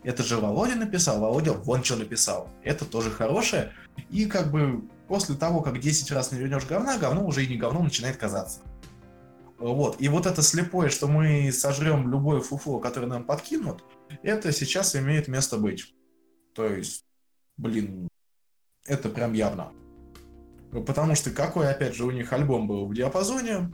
Это 0.02 0.22
же 0.22 0.36
Володя 0.36 0.74
написал, 0.74 1.20
Володя 1.20 1.54
вон 1.54 1.82
что 1.82 1.96
написал. 1.96 2.50
Это 2.62 2.84
тоже 2.84 3.10
хорошее. 3.10 3.72
И 4.10 4.26
как 4.26 4.52
бы 4.52 4.84
после 5.08 5.34
того, 5.34 5.62
как 5.62 5.80
10 5.80 6.10
раз 6.10 6.32
не 6.32 6.38
вернешь 6.38 6.66
говна, 6.66 6.98
говно 6.98 7.26
уже 7.26 7.42
и 7.42 7.48
не 7.48 7.56
говно 7.56 7.82
начинает 7.82 8.18
казаться. 8.18 8.60
Вот. 9.56 10.02
И 10.02 10.08
вот 10.08 10.26
это 10.26 10.42
слепое, 10.42 10.90
что 10.90 11.08
мы 11.08 11.50
сожрем 11.50 12.10
любое 12.10 12.42
фуфло, 12.42 12.78
которое 12.78 13.06
нам 13.06 13.24
подкинут, 13.24 13.82
это 14.22 14.52
сейчас 14.52 14.94
имеет 14.94 15.26
место 15.26 15.56
быть. 15.56 15.94
То 16.54 16.66
есть, 16.66 17.06
блин, 17.56 18.06
это 18.84 19.08
прям 19.08 19.32
явно. 19.32 19.72
Потому 20.72 21.14
что 21.14 21.30
какой, 21.30 21.70
опять 21.70 21.94
же, 21.94 22.04
у 22.04 22.10
них 22.10 22.30
альбом 22.34 22.68
был 22.68 22.86
в 22.86 22.92
диапазоне, 22.92 23.72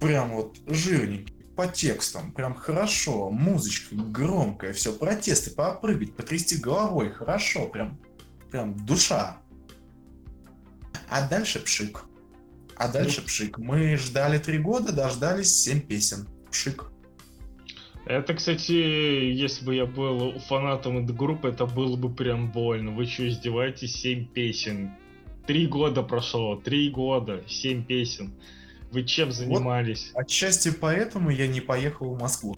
прям 0.00 0.34
вот 0.34 0.58
жирненький 0.66 1.37
по 1.58 1.66
текстам, 1.66 2.30
прям 2.30 2.54
хорошо, 2.54 3.30
музычка 3.30 3.96
громкая, 3.96 4.72
все, 4.72 4.92
протесты, 4.92 5.50
попрыгать, 5.50 6.14
потрясти 6.14 6.56
головой, 6.56 7.10
хорошо, 7.10 7.66
прям, 7.66 7.98
прям 8.52 8.76
душа. 8.86 9.38
А 11.10 11.28
дальше 11.28 11.58
пшик. 11.58 12.04
А 12.76 12.86
дальше 12.86 13.22
пшик. 13.22 13.58
Мы 13.58 13.96
ждали 13.96 14.38
три 14.38 14.58
года, 14.58 14.92
дождались 14.92 15.52
семь 15.52 15.80
песен. 15.80 16.28
Пшик. 16.48 16.92
Это, 18.06 18.34
кстати, 18.34 18.70
если 18.70 19.64
бы 19.64 19.74
я 19.74 19.86
был 19.86 20.38
фанатом 20.38 20.98
этой 20.98 21.16
группы, 21.16 21.48
это 21.48 21.66
было 21.66 21.96
бы 21.96 22.14
прям 22.14 22.52
больно. 22.52 22.92
Вы 22.92 23.06
что, 23.06 23.28
издеваетесь? 23.28 23.96
Семь 23.96 24.28
песен. 24.28 24.92
Три 25.48 25.66
года 25.66 26.04
прошло, 26.04 26.54
три 26.54 26.88
года, 26.88 27.42
семь 27.48 27.84
песен. 27.84 28.32
Вы 28.90 29.04
чем 29.04 29.32
занимались? 29.32 30.10
Вот, 30.14 30.22
отчасти 30.22 30.70
поэтому 30.70 31.30
я 31.30 31.46
не 31.46 31.60
поехал 31.60 32.14
в 32.14 32.20
Москву. 32.20 32.56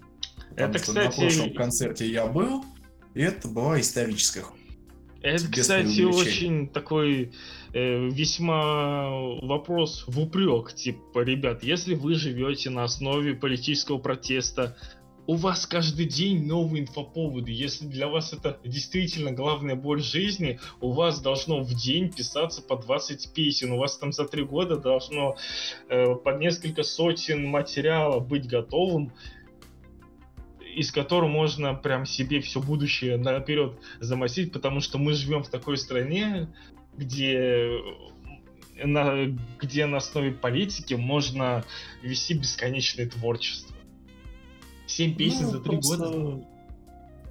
Это, 0.55 0.79
кстати... 0.79 1.05
На 1.05 1.11
прошлом 1.11 1.53
концерте 1.53 2.09
я 2.09 2.25
был, 2.25 2.63
и 3.13 3.21
это 3.21 3.47
была 3.47 3.79
историческая 3.79 4.45
это, 5.21 5.51
кстати, 5.51 6.01
очень 6.01 6.67
такой 6.67 7.31
э, 7.73 8.09
весьма 8.09 9.09
вопрос 9.41 10.05
в 10.07 10.19
упрек. 10.19 10.73
Типа, 10.73 11.19
ребят, 11.19 11.63
если 11.63 11.93
вы 11.93 12.15
живете 12.15 12.71
на 12.71 12.83
основе 12.83 13.35
политического 13.35 13.99
протеста, 13.99 14.75
у 15.27 15.35
вас 15.35 15.65
каждый 15.65 16.05
день 16.05 16.45
новые 16.45 16.83
инфоповоды. 16.83 17.51
Если 17.51 17.85
для 17.85 18.07
вас 18.07 18.33
это 18.33 18.59
действительно 18.63 19.31
главная 19.31 19.75
боль 19.75 20.01
жизни, 20.01 20.59
у 20.79 20.91
вас 20.91 21.21
должно 21.21 21.61
в 21.61 21.73
день 21.73 22.11
писаться 22.11 22.61
по 22.61 22.75
20 22.75 23.33
песен. 23.33 23.71
У 23.71 23.77
вас 23.77 23.97
там 23.97 24.11
за 24.11 24.25
три 24.25 24.43
года 24.43 24.77
должно 24.77 25.35
э, 25.89 26.15
по 26.15 26.31
несколько 26.31 26.83
сотен 26.83 27.45
материала 27.45 28.19
быть 28.19 28.47
готовым 28.47 29.13
из 30.73 30.91
которого 30.93 31.27
можно 31.27 31.73
прям 31.73 32.05
себе 32.05 32.39
все 32.39 32.61
будущее 32.61 33.17
наперед 33.17 33.73
замосить, 33.99 34.53
потому 34.53 34.79
что 34.79 34.97
мы 34.97 35.11
живем 35.13 35.43
в 35.43 35.49
такой 35.49 35.77
стране, 35.77 36.47
где 36.95 37.77
на, 38.81 39.25
где 39.59 39.85
на 39.85 39.97
основе 39.97 40.31
политики 40.31 40.93
можно 40.93 41.65
вести 42.01 42.33
бесконечное 42.33 43.09
творчество. 43.09 43.70
Семь 44.91 45.15
песен 45.15 45.43
ну, 45.43 45.51
за 45.51 45.59
три 45.59 45.71
просто... 45.71 45.97
года. 45.97 46.45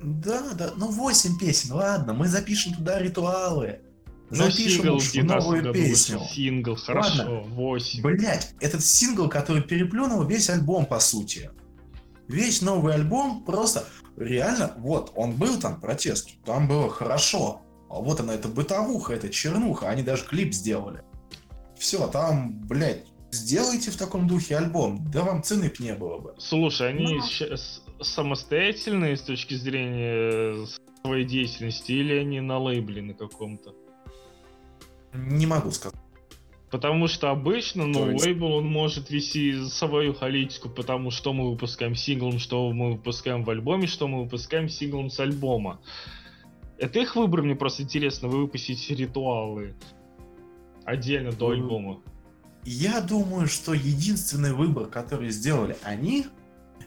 Да, 0.02 0.42
да, 0.54 0.72
ну 0.76 0.90
восемь 0.90 1.38
песен, 1.38 1.74
ладно, 1.74 2.14
мы 2.14 2.26
запишем 2.26 2.74
туда 2.74 2.98
ритуалы. 2.98 3.80
Ну, 4.30 4.36
запишем 4.36 4.94
уж 4.94 5.12
новую 5.14 5.72
песню. 5.72 6.20
Сингл, 6.20 6.76
хорошо, 6.76 7.42
восемь. 7.48 8.02
Блять, 8.02 8.54
этот 8.60 8.84
сингл, 8.84 9.28
который 9.28 9.62
переплюнул 9.62 10.22
весь 10.24 10.48
альбом, 10.48 10.86
по 10.86 11.00
сути. 11.00 11.50
Весь 12.28 12.62
новый 12.62 12.94
альбом 12.94 13.44
просто 13.44 13.84
реально, 14.16 14.74
вот, 14.78 15.12
он 15.16 15.32
был 15.32 15.58
там, 15.58 15.80
протест, 15.80 16.30
там 16.44 16.68
было 16.68 16.88
хорошо. 16.88 17.62
А 17.90 17.94
вот 17.94 18.20
она, 18.20 18.34
эта 18.34 18.46
бытовуха, 18.46 19.14
эта 19.14 19.28
чернуха, 19.28 19.88
они 19.88 20.04
даже 20.04 20.24
клип 20.24 20.54
сделали. 20.54 21.02
Все, 21.76 22.06
там, 22.06 22.60
блядь, 22.68 23.06
сделайте 23.30 23.90
в 23.90 23.96
таком 23.96 24.26
духе 24.26 24.56
альбом, 24.56 25.10
да 25.10 25.22
вам 25.22 25.42
цены 25.42 25.72
не 25.78 25.94
было 25.94 26.18
бы. 26.18 26.34
Слушай, 26.38 26.90
они 26.90 27.16
Но... 27.16 27.22
сейчас 27.22 27.82
самостоятельные 28.00 29.16
с 29.16 29.22
точки 29.22 29.54
зрения 29.54 30.66
своей 31.02 31.24
деятельности, 31.24 31.92
или 31.92 32.14
они 32.14 32.40
на 32.40 32.58
лейбле 32.58 33.02
на 33.02 33.14
каком-то? 33.14 33.74
Не 35.12 35.46
могу 35.46 35.70
сказать. 35.70 35.98
Потому 36.70 37.08
что 37.08 37.30
обычно, 37.30 37.86
ну, 37.86 38.12
есть... 38.12 38.24
лейбл, 38.24 38.52
он 38.52 38.66
может 38.66 39.10
вести 39.10 39.64
свою 39.64 40.14
политику, 40.14 40.68
потому 40.68 41.10
что 41.10 41.32
мы 41.32 41.50
выпускаем 41.50 41.96
синглом, 41.96 42.38
что 42.38 42.70
мы 42.70 42.92
выпускаем 42.92 43.42
в 43.42 43.50
альбоме, 43.50 43.88
что 43.88 44.06
мы 44.06 44.22
выпускаем 44.22 44.68
синглом 44.68 45.10
с 45.10 45.18
альбома. 45.18 45.80
Это 46.78 47.00
их 47.00 47.16
выбор, 47.16 47.42
мне 47.42 47.56
просто 47.56 47.82
интересно, 47.82 48.28
вы 48.28 48.42
выпустите 48.42 48.94
ритуалы 48.94 49.74
отдельно 50.84 51.32
до 51.32 51.48
ну, 51.48 51.52
альбома. 51.52 52.00
Я 52.64 53.00
думаю, 53.00 53.46
что 53.46 53.72
единственный 53.72 54.52
выбор, 54.52 54.86
который 54.86 55.30
сделали 55.30 55.76
они, 55.82 56.26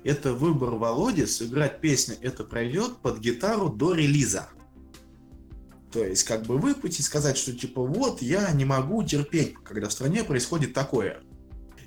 это 0.04 0.34
выбор 0.34 0.72
Володи 0.72 1.26
сыграть 1.26 1.82
песню 1.82 2.16
«Это 2.22 2.44
пройдет» 2.44 2.98
под 2.98 3.20
гитару 3.20 3.70
до 3.70 3.94
релиза. 3.94 4.50
То 5.92 6.04
есть, 6.04 6.24
как 6.24 6.44
бы 6.44 6.58
выпустить, 6.58 7.06
сказать, 7.06 7.38
что 7.38 7.54
типа 7.54 7.84
вот, 7.84 8.22
я 8.22 8.52
не 8.52 8.66
могу 8.66 9.04
терпеть, 9.04 9.54
когда 9.64 9.88
в 9.88 9.94
стране 9.94 10.24
происходит 10.24 10.74
такое. 10.74 11.22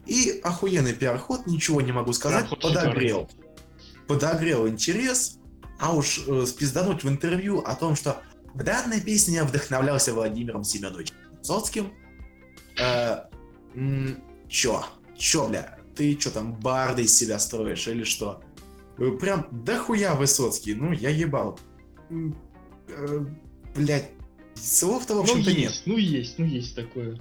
И 0.06 0.40
охуенный 0.42 0.94
пиар-ход, 0.94 1.46
ничего 1.46 1.80
не 1.80 1.92
могу 1.92 2.12
сказать, 2.12 2.48
пиар 2.48 2.60
подогрел. 2.60 3.28
Подогрел 4.06 4.68
интерес, 4.68 5.38
а 5.80 5.94
уж 5.94 6.24
э, 6.26 6.46
спиздануть 6.46 7.02
в 7.02 7.08
интервью 7.08 7.58
о 7.58 7.74
том, 7.74 7.96
что 7.96 8.22
в 8.54 8.62
данной 8.62 9.00
песне 9.00 9.36
я 9.36 9.44
вдохновлялся 9.44 10.14
Владимиром 10.14 10.62
Семеновичем 10.62 11.16
Соцким. 11.42 11.92
Э, 12.80 13.24
чё? 14.48 14.84
Чё, 15.16 15.48
бля? 15.48 15.78
Ты 15.94 16.14
чё 16.14 16.30
там, 16.30 16.54
барды 16.54 17.02
из 17.02 17.16
себя 17.16 17.38
строишь 17.38 17.88
или 17.88 18.04
что? 18.04 18.42
Э, 18.98 19.10
прям 19.10 19.46
дохуя 19.50 20.14
Высоцкий, 20.14 20.74
ну 20.74 20.92
я 20.92 21.10
ебал. 21.10 21.58
Э, 22.10 23.26
блядь, 23.74 24.10
слов-то, 24.54 25.14
в 25.16 25.20
общем-то, 25.20 25.50
ну, 25.50 25.56
нет. 25.56 25.82
Ну, 25.86 25.96
есть, 25.96 26.38
ну, 26.38 26.44
есть 26.44 26.74
такое. 26.74 27.18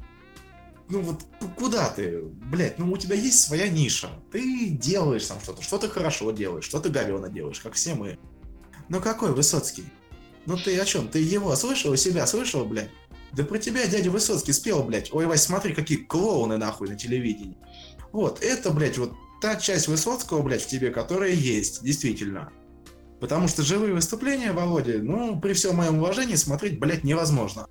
Ну, 0.87 1.01
вот 1.01 1.25
куда 1.57 1.89
ты? 1.89 2.21
Блядь, 2.21 2.77
ну, 2.77 2.91
у 2.91 2.97
тебя 2.97 3.15
есть 3.15 3.39
своя 3.39 3.67
ниша. 3.67 4.09
Ты 4.31 4.69
делаешь 4.69 5.25
там 5.25 5.39
что-то, 5.41 5.61
что-то 5.63 5.89
хорошо 5.89 6.31
делаешь, 6.31 6.65
что-то 6.65 6.89
говено 6.89 7.29
делаешь, 7.29 7.59
как 7.59 7.73
все 7.73 7.95
мы. 7.95 8.19
Ну, 8.87 9.01
какой 9.01 9.33
Высоцкий? 9.33 9.85
Ну, 10.45 10.57
ты 10.57 10.77
о 10.77 10.85
чем? 10.85 11.07
Ты 11.07 11.19
его 11.19 11.55
слышал, 11.55 11.95
себя 11.95 12.27
слышал, 12.27 12.65
блядь? 12.65 12.91
Да 13.36 13.43
про 13.43 13.58
тебя 13.58 13.86
дядя 13.86 14.10
Высоцкий 14.10 14.54
спел, 14.54 14.84
блядь. 14.84 15.13
Ой, 15.13 15.26
Вась, 15.26 15.43
смотри, 15.43 15.74
какие 15.74 15.98
клоуны, 15.98 16.58
нахуй, 16.58 16.88
на 16.88 16.95
телевидении. 16.95 17.58
Вот, 18.13 18.41
это, 18.41 18.71
блядь, 18.71 18.98
вот 18.98 19.12
та 19.41 19.58
часть 19.58 19.88
Высоцкого, 19.88 20.41
блядь, 20.41 20.63
в 20.63 20.67
тебе, 20.67 20.89
которая 20.89 21.32
есть, 21.32 21.84
действительно. 21.84 22.50
Потому 23.19 23.48
что 23.48 23.63
живые 23.63 23.93
выступления, 23.93 24.54
Володя, 24.54 25.00
ну, 25.00 25.39
при 25.39 25.54
всем 25.54 25.76
моем 25.76 25.98
уважении, 25.98 26.36
смотреть, 26.36 26.80
блядь, 26.80 27.04
невозможно. 27.04 27.67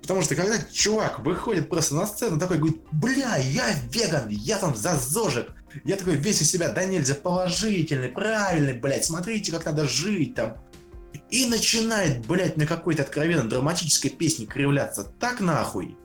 Потому 0.00 0.22
что 0.22 0.34
когда 0.34 0.58
чувак 0.72 1.20
выходит 1.20 1.68
просто 1.68 1.94
на 1.94 2.06
сцену, 2.06 2.38
такой 2.38 2.58
говорит, 2.58 2.80
бля, 2.90 3.36
я 3.36 3.74
веган, 3.90 4.28
я 4.28 4.58
там 4.58 4.74
за 4.74 4.96
зожик. 4.96 5.48
Я 5.84 5.96
такой 5.96 6.16
весь 6.16 6.40
у 6.40 6.44
себя, 6.44 6.70
да 6.70 6.84
нельзя, 6.84 7.14
положительный, 7.14 8.08
правильный, 8.08 8.74
блядь, 8.74 9.04
смотрите, 9.04 9.52
как 9.52 9.64
надо 9.64 9.86
жить 9.86 10.34
там. 10.34 10.56
И 11.32 11.46
начинает, 11.46 12.26
блядь, 12.26 12.58
на 12.58 12.66
какой-то 12.66 13.04
откровенно 13.04 13.48
драматической 13.48 14.10
песне 14.10 14.44
кривляться 14.44 15.02
так 15.18 15.40
нахуй, 15.40 15.96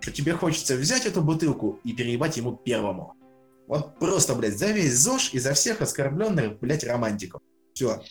что 0.00 0.10
тебе 0.10 0.32
хочется 0.32 0.74
взять 0.74 1.04
эту 1.04 1.20
бутылку 1.20 1.78
и 1.84 1.92
переебать 1.92 2.38
ему 2.38 2.56
первому. 2.56 3.14
Вот 3.68 3.98
просто, 3.98 4.34
блядь, 4.34 4.56
за 4.56 4.72
весь 4.72 4.96
ЗОЖ 4.96 5.34
и 5.34 5.38
за 5.38 5.52
всех 5.52 5.82
оскорбленных, 5.82 6.60
блядь, 6.60 6.82
романтиков. 6.84 7.42
Все. 7.74 8.02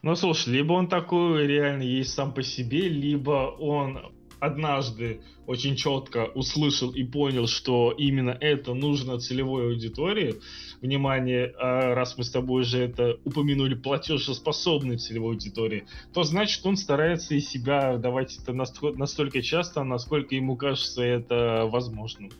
Ну, 0.00 0.16
слушай, 0.16 0.48
либо 0.48 0.72
он 0.72 0.88
такой 0.88 1.46
реально 1.46 1.82
есть 1.82 2.14
сам 2.14 2.32
по 2.32 2.42
себе, 2.42 2.88
либо 2.88 3.54
он 3.58 4.10
однажды 4.40 5.20
очень 5.46 5.76
четко 5.76 6.26
услышал 6.34 6.90
и 6.90 7.04
понял, 7.04 7.46
что 7.46 7.92
именно 7.96 8.36
это 8.40 8.74
нужно 8.74 9.18
целевой 9.18 9.68
аудитории. 9.68 10.40
Внимание, 10.80 11.52
а 11.58 11.94
раз 11.94 12.16
мы 12.16 12.24
с 12.24 12.30
тобой 12.30 12.62
уже 12.62 12.78
это 12.84 13.18
упомянули, 13.24 13.74
платежеспособной 13.74 14.98
целевой 14.98 15.34
аудитории, 15.34 15.86
то 16.12 16.22
значит 16.22 16.64
он 16.64 16.76
старается 16.76 17.34
и 17.34 17.40
себя 17.40 17.96
давать 17.96 18.38
это 18.38 18.52
настолько 18.52 19.42
часто, 19.42 19.82
насколько 19.84 20.34
ему 20.34 20.56
кажется 20.56 21.02
это 21.02 21.68
возможным. 21.70 22.30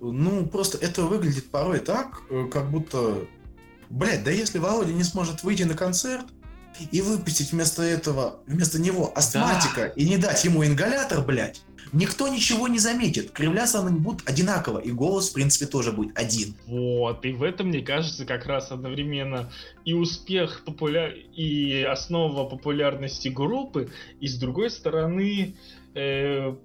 Ну, 0.00 0.46
просто 0.46 0.76
это 0.78 1.02
выглядит 1.02 1.50
порой 1.50 1.78
так, 1.78 2.22
э, 2.28 2.46
как 2.52 2.70
будто 2.70 3.26
Блять, 3.90 4.24
да 4.24 4.30
если 4.30 4.58
Володя 4.58 4.92
не 4.92 5.04
сможет 5.04 5.42
выйти 5.44 5.62
на 5.62 5.74
концерт 5.74 6.26
и 6.90 7.00
выпустить 7.00 7.52
вместо 7.52 7.82
этого, 7.82 8.40
вместо 8.46 8.80
него 8.80 9.12
астматика 9.14 9.80
да. 9.80 9.88
и 9.88 10.08
не 10.08 10.16
дать 10.16 10.44
ему 10.44 10.64
ингалятор, 10.64 11.24
блять, 11.24 11.62
никто 11.92 12.28
ничего 12.28 12.68
не 12.68 12.78
заметит. 12.78 13.30
Кривляться 13.30 13.80
они 13.86 13.98
будут 13.98 14.28
одинаково, 14.28 14.78
и 14.78 14.90
голос, 14.90 15.30
в 15.30 15.32
принципе, 15.34 15.66
тоже 15.66 15.92
будет 15.92 16.18
один. 16.18 16.54
Вот, 16.66 17.24
и 17.24 17.32
в 17.32 17.42
этом, 17.42 17.68
мне 17.68 17.80
кажется, 17.80 18.24
как 18.24 18.46
раз 18.46 18.70
одновременно 18.70 19.50
и 19.84 19.92
успех 19.92 20.62
популяр... 20.64 21.10
и 21.10 21.82
основа 21.82 22.48
популярности 22.48 23.28
группы, 23.28 23.90
и 24.20 24.28
с 24.28 24.36
другой 24.36 24.70
стороны, 24.70 25.54
Э, 25.94 26.56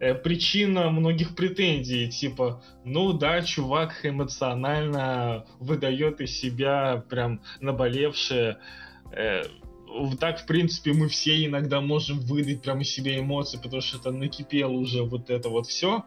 причина 0.00 0.90
многих 0.90 1.36
претензий, 1.36 2.08
типа, 2.08 2.62
ну 2.84 3.12
да, 3.12 3.42
чувак 3.42 4.00
эмоционально 4.02 5.44
выдает 5.58 6.20
из 6.20 6.30
себя 6.38 7.04
прям 7.08 7.42
наболевшее. 7.60 8.58
Э, 9.12 9.42
так, 10.18 10.40
в 10.40 10.46
принципе, 10.46 10.92
мы 10.92 11.08
все 11.08 11.44
иногда 11.44 11.80
можем 11.80 12.20
выдать 12.20 12.62
прям 12.62 12.80
из 12.80 12.90
себя 12.90 13.18
эмоции, 13.18 13.58
потому 13.62 13.82
что 13.82 13.98
это 13.98 14.10
накипело 14.10 14.72
уже 14.72 15.02
вот 15.02 15.28
это 15.28 15.48
вот 15.50 15.66
все. 15.66 16.04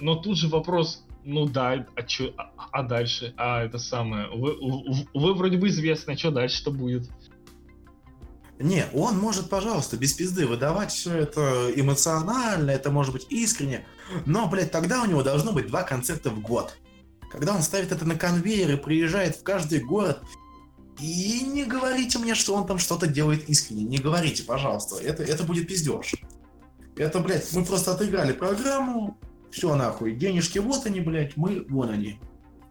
Но 0.00 0.14
тут 0.16 0.38
же 0.38 0.48
вопрос, 0.48 1.04
ну 1.24 1.46
да, 1.46 1.86
а, 1.94 2.02
чё, 2.02 2.32
а, 2.36 2.52
а 2.72 2.82
дальше? 2.82 3.34
А 3.36 3.64
это 3.64 3.78
самое, 3.78 4.28
вы, 4.28 4.54
вы, 4.54 5.06
вы 5.12 5.34
вроде 5.34 5.58
бы 5.58 5.68
известно, 5.68 6.16
что 6.16 6.30
дальше-то 6.30 6.70
будет. 6.70 7.08
Не, 8.58 8.86
он 8.92 9.18
может, 9.18 9.48
пожалуйста, 9.48 9.96
без 9.96 10.12
пизды 10.12 10.46
выдавать 10.46 10.92
все 10.92 11.16
это 11.16 11.72
эмоционально, 11.74 12.70
это 12.70 12.90
может 12.90 13.12
быть 13.12 13.26
искренне, 13.28 13.84
но, 14.26 14.48
блядь, 14.48 14.70
тогда 14.70 15.02
у 15.02 15.06
него 15.06 15.22
должно 15.22 15.52
быть 15.52 15.66
два 15.66 15.82
концерта 15.82 16.30
в 16.30 16.40
год. 16.40 16.76
Когда 17.30 17.54
он 17.54 17.62
ставит 17.62 17.90
это 17.90 18.04
на 18.04 18.14
конвейер 18.14 18.70
и 18.70 18.76
приезжает 18.76 19.36
в 19.36 19.42
каждый 19.42 19.80
город, 19.80 20.22
и 21.00 21.40
не 21.44 21.64
говорите 21.64 22.18
мне, 22.18 22.36
что 22.36 22.54
он 22.54 22.66
там 22.66 22.78
что-то 22.78 23.08
делает 23.08 23.48
искренне, 23.48 23.82
не 23.82 23.98
говорите, 23.98 24.44
пожалуйста, 24.44 25.02
это, 25.02 25.24
это 25.24 25.42
будет 25.42 25.66
пиздеж. 25.66 26.14
Это, 26.96 27.18
блядь, 27.18 27.52
мы 27.52 27.64
просто 27.64 27.92
отыграли 27.92 28.32
программу, 28.32 29.18
Все 29.50 29.74
нахуй, 29.74 30.14
денежки 30.14 30.58
вот 30.58 30.86
они, 30.86 31.00
блядь, 31.00 31.36
мы 31.36 31.66
вон 31.68 31.90
они. 31.90 32.20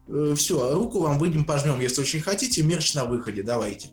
Э, 0.08 0.34
все, 0.38 0.74
руку 0.74 1.02
вам 1.02 1.20
выйдем 1.20 1.44
пожмем, 1.44 1.82
если 1.82 2.02
очень 2.02 2.22
хотите, 2.22 2.64
мерч 2.64 2.94
на 2.94 3.04
выходе, 3.04 3.44
давайте. 3.44 3.90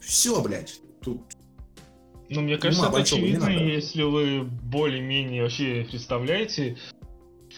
Все, 0.00 0.40
блядь, 0.40 0.80
тут 1.04 1.20
ну, 2.30 2.40
мне 2.40 2.56
кажется, 2.56 2.88
это 2.88 2.96
очевидно, 2.96 3.48
если 3.48 4.02
вы 4.02 4.42
более-менее 4.42 5.42
вообще 5.42 5.86
представляете, 5.88 6.76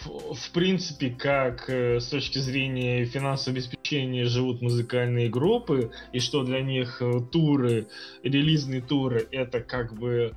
в, 0.05 0.35
в 0.35 0.51
принципе, 0.51 1.11
как 1.11 1.71
э, 1.71 2.01
с 2.01 2.09
точки 2.09 2.39
зрения 2.39 3.05
финансового 3.05 3.59
обеспечения 3.59 4.25
живут 4.27 4.61
музыкальные 4.61 5.29
группы, 5.29 5.91
и 6.13 6.19
что 6.19 6.43
для 6.43 6.61
них 6.61 7.01
э, 7.01 7.21
туры, 7.31 7.89
релизные 8.23 8.83
туры, 8.83 9.27
это 9.31 9.61
как 9.61 9.95
бы 9.95 10.35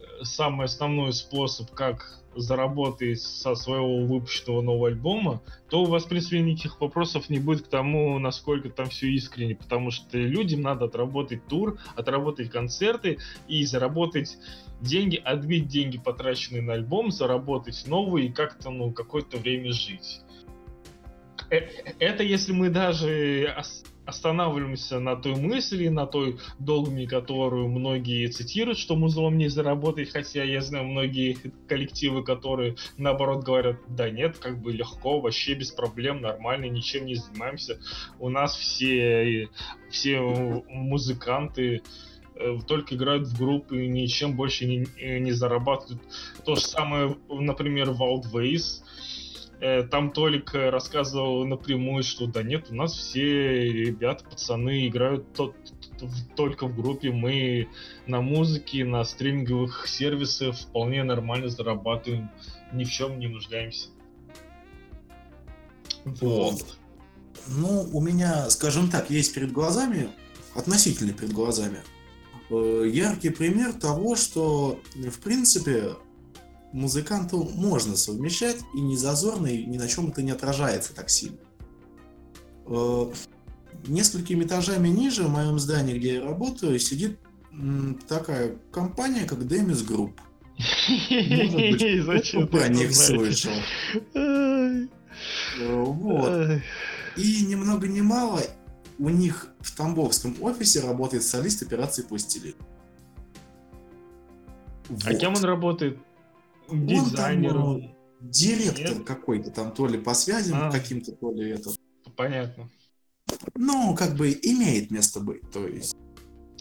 э, 0.00 0.24
самый 0.24 0.66
основной 0.66 1.12
способ, 1.12 1.70
как 1.72 2.21
заработать 2.34 3.20
со 3.20 3.54
своего 3.54 4.04
выпущенного 4.04 4.62
нового 4.62 4.88
альбома, 4.88 5.42
то 5.68 5.82
у 5.82 5.86
вас, 5.86 6.04
в 6.04 6.08
принципе, 6.08 6.40
никаких 6.40 6.80
вопросов 6.80 7.28
не 7.28 7.38
будет 7.38 7.62
к 7.62 7.68
тому, 7.68 8.18
насколько 8.18 8.70
там 8.70 8.88
все 8.88 9.08
искренне, 9.08 9.54
потому 9.54 9.90
что 9.90 10.18
людям 10.18 10.62
надо 10.62 10.86
отработать 10.86 11.46
тур, 11.46 11.78
отработать 11.96 12.50
концерты 12.50 13.18
и 13.48 13.64
заработать 13.64 14.38
деньги, 14.80 15.16
отбить 15.16 15.68
деньги, 15.68 15.98
потраченные 15.98 16.62
на 16.62 16.74
альбом, 16.74 17.10
заработать 17.10 17.84
новые 17.86 18.28
и 18.28 18.32
как-то, 18.32 18.70
ну, 18.70 18.92
какое-то 18.92 19.36
время 19.36 19.72
жить. 19.72 20.20
Э, 21.50 21.68
это 21.98 22.22
если 22.22 22.52
мы 22.52 22.70
даже 22.70 23.54
останавливаемся 24.12 25.00
на 25.00 25.16
той 25.16 25.34
мысли, 25.34 25.88
на 25.88 26.06
той 26.06 26.38
догме, 26.58 27.06
которую 27.06 27.68
многие 27.68 28.28
цитируют, 28.28 28.78
что 28.78 28.94
музлом 28.94 29.38
не 29.38 29.48
заработать, 29.48 30.10
хотя 30.10 30.44
я 30.44 30.60
знаю 30.60 30.86
многие 30.86 31.36
коллективы, 31.66 32.22
которые 32.22 32.76
наоборот 32.98 33.42
говорят, 33.42 33.76
да 33.88 34.10
нет, 34.10 34.38
как 34.38 34.60
бы 34.60 34.72
легко, 34.72 35.20
вообще 35.20 35.54
без 35.54 35.70
проблем, 35.70 36.20
нормально, 36.20 36.66
ничем 36.66 37.06
не 37.06 37.14
занимаемся. 37.14 37.80
У 38.18 38.28
нас 38.28 38.56
все, 38.56 39.48
все 39.90 40.20
музыканты 40.20 41.82
э, 42.36 42.58
только 42.68 42.94
играют 42.94 43.26
в 43.28 43.38
группы, 43.38 43.86
ничем 43.86 44.36
больше 44.36 44.66
не, 44.66 44.86
не 45.20 45.32
зарабатывают. 45.32 46.02
То 46.44 46.54
же 46.54 46.62
самое, 46.62 47.16
например, 47.28 47.90
Wild 47.90 48.24
Ways, 48.32 48.82
там 49.90 50.10
Толик 50.10 50.54
э, 50.56 50.70
рассказывал 50.70 51.46
напрямую, 51.46 52.02
что 52.02 52.26
да 52.26 52.42
нет, 52.42 52.66
у 52.70 52.74
нас 52.74 52.94
все 52.94 53.68
ребята, 53.70 54.24
пацаны 54.24 54.88
играют 54.88 55.32
тот, 55.34 55.54
только 56.34 56.66
в 56.66 56.74
группе, 56.74 57.12
мы 57.12 57.68
на 58.08 58.20
музыке, 58.20 58.84
на 58.84 59.04
стриминговых 59.04 59.86
сервисах 59.86 60.56
вполне 60.56 61.04
нормально 61.04 61.48
зарабатываем, 61.48 62.28
ни 62.72 62.82
в 62.82 62.90
чем 62.90 63.20
не 63.20 63.28
нуждаемся. 63.28 63.90
Вот. 66.04 66.64
Ну, 67.46 67.88
у 67.92 68.00
меня, 68.00 68.50
скажем 68.50 68.90
так, 68.90 69.10
есть 69.10 69.32
перед 69.32 69.52
глазами, 69.52 70.08
относительно 70.56 71.12
перед 71.12 71.32
глазами, 71.32 71.82
э, 72.50 72.90
яркий 72.92 73.30
пример 73.30 73.74
того, 73.74 74.16
что, 74.16 74.80
в 74.96 75.20
принципе, 75.20 75.94
музыканту 76.72 77.50
можно 77.54 77.96
совмещать, 77.96 78.58
и 78.74 78.80
не 78.80 78.96
зазорно, 78.96 79.46
и 79.46 79.64
ни 79.64 79.78
на 79.78 79.88
чем 79.88 80.08
это 80.08 80.22
не 80.22 80.30
отражается 80.30 80.94
так 80.94 81.10
сильно. 81.10 81.38
Э, 82.66 83.12
несколькими 83.86 84.44
этажами 84.44 84.88
ниже 84.88 85.24
в 85.24 85.30
моем 85.30 85.58
здании, 85.58 85.98
где 85.98 86.14
я 86.14 86.24
работаю, 86.24 86.78
сидит 86.78 87.18
такая 88.08 88.56
компания, 88.70 89.24
как 89.24 89.40
Demis 89.40 89.86
Group. 89.86 90.12
Зачем 92.04 92.48
про 92.48 92.68
них 92.68 92.94
слышал. 92.94 93.52
Э, 94.14 94.86
вот. 95.58 96.60
И 97.16 97.44
ни 97.44 97.54
много 97.54 97.88
ни 97.88 98.00
мало 98.00 98.40
у 98.98 99.08
них 99.08 99.48
в 99.60 99.76
Тамбовском 99.76 100.36
офисе 100.40 100.80
работает 100.80 101.24
солист 101.24 101.62
операции 101.62 102.02
«Пластилин». 102.02 102.54
А 105.04 105.14
кем 105.14 105.34
он 105.34 105.44
работает? 105.44 105.98
Дизайнер. 106.70 107.56
Он 107.56 107.80
там, 107.80 107.96
директор 108.20 108.96
Нет? 108.96 109.04
какой-то 109.04 109.50
там, 109.50 109.72
то 109.72 109.86
ли 109.86 109.98
по 109.98 110.14
связям 110.14 110.58
а. 110.62 110.70
каким-то, 110.70 111.12
то 111.12 111.32
ли 111.32 111.50
это. 111.50 111.70
Понятно. 112.16 112.70
Ну, 113.54 113.94
как 113.96 114.16
бы 114.16 114.30
имеет 114.30 114.90
место 114.90 115.20
быть, 115.20 115.50
то 115.50 115.66
есть. 115.66 115.96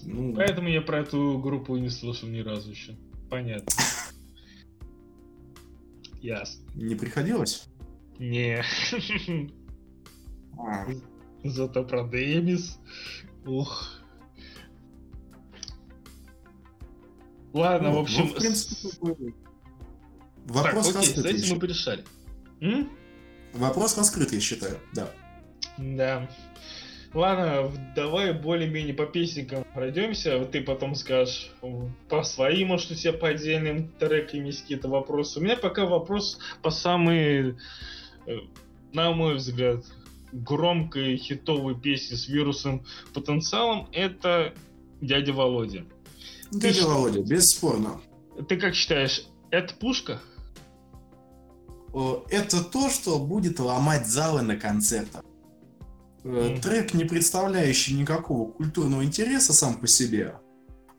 Ну... 0.04 0.34
Поэтому 0.34 0.70
я 0.70 0.82
про 0.82 1.00
эту 1.00 1.40
группу 1.40 1.78
не 1.78 1.90
слышал 1.90 2.28
ни 2.28 2.40
разу 2.40 2.72
еще. 2.72 2.98
Понятно. 3.30 3.72
Ясно. 6.22 6.64
Не 6.76 6.96
приходилось? 6.96 7.66
Не. 8.20 8.64
А. 10.60 10.86
Зато 11.44 11.84
про 11.86 12.08
Демис. 12.08 12.78
Ух. 13.46 14.02
Ладно, 17.54 17.90
ну, 17.90 17.96
в 17.96 18.00
общем... 18.02 18.30
Вопрос 20.46 20.88
так, 20.88 20.98
окей, 20.98 21.14
раскрыт. 21.16 21.40
С 21.40 21.52
мы 21.52 21.60
порешали. 21.60 22.04
М? 22.60 22.90
Вопрос 23.54 23.98
раскрыт, 23.98 24.32
я 24.32 24.40
считаю, 24.40 24.80
да. 24.94 25.12
Да. 25.78 26.30
Ладно, 27.14 27.72
давай 27.94 28.32
более-менее 28.32 28.94
по 28.94 29.06
песенкам 29.06 29.66
пройдемся. 29.74 30.44
Ты 30.46 30.62
потом 30.62 30.96
скажешь 30.96 31.52
по 32.08 32.24
своим, 32.24 32.70
может, 32.70 32.92
у 32.92 32.96
тебя 32.96 33.12
по 33.14 33.28
отдельным 33.28 33.90
трекам 34.00 34.46
есть 34.46 34.62
какие-то 34.62 34.88
вопросы. 34.88 35.40
У 35.40 35.44
меня 35.44 35.58
пока 35.58 35.86
вопрос 35.86 36.40
по 36.62 36.72
самой, 36.72 37.58
э, 38.28 38.38
на 38.94 39.12
мой 39.12 39.36
взгляд, 39.36 39.84
громкой 40.32 41.18
хитовой 41.18 41.78
песне 41.78 42.16
с 42.16 42.30
вирусным 42.30 42.86
потенциалом. 43.14 43.90
Это 43.92 44.54
«Дядя 45.02 45.34
Володя». 45.34 45.84
«Дядя 46.52 46.80
ты 46.80 46.88
Володя», 46.88 47.22
бесспорно. 47.22 48.00
Ты 48.48 48.56
как 48.56 48.74
считаешь, 48.74 49.26
это 49.52 49.74
пушка? 49.76 50.20
Это 52.30 52.64
то, 52.64 52.90
что 52.90 53.20
будет 53.20 53.60
ломать 53.60 54.08
залы 54.08 54.42
на 54.42 54.56
концертах. 54.56 55.24
Mm. 56.24 56.62
Трек, 56.62 56.94
не 56.94 57.04
представляющий 57.04 57.96
никакого 57.96 58.50
культурного 58.52 59.04
интереса 59.04 59.54
сам 59.54 59.76
по 59.76 59.88
себе. 59.88 60.36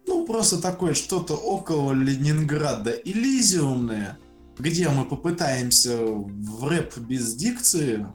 Ну, 0.06 0.26
просто 0.26 0.60
такое 0.60 0.94
что-то 0.94 1.34
около 1.34 1.92
Ленинграда 1.92 2.90
Элизиумное, 2.90 4.18
где 4.58 4.88
мы 4.88 5.04
попытаемся 5.04 5.96
в 5.96 6.68
рэп 6.68 6.98
без 6.98 7.34
дикции 7.36 8.06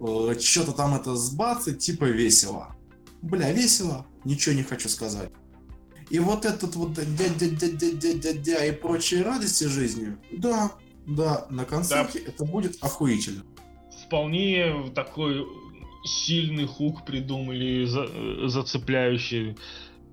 э, 0.00 0.34
что-то 0.40 0.72
там 0.72 0.94
это 0.94 1.16
сбацать, 1.16 1.80
типа 1.80 2.04
весело. 2.04 2.76
Бля, 3.20 3.52
весело, 3.52 4.06
ничего 4.24 4.54
не 4.54 4.62
хочу 4.62 4.88
сказать. 4.88 5.30
И 6.12 6.18
вот 6.18 6.44
этот 6.44 6.76
вот 6.76 6.92
дядя-дядя-дядя-дядя 6.92 8.66
и 8.66 8.72
прочие 8.72 9.22
радости 9.22 9.64
жизни, 9.64 10.14
да, 10.30 10.72
да, 11.06 11.46
на 11.48 11.64
концерте 11.64 12.20
да. 12.20 12.30
это 12.30 12.44
будет 12.44 12.76
охуительно. 12.82 13.44
Вполне 14.04 14.90
такой 14.94 15.46
сильный 16.04 16.66
хук 16.66 17.06
придумали, 17.06 17.86
за, 17.86 18.08
зацепляющий, 18.46 19.56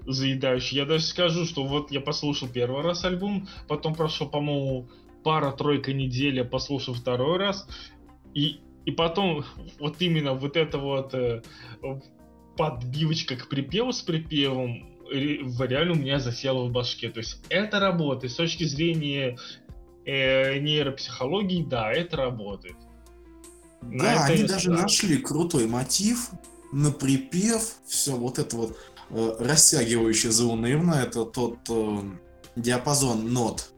заедающий. 0.07 0.77
Я 0.77 0.85
даже 0.85 1.03
скажу, 1.03 1.43
что 1.43 1.65
вот 1.65 1.91
я 1.91 1.99
послушал 1.99 2.47
первый 2.47 2.81
раз 2.81 3.03
альбом, 3.03 3.49
потом 3.67 3.93
прошел, 3.93 4.29
по-моему, 4.29 4.88
пара-тройка 5.25 5.91
недель, 5.91 6.38
я 6.38 6.45
послушал 6.45 6.93
второй 6.93 7.39
раз, 7.39 7.67
и, 8.33 8.62
и 8.85 8.91
потом 8.91 9.43
вот 9.79 9.97
именно 9.99 10.33
вот 10.33 10.55
эта 10.55 10.77
вот 10.77 11.13
э, 11.13 11.41
подбивочка 12.55 13.35
к 13.35 13.49
припеву 13.49 13.91
с 13.91 14.01
припевом 14.01 14.88
реально 15.12 15.93
у 15.93 15.95
меня 15.95 16.19
засело 16.19 16.65
в 16.65 16.72
башке. 16.72 17.10
То 17.10 17.19
есть 17.19 17.39
это 17.50 17.80
работает 17.80 18.32
с 18.34 18.36
точки 18.36 18.63
зрения 18.63 19.38
э, 20.06 20.60
нейропсихологии, 20.60 21.63
да, 21.63 21.91
это 21.91 22.17
работает. 22.17 22.76
Да, 23.82 24.26
они 24.26 24.43
даже 24.43 24.69
да. 24.69 24.82
нашли 24.84 25.17
крутой 25.17 25.67
мотив 25.67 26.29
на 26.71 26.92
припев, 26.92 27.75
все 27.88 28.15
вот 28.15 28.40
это 28.40 28.56
вот 28.56 28.77
э, 29.10 29.36
растягивающее 29.40 30.31
заунывно, 30.31 30.96
это 30.96 31.25
тот 31.25 31.58
э, 31.69 32.00
диапазон 32.56 33.31
нот 33.31 33.71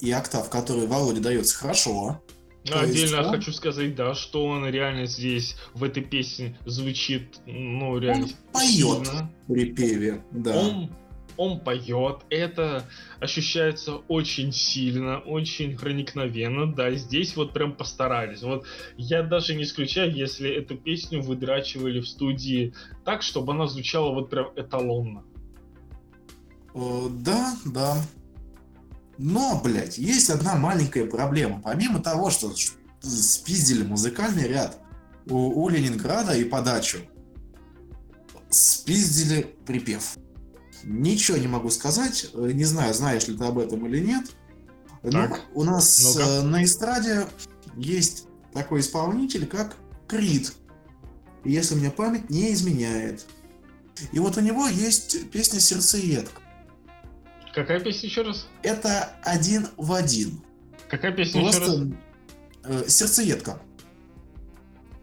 и 0.00 0.10
октав, 0.10 0.50
который 0.50 0.86
Володе 0.86 1.20
дается 1.20 1.56
хорошо. 1.56 2.20
Ну, 2.66 2.78
отдельно 2.78 3.22
он... 3.22 3.30
хочу 3.30 3.52
сказать, 3.52 3.94
да, 3.94 4.14
что 4.14 4.46
он 4.46 4.66
реально 4.66 5.06
здесь, 5.06 5.56
в 5.74 5.84
этой 5.84 6.02
песне, 6.02 6.58
звучит, 6.64 7.40
ну, 7.46 7.98
реально 7.98 8.24
он 8.24 8.32
поет 8.52 9.08
в 9.46 9.52
припеве, 9.52 10.24
да. 10.30 10.58
Он 10.58 10.90
он 11.36 11.60
поет, 11.60 12.20
это 12.30 12.84
ощущается 13.20 13.96
очень 14.08 14.52
сильно, 14.52 15.18
очень 15.18 15.76
проникновенно, 15.76 16.72
да, 16.72 16.92
здесь 16.92 17.36
вот 17.36 17.52
прям 17.52 17.74
постарались. 17.74 18.42
Вот 18.42 18.66
я 18.96 19.22
даже 19.22 19.54
не 19.54 19.64
исключаю, 19.64 20.14
если 20.14 20.50
эту 20.50 20.76
песню 20.76 21.22
выдрачивали 21.22 22.00
в 22.00 22.08
студии 22.08 22.74
так, 23.04 23.22
чтобы 23.22 23.52
она 23.52 23.66
звучала 23.66 24.12
вот 24.12 24.30
прям 24.30 24.52
эталонно. 24.56 25.24
О, 26.72 27.08
да, 27.08 27.54
да. 27.66 27.96
Но, 29.18 29.60
блядь, 29.62 29.98
есть 29.98 30.30
одна 30.30 30.56
маленькая 30.56 31.06
проблема. 31.06 31.60
Помимо 31.62 32.00
того, 32.00 32.30
что 32.30 32.52
спиздили 33.00 33.84
музыкальный 33.84 34.48
ряд 34.48 34.78
у, 35.26 35.62
у 35.62 35.68
Ленинграда 35.68 36.34
и 36.34 36.44
подачу, 36.44 36.98
спиздили 38.50 39.54
припев. 39.66 40.16
Ничего 40.82 41.36
не 41.36 41.46
могу 41.46 41.70
сказать, 41.70 42.30
э, 42.34 42.50
не 42.52 42.64
знаю, 42.64 42.92
знаешь 42.94 43.26
ли 43.26 43.36
ты 43.36 43.44
об 43.44 43.58
этом 43.58 43.86
или 43.86 44.00
нет. 44.00 44.30
Но 45.02 45.28
у 45.54 45.64
нас 45.64 46.16
ну 46.16 46.42
на 46.44 46.64
эстраде 46.64 47.26
есть 47.76 48.26
такой 48.52 48.80
исполнитель, 48.80 49.46
как 49.46 49.76
Крид. 50.08 50.52
Если 51.44 51.74
мне 51.74 51.90
память 51.90 52.30
не 52.30 52.52
изменяет. 52.52 53.26
И 54.12 54.18
вот 54.18 54.36
у 54.38 54.40
него 54.40 54.66
есть 54.66 55.30
песня 55.30 55.60
«Сердцеедка». 55.60 56.40
Какая 57.54 57.78
песня 57.78 58.08
еще 58.08 58.22
раз? 58.22 58.46
Это 58.62 59.12
один 59.22 59.68
в 59.76 59.92
один. 59.92 60.40
Какая 60.88 61.12
песня 61.12 61.42
Просто, 61.42 61.62
еще 61.62 61.72
раз? 61.72 61.88
Э, 62.64 62.88
сердцеедка. 62.88 63.60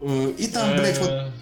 Э, 0.00 0.32
и 0.36 0.46
там, 0.48 0.76
блядь, 0.76 0.98
вот 0.98 1.10
э. 1.10 1.32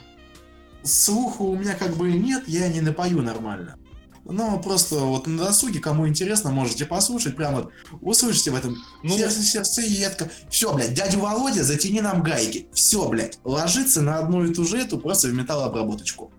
слуха 0.85 1.43
у 1.43 1.57
меня 1.57 1.75
как 1.75 1.97
бы 1.97 2.13
нет, 2.13 2.45
я 2.47 2.69
не 2.69 2.81
напою 2.81 3.23
нормально. 3.23 3.77
Но 4.25 4.61
просто 4.61 4.97
вот 4.97 5.27
на 5.27 5.47
досуге, 5.47 5.81
кому 5.81 6.07
интересно, 6.07 6.51
можете 6.51 6.85
послушать, 6.85 7.35
прямо 7.35 7.63
вот 7.63 7.73
услышите 8.01 8.53
в 8.53 8.55
этом 8.55 8.77
ну, 9.03 9.17
сердце, 9.17 9.43
сердцеедка. 9.43 10.31
Все, 10.51 10.73
блядь, 10.73 10.95
дядю 10.95 11.19
Володя, 11.19 11.65
затяни 11.65 12.01
нам 12.01 12.23
гайки. 12.23 12.69
Все, 12.73 13.09
блядь, 13.09 13.41
ложится 13.43 14.03
на 14.03 14.19
одну 14.19 14.45
и 14.45 14.55
ту 14.55 14.65
же 14.65 14.79
эту 14.79 14.99
просто 14.99 15.29
в 15.29 15.35
металлообработочку. 15.35 16.31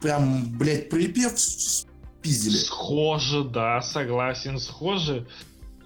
Прям, 0.00 0.56
блядь, 0.56 0.88
припев 0.90 1.32
спиздили. 2.26 2.56
Схоже, 2.56 3.44
да, 3.44 3.82
согласен, 3.82 4.58
схоже. 4.58 5.26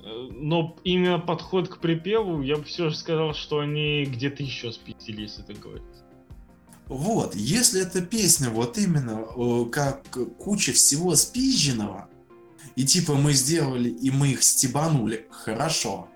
Э, 0.02 0.28
но 0.30 0.76
именно 0.84 1.18
подход 1.18 1.68
к 1.68 1.78
припеву, 1.78 2.42
я 2.42 2.56
бы 2.56 2.64
все 2.64 2.90
же 2.90 2.96
сказал, 2.96 3.34
что 3.34 3.60
они 3.60 4.04
где-то 4.04 4.42
еще 4.42 4.72
спиздили, 4.72 5.22
если 5.22 5.42
так 5.42 5.58
говорить. 5.58 5.84
Вот, 6.86 7.36
если 7.36 7.82
эта 7.82 8.00
песня 8.00 8.50
вот 8.50 8.76
именно 8.76 9.24
как 9.70 10.02
куча 10.38 10.72
всего 10.72 11.14
спизженного, 11.14 12.08
и 12.74 12.84
типа 12.84 13.14
мы 13.14 13.32
сделали, 13.32 13.90
и 13.90 14.10
мы 14.10 14.32
их 14.32 14.42
стебанули, 14.42 15.28
хорошо. 15.30 16.08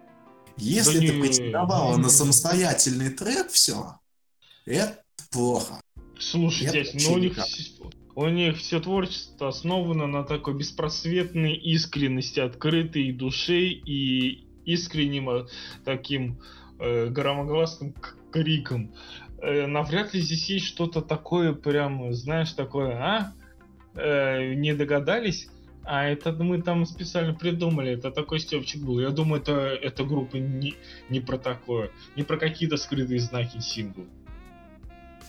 Если 0.57 0.99
да 0.99 1.05
это 1.05 1.15
не... 1.15 1.21
претендовало 1.21 1.97
на 1.97 2.09
самостоятельный 2.09 3.11
трек, 3.11 3.51
все, 3.51 4.01
это 4.67 4.99
плохо. 5.31 5.81
Слушайте, 6.19 6.91
ну 7.07 7.15
у 7.15 7.19
них 7.19 7.39
у 8.17 8.29
них 8.29 8.59
все 8.59 8.81
творчество 8.81 9.49
основано 9.49 10.07
на 10.07 10.25
такой 10.25 10.55
беспросветной 10.55 11.55
искренности, 11.55 12.41
открытой 12.41 13.13
души 13.13 13.67
и 13.69 14.47
искренним 14.65 15.31
э, 15.31 15.47
таким 15.85 16.39
э, 16.79 17.09
громогласным 17.09 17.95
криком. 18.31 18.93
Э, 19.43 19.67
навряд 19.67 20.15
ли 20.15 20.21
здесь 20.21 20.49
есть 20.49 20.67
что-то 20.67 21.03
такое, 21.03 21.53
прям, 21.53 22.13
знаешь, 22.13 22.53
такое, 22.53 22.97
а? 22.97 23.33
Э, 23.95 24.55
не 24.55 24.75
догадались? 24.75 25.49
А 25.83 26.07
это 26.07 26.33
мы 26.33 26.63
там 26.63 26.87
специально 26.87 27.35
придумали, 27.35 27.93
это 27.93 28.11
такой 28.11 28.41
степчик 28.41 28.83
был. 28.83 29.01
Я 29.01 29.11
думаю, 29.11 29.43
это, 29.43 29.53
эта 29.53 30.05
группа 30.05 30.37
не, 30.37 30.75
не 31.11 31.21
про 31.21 31.37
такое, 31.37 31.91
не 32.17 32.23
про 32.23 32.39
какие-то 32.39 32.79
скрытые 32.79 33.21
знаки 33.21 33.59
символы. 33.59 34.09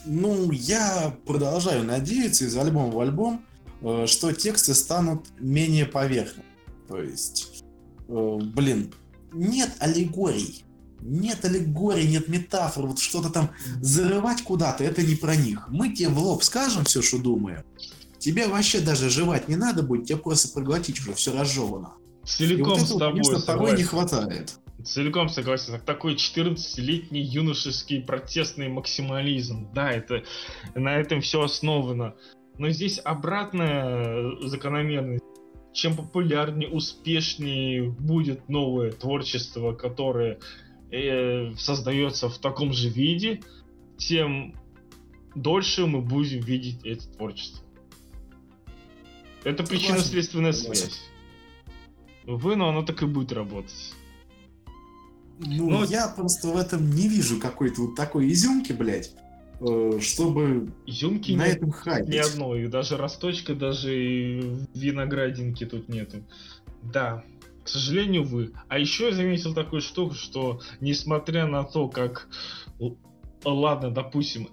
Ну, 0.05 0.51
я 0.51 1.15
продолжаю 1.25 1.83
надеяться 1.83 2.45
из 2.45 2.55
альбома 2.57 2.91
в 2.91 2.99
альбом, 2.99 3.45
э, 3.81 4.05
что 4.07 4.31
тексты 4.31 4.73
станут 4.73 5.25
менее 5.39 5.85
поверхностными. 5.85 6.45
То 6.87 7.01
есть, 7.01 7.63
э, 8.07 8.37
блин, 8.53 8.93
нет 9.33 9.71
аллегорий. 9.79 10.63
Нет 11.01 11.43
аллегорий, 11.45 12.07
нет 12.07 12.27
метафор, 12.29 12.87
вот 12.87 12.99
что-то 12.99 13.29
там 13.29 13.51
зарывать 13.81 14.41
куда-то, 14.41 14.83
это 14.83 15.03
не 15.03 15.15
про 15.15 15.35
них. 15.35 15.67
Мы 15.69 15.93
тебе 15.93 16.09
в 16.09 16.17
лоб 16.17 16.43
скажем 16.43 16.85
все, 16.85 17.01
что 17.01 17.19
думаем. 17.19 17.63
Тебе 18.17 18.47
вообще 18.47 18.79
даже 18.79 19.09
жевать 19.09 19.47
не 19.47 19.55
надо 19.55 19.83
будет, 19.83 20.07
тебе 20.07 20.17
просто 20.17 20.49
проглотить 20.49 20.99
уже 20.99 21.13
все 21.13 21.31
разжевано. 21.37 21.93
Целиком 22.25 22.73
И 22.73 22.79
вот 22.79 22.85
этого, 22.85 22.85
с 22.85 22.99
тобой 22.99 23.23
конечно, 23.23 23.41
порой 23.41 23.77
не 23.77 23.83
хватает. 23.83 24.59
Целиком 24.85 25.29
согласен. 25.29 25.81
Такой 25.81 26.13
14-летний 26.13 27.21
юношеский 27.21 28.01
протестный 28.01 28.69
максимализм. 28.69 29.67
Да, 29.73 29.91
это 29.91 30.23
на 30.75 30.95
этом 30.95 31.21
все 31.21 31.41
основано. 31.41 32.15
Но 32.59 32.69
здесь 32.69 33.01
обратная 33.03 34.37
закономерность. 34.41 35.23
Чем 35.73 35.97
популярнее, 35.97 36.69
успешнее 36.69 37.89
будет 37.89 38.47
новое 38.47 38.91
творчество, 38.91 39.73
которое 39.73 40.39
э, 40.91 41.53
создается 41.57 42.29
в 42.29 42.37
таком 42.37 42.71
же 42.71 42.87
виде, 42.87 43.41
тем 43.97 44.55
дольше 45.33 45.85
мы 45.85 46.01
будем 46.01 46.39
видеть 46.39 46.85
это 46.85 47.09
творчество. 47.09 47.65
Это 49.43 49.63
причинно-следственная 49.63 50.53
связь. 50.53 51.01
Вы, 52.23 52.55
но 52.55 52.69
оно 52.69 52.83
так 52.83 53.01
и 53.03 53.05
будет 53.05 53.33
работать. 53.33 53.93
Ну, 55.39 55.69
Но... 55.69 55.83
я 55.83 56.07
просто 56.07 56.47
в 56.47 56.57
этом 56.57 56.89
не 56.89 57.07
вижу 57.07 57.39
какой-то 57.39 57.81
вот 57.81 57.95
такой 57.95 58.31
изюмки, 58.31 58.71
блядь, 58.71 59.13
э, 59.59 59.99
чтобы 60.01 60.71
изюмки 60.85 61.33
на 61.33 61.47
нет, 61.47 61.57
этом 61.57 61.71
хайпить. 61.71 62.09
Ни 62.09 62.17
одной, 62.17 62.67
даже 62.67 62.97
росточка, 62.97 63.53
даже 63.53 64.57
виноградинки 64.73 65.65
тут 65.65 65.89
нету. 65.89 66.23
Да, 66.81 67.23
к 67.63 67.67
сожалению, 67.67 68.23
вы. 68.23 68.51
А 68.67 68.77
еще 68.77 69.09
я 69.09 69.15
заметил 69.15 69.53
такую 69.53 69.81
штуку, 69.81 70.13
что 70.13 70.61
несмотря 70.79 71.47
на 71.47 71.63
то, 71.63 71.89
как... 71.89 72.29
Ладно, 73.43 73.91
допустим, 73.91 74.49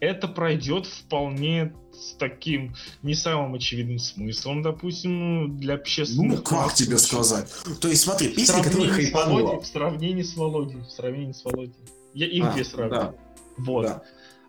это 0.00 0.28
пройдет 0.28 0.86
вполне 0.86 1.72
с 1.92 2.14
таким 2.14 2.74
не 3.02 3.14
самым 3.14 3.54
очевидным 3.54 3.98
смыслом, 3.98 4.62
допустим, 4.62 5.58
для 5.58 5.74
общественных... 5.74 6.38
Ну, 6.38 6.42
как 6.42 6.74
тебе 6.74 6.98
сказать? 6.98 7.50
То 7.80 7.88
есть, 7.88 8.02
смотри, 8.02 8.28
песни, 8.28 8.62
которые 8.62 8.90
хайпанула... 8.90 9.60
В 9.60 9.66
сравнении 9.66 10.22
с 10.22 10.34
Володей, 10.36 10.80
в 10.80 10.90
сравнении 10.90 11.32
с 11.32 11.44
Володей. 11.44 11.74
Я 12.14 12.26
их 12.26 12.44
а, 12.44 12.64
сравниваю. 12.64 12.90
Да. 12.90 13.14
Вот. 13.58 13.82
Да. 13.82 14.02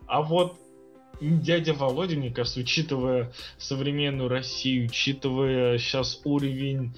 А 0.06 0.22
вот 0.22 0.56
дядя 1.22 1.72
Володя, 1.72 2.16
мне 2.16 2.30
кажется, 2.30 2.60
учитывая 2.60 3.32
современную 3.58 4.28
Россию, 4.28 4.86
учитывая 4.86 5.78
сейчас 5.78 6.20
уровень, 6.24 6.94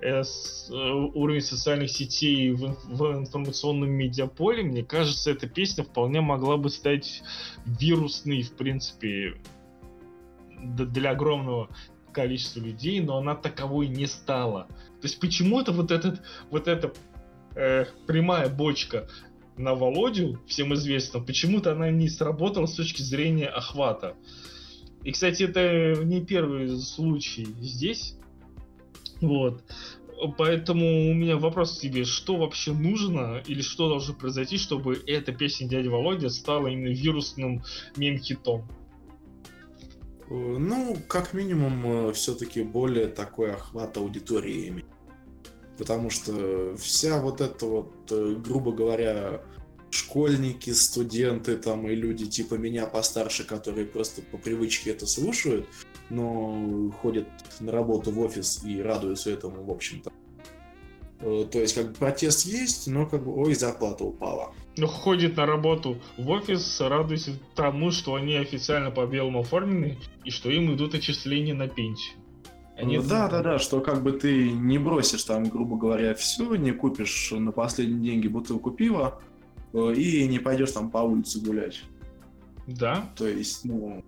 э, 0.00 0.22
с, 0.22 0.68
э, 0.70 0.74
уровень 0.74 1.40
социальных 1.40 1.90
сетей 1.90 2.50
в, 2.50 2.76
в 2.86 3.18
информационном 3.18 3.90
медиаполе, 3.90 4.62
мне 4.62 4.82
кажется, 4.82 5.30
эта 5.30 5.48
песня 5.48 5.84
вполне 5.84 6.20
могла 6.20 6.56
бы 6.56 6.70
стать 6.70 7.22
вирусной, 7.64 8.42
в 8.42 8.52
принципе, 8.52 9.34
для 10.60 11.10
огромного 11.10 11.68
количества 12.12 12.60
людей, 12.60 13.00
но 13.00 13.18
она 13.18 13.36
таковой 13.36 13.86
не 13.86 14.06
стала. 14.06 14.66
То 15.00 15.04
есть 15.04 15.20
почему-то 15.20 15.70
вот 15.70 15.92
этот, 15.92 16.20
вот 16.50 16.66
эта 16.66 16.92
э, 17.54 17.84
прямая 18.06 18.48
бочка 18.48 19.08
на 19.58 19.74
Володю, 19.74 20.40
всем 20.46 20.74
известно, 20.74 21.20
почему-то 21.20 21.72
она 21.72 21.90
не 21.90 22.08
сработала 22.08 22.66
с 22.66 22.74
точки 22.74 23.02
зрения 23.02 23.46
охвата. 23.46 24.14
И, 25.04 25.12
кстати, 25.12 25.44
это 25.44 26.02
не 26.04 26.24
первый 26.24 26.78
случай 26.78 27.46
здесь. 27.60 28.16
Вот. 29.20 29.62
Поэтому 30.36 31.10
у 31.10 31.14
меня 31.14 31.36
вопрос 31.36 31.78
к 31.78 31.80
тебе, 31.80 32.04
что 32.04 32.36
вообще 32.36 32.72
нужно 32.72 33.40
или 33.46 33.62
что 33.62 33.88
должно 33.88 34.14
произойти, 34.14 34.58
чтобы 34.58 35.00
эта 35.06 35.32
песня 35.32 35.68
дяди 35.68 35.88
Володя 35.88 36.28
стала 36.28 36.68
именно 36.68 36.92
вирусным 36.92 37.62
мем-хитом? 37.96 38.68
Э, 40.28 40.34
ну, 40.34 40.96
как 41.06 41.34
минимум, 41.34 42.08
э, 42.08 42.12
все-таки 42.14 42.62
более 42.62 43.06
такой 43.06 43.52
охват 43.52 43.96
аудитории 43.96 44.68
иметь. 44.68 44.86
Потому 45.78 46.10
что 46.10 46.76
вся 46.76 47.20
вот 47.20 47.40
эта 47.40 47.66
вот, 47.66 47.92
э, 48.10 48.34
грубо 48.44 48.72
говоря, 48.72 49.42
школьники, 49.90 50.70
студенты 50.70 51.56
там 51.56 51.88
и 51.88 51.94
люди 51.94 52.26
типа 52.26 52.54
меня 52.54 52.86
постарше, 52.86 53.44
которые 53.44 53.86
просто 53.86 54.22
по 54.22 54.36
привычке 54.36 54.90
это 54.90 55.06
слушают, 55.06 55.66
но 56.10 56.90
ходят 57.00 57.28
на 57.60 57.72
работу 57.72 58.10
в 58.10 58.18
офис 58.20 58.62
и 58.64 58.82
радуются 58.82 59.30
этому, 59.30 59.64
в 59.64 59.70
общем-то. 59.70 60.12
То 61.20 61.58
есть, 61.58 61.74
как 61.74 61.88
бы 61.88 61.94
протест 61.94 62.46
есть, 62.46 62.86
но 62.86 63.06
как 63.06 63.24
бы, 63.24 63.34
ой, 63.34 63.54
зарплата 63.54 64.04
упала 64.04 64.52
ну, 64.78 64.86
ходит 64.86 65.36
на 65.36 65.44
работу 65.44 65.98
в 66.16 66.30
офис, 66.30 66.80
радуется 66.80 67.32
тому, 67.54 67.90
что 67.90 68.14
они 68.14 68.36
официально 68.36 68.90
по 68.90 69.06
белому 69.06 69.40
оформлены 69.40 69.98
и 70.24 70.30
что 70.30 70.50
им 70.50 70.72
идут 70.74 70.94
отчисления 70.94 71.54
на 71.54 71.68
пенсию. 71.68 72.16
Они 72.78 72.96
ну, 72.96 73.02
да, 73.02 73.28
да, 73.28 73.42
да, 73.42 73.58
что 73.58 73.80
как 73.80 74.04
бы 74.04 74.12
ты 74.12 74.52
не 74.52 74.78
бросишь 74.78 75.24
там, 75.24 75.48
грубо 75.48 75.76
говоря, 75.76 76.14
все, 76.14 76.54
не 76.54 76.70
купишь 76.70 77.32
на 77.32 77.50
последние 77.50 78.12
деньги 78.12 78.28
бутылку 78.28 78.70
пива 78.70 79.20
э, 79.72 79.94
и 79.94 80.28
не 80.28 80.38
пойдешь 80.38 80.70
там 80.70 80.88
по 80.88 80.98
улице 80.98 81.40
гулять. 81.40 81.82
Да. 82.68 83.10
То 83.16 83.26
есть, 83.26 83.64
ну... 83.64 84.04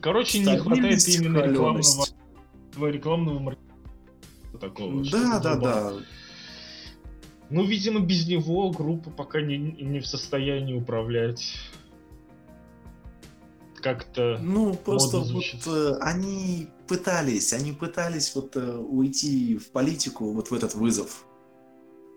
Короче, 0.00 0.38
не 0.38 0.56
хватает 0.56 1.08
именно 1.08 1.38
рекламного, 1.38 2.06
рекламного 2.76 3.56
такого. 4.60 5.04
Да, 5.10 5.40
да, 5.40 5.56
да. 5.56 5.92
Ну, 7.50 7.64
видимо, 7.64 8.00
без 8.00 8.28
него 8.28 8.70
группа 8.70 9.10
пока 9.10 9.40
не, 9.40 9.58
не 9.58 9.98
в 9.98 10.06
состоянии 10.06 10.74
управлять. 10.74 11.56
Как-то. 13.86 14.40
Ну, 14.42 14.74
просто 14.74 15.18
вот 15.18 15.44
э, 15.66 15.92
они 16.00 16.66
пытались, 16.88 17.52
они 17.52 17.70
пытались 17.70 18.34
вот 18.34 18.56
э, 18.56 18.76
уйти 18.78 19.58
в 19.58 19.70
политику, 19.70 20.32
вот 20.32 20.50
в 20.50 20.54
этот 20.54 20.74
вызов. 20.74 21.24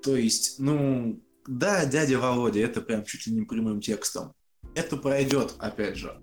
То 0.01 0.15
есть, 0.15 0.55
ну, 0.57 1.21
да, 1.45 1.85
дядя 1.85 2.17
Володя, 2.17 2.61
это 2.61 2.81
прям 2.81 3.05
чуть 3.05 3.27
ли 3.27 3.33
не 3.33 3.41
прямым 3.43 3.81
текстом. 3.81 4.33
Это 4.73 4.97
пройдет, 4.97 5.53
опять 5.59 5.97
же. 5.97 6.19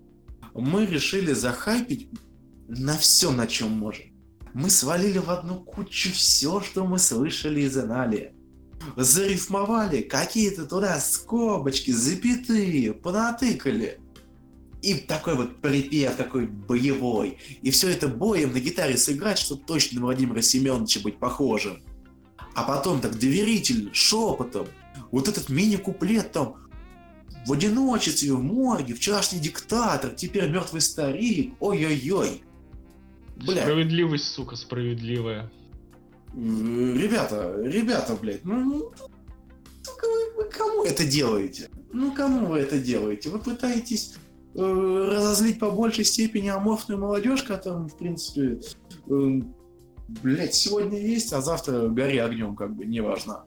Мы 0.53 0.85
решили 0.85 1.31
захайпить 1.31 2.09
на 2.67 2.97
все, 2.97 3.31
на 3.31 3.47
чем 3.47 3.71
можем. 3.71 4.07
Мы 4.53 4.69
свалили 4.69 5.19
в 5.19 5.29
одну 5.29 5.63
кучу 5.63 6.11
все, 6.11 6.59
что 6.59 6.85
мы 6.85 6.99
слышали 6.99 7.61
и 7.61 7.69
знали 7.69 8.35
зарифмовали 8.95 10.01
какие-то 10.01 10.65
туда 10.65 10.99
скобочки, 10.99 11.91
запятые, 11.91 12.93
понатыкали. 12.93 13.99
И 14.81 14.93
такой 14.93 15.35
вот 15.35 15.59
припев 15.61 16.15
такой 16.15 16.45
боевой. 16.47 17.39
И 17.61 17.71
все 17.71 17.89
это 17.89 18.07
боем 18.07 18.53
на 18.53 18.59
гитаре 18.59 18.97
сыграть, 18.97 19.39
чтобы 19.39 19.63
точно 19.65 19.99
на 19.99 20.05
Владимира 20.05 20.41
Семеновича 20.41 20.99
быть 20.99 21.17
похожим. 21.17 21.81
А 22.53 22.63
потом 22.63 23.01
так 23.01 23.17
доверительно, 23.17 23.93
шепотом. 23.93 24.67
Вот 25.11 25.27
этот 25.27 25.49
мини-куплет 25.49 26.31
там 26.31 26.55
в 27.45 27.53
одиночестве, 27.53 28.33
в 28.33 28.43
морге, 28.43 28.93
вчерашний 28.93 29.39
диктатор, 29.39 30.11
теперь 30.11 30.49
мертвый 30.49 30.81
старик, 30.81 31.53
ой-ой-ой. 31.59 32.43
Бля. 33.37 33.61
Справедливость, 33.61 34.25
сука, 34.25 34.55
справедливая. 34.55 35.51
Ребята, 36.33 37.55
ребята, 37.63 38.15
блядь, 38.15 38.43
ну, 38.43 38.63
ну 38.63 38.91
вы, 40.01 40.43
вы 40.43 40.49
кому 40.49 40.83
это 40.83 41.05
делаете? 41.05 41.69
Ну 41.93 42.11
кому 42.11 42.47
вы 42.47 42.59
это 42.59 42.77
делаете? 42.79 43.29
Вы 43.29 43.39
пытаетесь 43.39 44.15
разозлить 44.57 45.59
по 45.59 45.69
большей 45.69 46.03
степени 46.03 46.49
аморфную 46.49 46.99
молодежь, 46.99 47.43
которая, 47.43 47.87
в 47.87 47.97
принципе, 47.97 48.59
э, 49.07 49.41
блядь, 50.07 50.55
сегодня 50.55 50.99
есть, 50.99 51.31
а 51.33 51.41
завтра 51.41 51.87
гори 51.87 52.17
огнем, 52.17 52.55
как 52.55 52.75
бы, 52.75 52.85
неважно. 52.85 53.43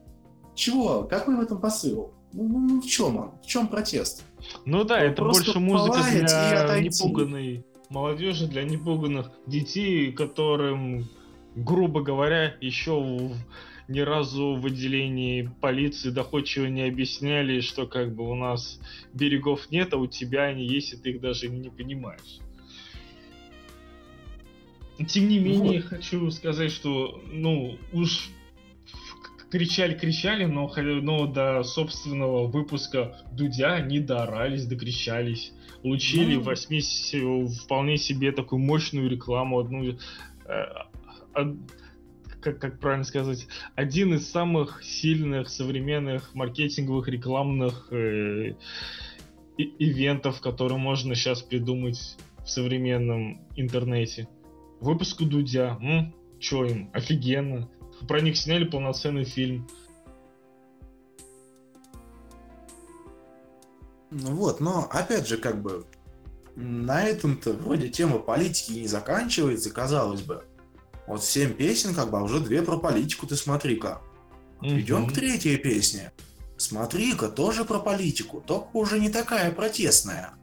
Чего? 0.55 1.05
Какой 1.05 1.37
в 1.37 1.41
этом 1.41 1.61
посыл? 1.61 2.13
Ну, 2.33 2.49
ну, 2.49 2.59
ну 2.61 2.81
в 2.81 2.87
чем 2.87 3.17
он? 3.17 3.31
В 3.43 3.47
чем 3.47 3.67
протест? 3.67 4.25
Ну 4.65 4.85
да, 4.85 5.01
это 5.01 5.23
больше 5.23 5.59
музыка 5.59 6.03
для 6.11 6.81
непуганной 6.81 7.65
молодежи, 7.89 8.47
для 8.47 8.63
непуганных 8.63 9.31
детей, 9.47 10.13
которым 10.13 11.09
грубо 11.55 12.03
говоря, 12.03 12.55
еще 12.61 13.33
ни 13.91 14.01
разу 14.01 14.55
в 14.55 14.67
отделении 14.67 15.51
полиции 15.61 16.11
доходчиво 16.11 16.67
не 16.67 16.83
объясняли, 16.83 17.61
что 17.61 17.87
как 17.87 18.15
бы 18.15 18.31
у 18.31 18.37
нас 18.37 18.81
берегов 19.13 19.71
нет, 19.71 19.93
а 19.93 19.97
у 19.97 20.07
тебя 20.07 20.45
они 20.45 20.65
есть, 20.65 20.95
и 20.95 20.97
ты 20.97 21.11
их 21.11 21.21
даже 21.21 21.49
не 21.49 21.71
понимаешь. 21.71 22.39
Тем 25.09 25.29
не 25.29 25.39
менее, 25.39 25.81
вот. 25.81 25.89
хочу 25.89 26.31
сказать, 26.31 26.71
что, 26.71 27.21
ну, 27.33 27.79
уж 27.93 28.31
кричали-кричали, 29.51 30.45
но, 30.45 30.73
но 30.77 31.27
до 31.27 31.65
собственного 31.65 32.47
выпуска 32.47 33.17
Дудя 33.33 33.81
не 33.81 33.99
доорались, 33.99 34.67
докричались. 34.67 35.53
Получили 35.83 36.37
ну... 36.37 36.43
8 36.43 37.49
вполне 37.49 37.97
себе 37.97 38.31
такую 38.31 38.61
мощную 38.61 39.11
рекламу, 39.11 39.59
одну 39.59 39.85
э, 39.85 39.95
как, 42.41 42.59
как 42.59 42.79
правильно 42.81 43.05
сказать, 43.05 43.47
один 43.75 44.15
из 44.15 44.29
самых 44.29 44.83
сильных 44.83 45.49
современных 45.49 46.35
маркетинговых 46.35 47.09
рекламных 47.09 47.89
э, 47.93 48.55
и, 49.57 49.75
ивентов, 49.79 50.41
которые 50.41 50.79
можно 50.79 51.15
сейчас 51.15 51.43
придумать 51.43 52.17
в 52.45 52.49
современном 52.49 53.47
интернете. 53.57 54.29
Выпуску 54.81 55.25
Дудя. 55.25 55.79
М? 55.81 56.15
Чё 56.39 56.65
им? 56.65 56.91
Офигенно. 56.93 57.69
Про 58.09 58.21
них 58.21 58.37
сняли 58.37 58.65
полноценный 58.65 59.25
фильм. 59.25 59.69
Ну 64.11 64.35
вот, 64.35 64.61
но 64.61 64.89
опять 64.91 65.29
же, 65.29 65.37
как 65.37 65.63
бы 65.63 65.85
на 66.57 67.05
этом-то 67.05 67.53
вроде 67.53 67.89
тема 67.89 68.19
политики 68.19 68.73
не 68.73 68.87
заканчивается, 68.87 69.71
казалось 69.71 70.23
бы. 70.23 70.45
Вот 71.11 71.25
семь 71.25 71.55
песен, 71.55 71.93
как 71.93 72.13
бы, 72.13 72.19
а 72.19 72.23
уже 72.23 72.39
две 72.39 72.63
про 72.63 72.77
политику, 72.79 73.27
ты 73.27 73.35
смотри-ка. 73.35 74.01
Mm-hmm. 74.63 74.81
Идем 74.81 75.09
к 75.09 75.13
третьей 75.13 75.57
песне. 75.57 76.13
Смотри-ка, 76.57 77.29
тоже 77.29 77.65
про 77.65 77.81
политику, 77.81 78.41
только 78.41 78.69
уже 78.75 79.01
не 79.01 79.09
такая 79.09 79.51
протестная. 79.51 80.35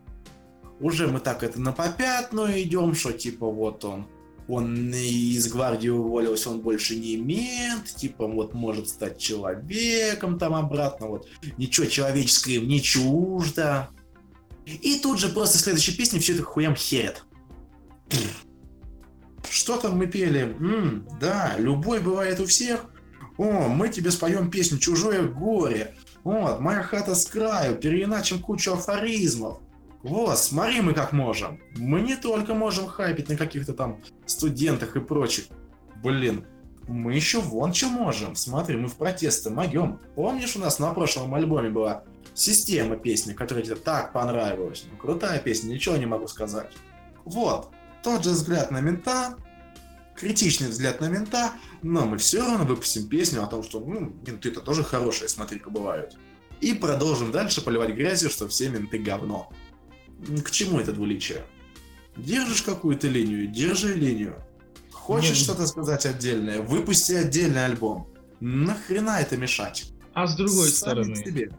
Уже 0.82 1.08
мы 1.08 1.22
так 1.22 1.44
это 1.44 1.62
на 1.62 1.72
попятную 1.72 2.62
идем, 2.62 2.96
что 2.96 3.14
типа 3.14 3.50
вот 3.50 3.86
он, 3.86 4.08
он 4.50 4.94
из 4.94 5.48
гвардии 5.48 5.88
уволился, 5.88 6.50
он 6.50 6.60
больше 6.60 6.98
не 6.98 7.16
мент, 7.16 7.86
типа 7.86 8.28
вот 8.28 8.54
может 8.54 8.90
стать 8.90 9.18
человеком 9.20 10.38
там 10.38 10.54
обратно, 10.54 11.08
вот 11.08 11.30
ничего 11.58 11.86
человеческого 11.86 12.52
им 12.52 12.68
не 12.68 12.82
чуждо. 12.82 13.88
И 14.66 15.00
тут 15.00 15.18
же 15.18 15.30
просто 15.30 15.60
следующей 15.60 15.96
песни 15.96 16.20
все 16.20 16.34
это 16.34 16.44
хуям 16.44 16.76
херят. 16.76 17.24
Что 19.50 19.78
там 19.78 19.98
мы 19.98 20.08
пели? 20.08 20.56
М, 20.60 21.08
да, 21.20 21.56
любой 21.58 22.00
бывает 22.00 22.40
у 22.40 22.46
всех. 22.46 22.86
О, 23.38 23.68
мы 23.68 23.90
тебе 23.90 24.12
споем 24.12 24.50
песню 24.50 24.80
«Чужое 24.80 25.24
горе». 25.24 25.96
Вот, 26.24 26.60
моя 26.60 26.82
хата 26.82 27.16
с 27.16 27.26
краю, 27.26 27.76
переиначим 27.76 28.40
кучу 28.40 28.74
афоризмов. 28.74 29.60
Вот, 30.04 30.38
смотри 30.38 30.82
мы 30.82 30.94
как 30.94 31.14
можем. 31.14 31.60
Мы 31.76 32.02
не 32.02 32.16
только 32.16 32.54
можем 32.54 32.88
хайпить 32.88 33.30
на 33.30 33.38
каких-то 33.38 33.74
там 33.74 34.02
студентах 34.26 34.96
и 34.96 35.00
прочих. 35.00 35.46
Блин, 36.04 36.46
мы 36.88 37.14
еще 37.14 37.40
вон 37.40 37.74
что 37.74 37.90
можем. 37.90 38.36
Смотри, 38.36 38.78
мы 38.78 38.88
в 38.88 38.96
протесты 38.96 39.50
могем. 39.50 40.00
Помнишь, 40.16 40.56
у 40.56 40.60
нас 40.60 40.80
на 40.80 40.94
прошлом 40.94 41.34
альбоме 41.36 41.70
была 41.70 42.04
система 42.34 42.96
песни, 42.96 43.34
которая 43.34 43.64
тебе 43.64 43.76
так 43.76 44.14
понравилась? 44.14 44.86
Ну, 44.90 44.98
крутая 44.98 45.40
песня, 45.40 45.70
ничего 45.70 45.98
не 45.98 46.06
могу 46.06 46.28
сказать. 46.28 46.72
Вот, 47.26 47.72
тот 48.04 48.24
же 48.24 48.32
взгляд 48.32 48.72
на 48.72 48.82
мента, 48.82 49.38
критичный 50.16 50.70
взгляд 50.70 51.02
на 51.02 51.10
мента, 51.10 51.54
но 51.82 52.06
мы 52.06 52.18
все 52.18 52.42
равно 52.42 52.66
выпустим 52.66 53.08
песню 53.08 53.44
о 53.44 53.48
том, 53.48 53.64
что 53.64 53.80
ну, 53.80 54.14
менты-то 54.26 54.62
тоже 54.62 54.84
хорошие, 54.84 55.30
смотри-ка, 55.30 55.70
бывают. 55.70 56.18
И 56.60 56.74
продолжим 56.74 57.32
дальше 57.32 57.62
поливать 57.62 57.92
грязью, 57.92 58.30
что 58.30 58.48
все 58.48 58.70
менты 58.70 58.98
говно. 58.98 59.52
К 60.44 60.50
чему 60.50 60.80
это 60.80 60.92
двуличие? 60.92 61.46
Держишь 62.16 62.64
какую-то 62.64 63.08
линию, 63.08 63.48
держи 63.48 63.94
линию. 63.94 64.42
Хочешь 64.92 65.38
что-то 65.38 65.68
сказать 65.68 66.06
отдельное, 66.06 66.62
выпусти 66.62 67.14
отдельный 67.14 67.66
альбом. 67.66 68.08
Нахрена 68.40 69.20
это 69.20 69.38
мешать? 69.38 69.92
А 70.14 70.26
с 70.28 70.36
другой 70.36 70.70
Сами 70.70 71.04
стороны, 71.04 71.16
себе. 71.16 71.52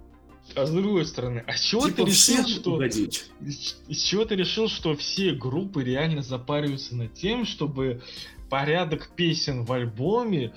А 0.54 0.66
с 0.66 0.70
другой 0.70 1.04
стороны, 1.04 1.44
а 1.46 1.52
с 1.54 1.60
чего 1.60 1.86
типа 1.88 1.96
ты 1.96 2.04
решил, 2.04 2.46
что... 2.46 2.74
Угодить. 2.74 3.26
Из 3.40 4.02
чего 4.02 4.24
ты 4.24 4.34
решил, 4.34 4.68
что 4.68 4.96
все 4.96 5.32
группы 5.32 5.84
реально 5.84 6.22
запариваются 6.22 6.96
над 6.96 7.14
тем, 7.14 7.44
чтобы 7.44 8.02
порядок 8.48 9.10
песен 9.14 9.64
в 9.64 9.72
альбоме 9.72 10.52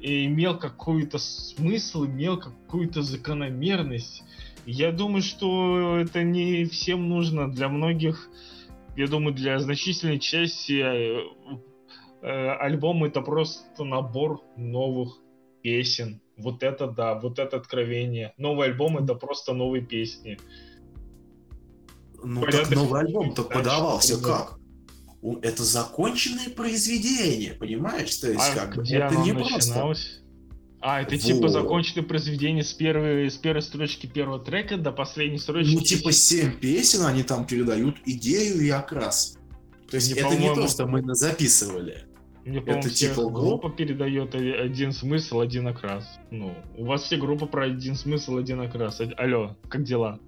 имел 0.00 0.58
какой-то 0.58 1.18
смысл, 1.18 2.04
имел 2.06 2.38
какую-то 2.38 3.02
закономерность. 3.02 4.22
Я 4.66 4.92
думаю, 4.92 5.22
что 5.22 5.98
это 5.98 6.22
не 6.22 6.64
всем 6.66 7.08
нужно. 7.08 7.50
Для 7.50 7.68
многих, 7.68 8.28
я 8.96 9.06
думаю, 9.06 9.34
для 9.34 9.58
значительной 9.58 10.18
части 10.18 10.72
э, 10.72 11.22
э, 12.22 12.50
альбом 12.58 13.04
это 13.04 13.22
просто 13.22 13.84
набор 13.84 14.42
новых 14.56 15.18
песен. 15.62 16.20
Вот 16.38 16.62
это 16.62 16.86
да, 16.86 17.14
вот 17.18 17.38
это 17.38 17.56
откровение. 17.56 18.32
Новый 18.38 18.68
альбом 18.68 18.98
это 18.98 19.14
просто 19.14 19.52
новые 19.52 19.84
песни. 19.84 20.38
Ну 22.22 22.40
Порядок 22.40 22.68
так 22.68 22.76
новый 22.76 23.00
альбом-то 23.00 23.42
подавался 23.44 24.22
как? 24.22 24.58
Это 25.42 25.64
законченное 25.64 26.48
произведение, 26.50 27.54
понимаешь? 27.54 28.14
То 28.16 28.30
есть, 28.30 28.50
а 28.52 28.54
как 28.54 28.76
бы, 28.76 28.82
это 28.88 29.16
не 29.16 29.32
просто... 29.34 29.94
А, 30.80 31.02
это 31.02 31.18
типа 31.18 31.26
вот. 31.26 31.34
типа 31.34 31.48
законченное 31.48 32.06
произведение 32.06 32.62
с 32.62 32.72
первой, 32.72 33.28
с 33.28 33.36
первой 33.36 33.62
строчки 33.62 34.06
первого 34.06 34.38
трека 34.38 34.76
до 34.76 34.92
последней 34.92 35.38
строчки. 35.38 35.74
Ну, 35.74 35.80
типа 35.80 36.12
семь 36.12 36.52
песен, 36.52 37.04
они 37.04 37.24
там 37.24 37.46
передают 37.46 37.96
идею 38.06 38.60
и 38.60 38.70
окрас. 38.70 39.36
То 39.90 39.96
есть 39.96 40.12
Мне, 40.12 40.20
это 40.20 40.36
не 40.36 40.54
то, 40.54 40.68
что 40.68 40.86
мы 40.86 41.02
записывали. 41.16 42.04
Мне, 42.48 42.62
это 42.64 42.88
типа 42.88 43.28
группа 43.28 43.68
передает 43.68 44.34
один 44.34 44.92
смысл, 44.92 45.40
один 45.40 45.68
окрас. 45.68 46.18
Ну, 46.30 46.54
у 46.76 46.86
вас 46.86 47.02
все 47.02 47.18
группы 47.18 47.44
про 47.44 47.64
один 47.64 47.94
смысл, 47.94 48.38
один 48.38 48.62
окрас. 48.62 49.02
Алло, 49.18 49.54
как 49.68 49.82
дела? 49.82 50.18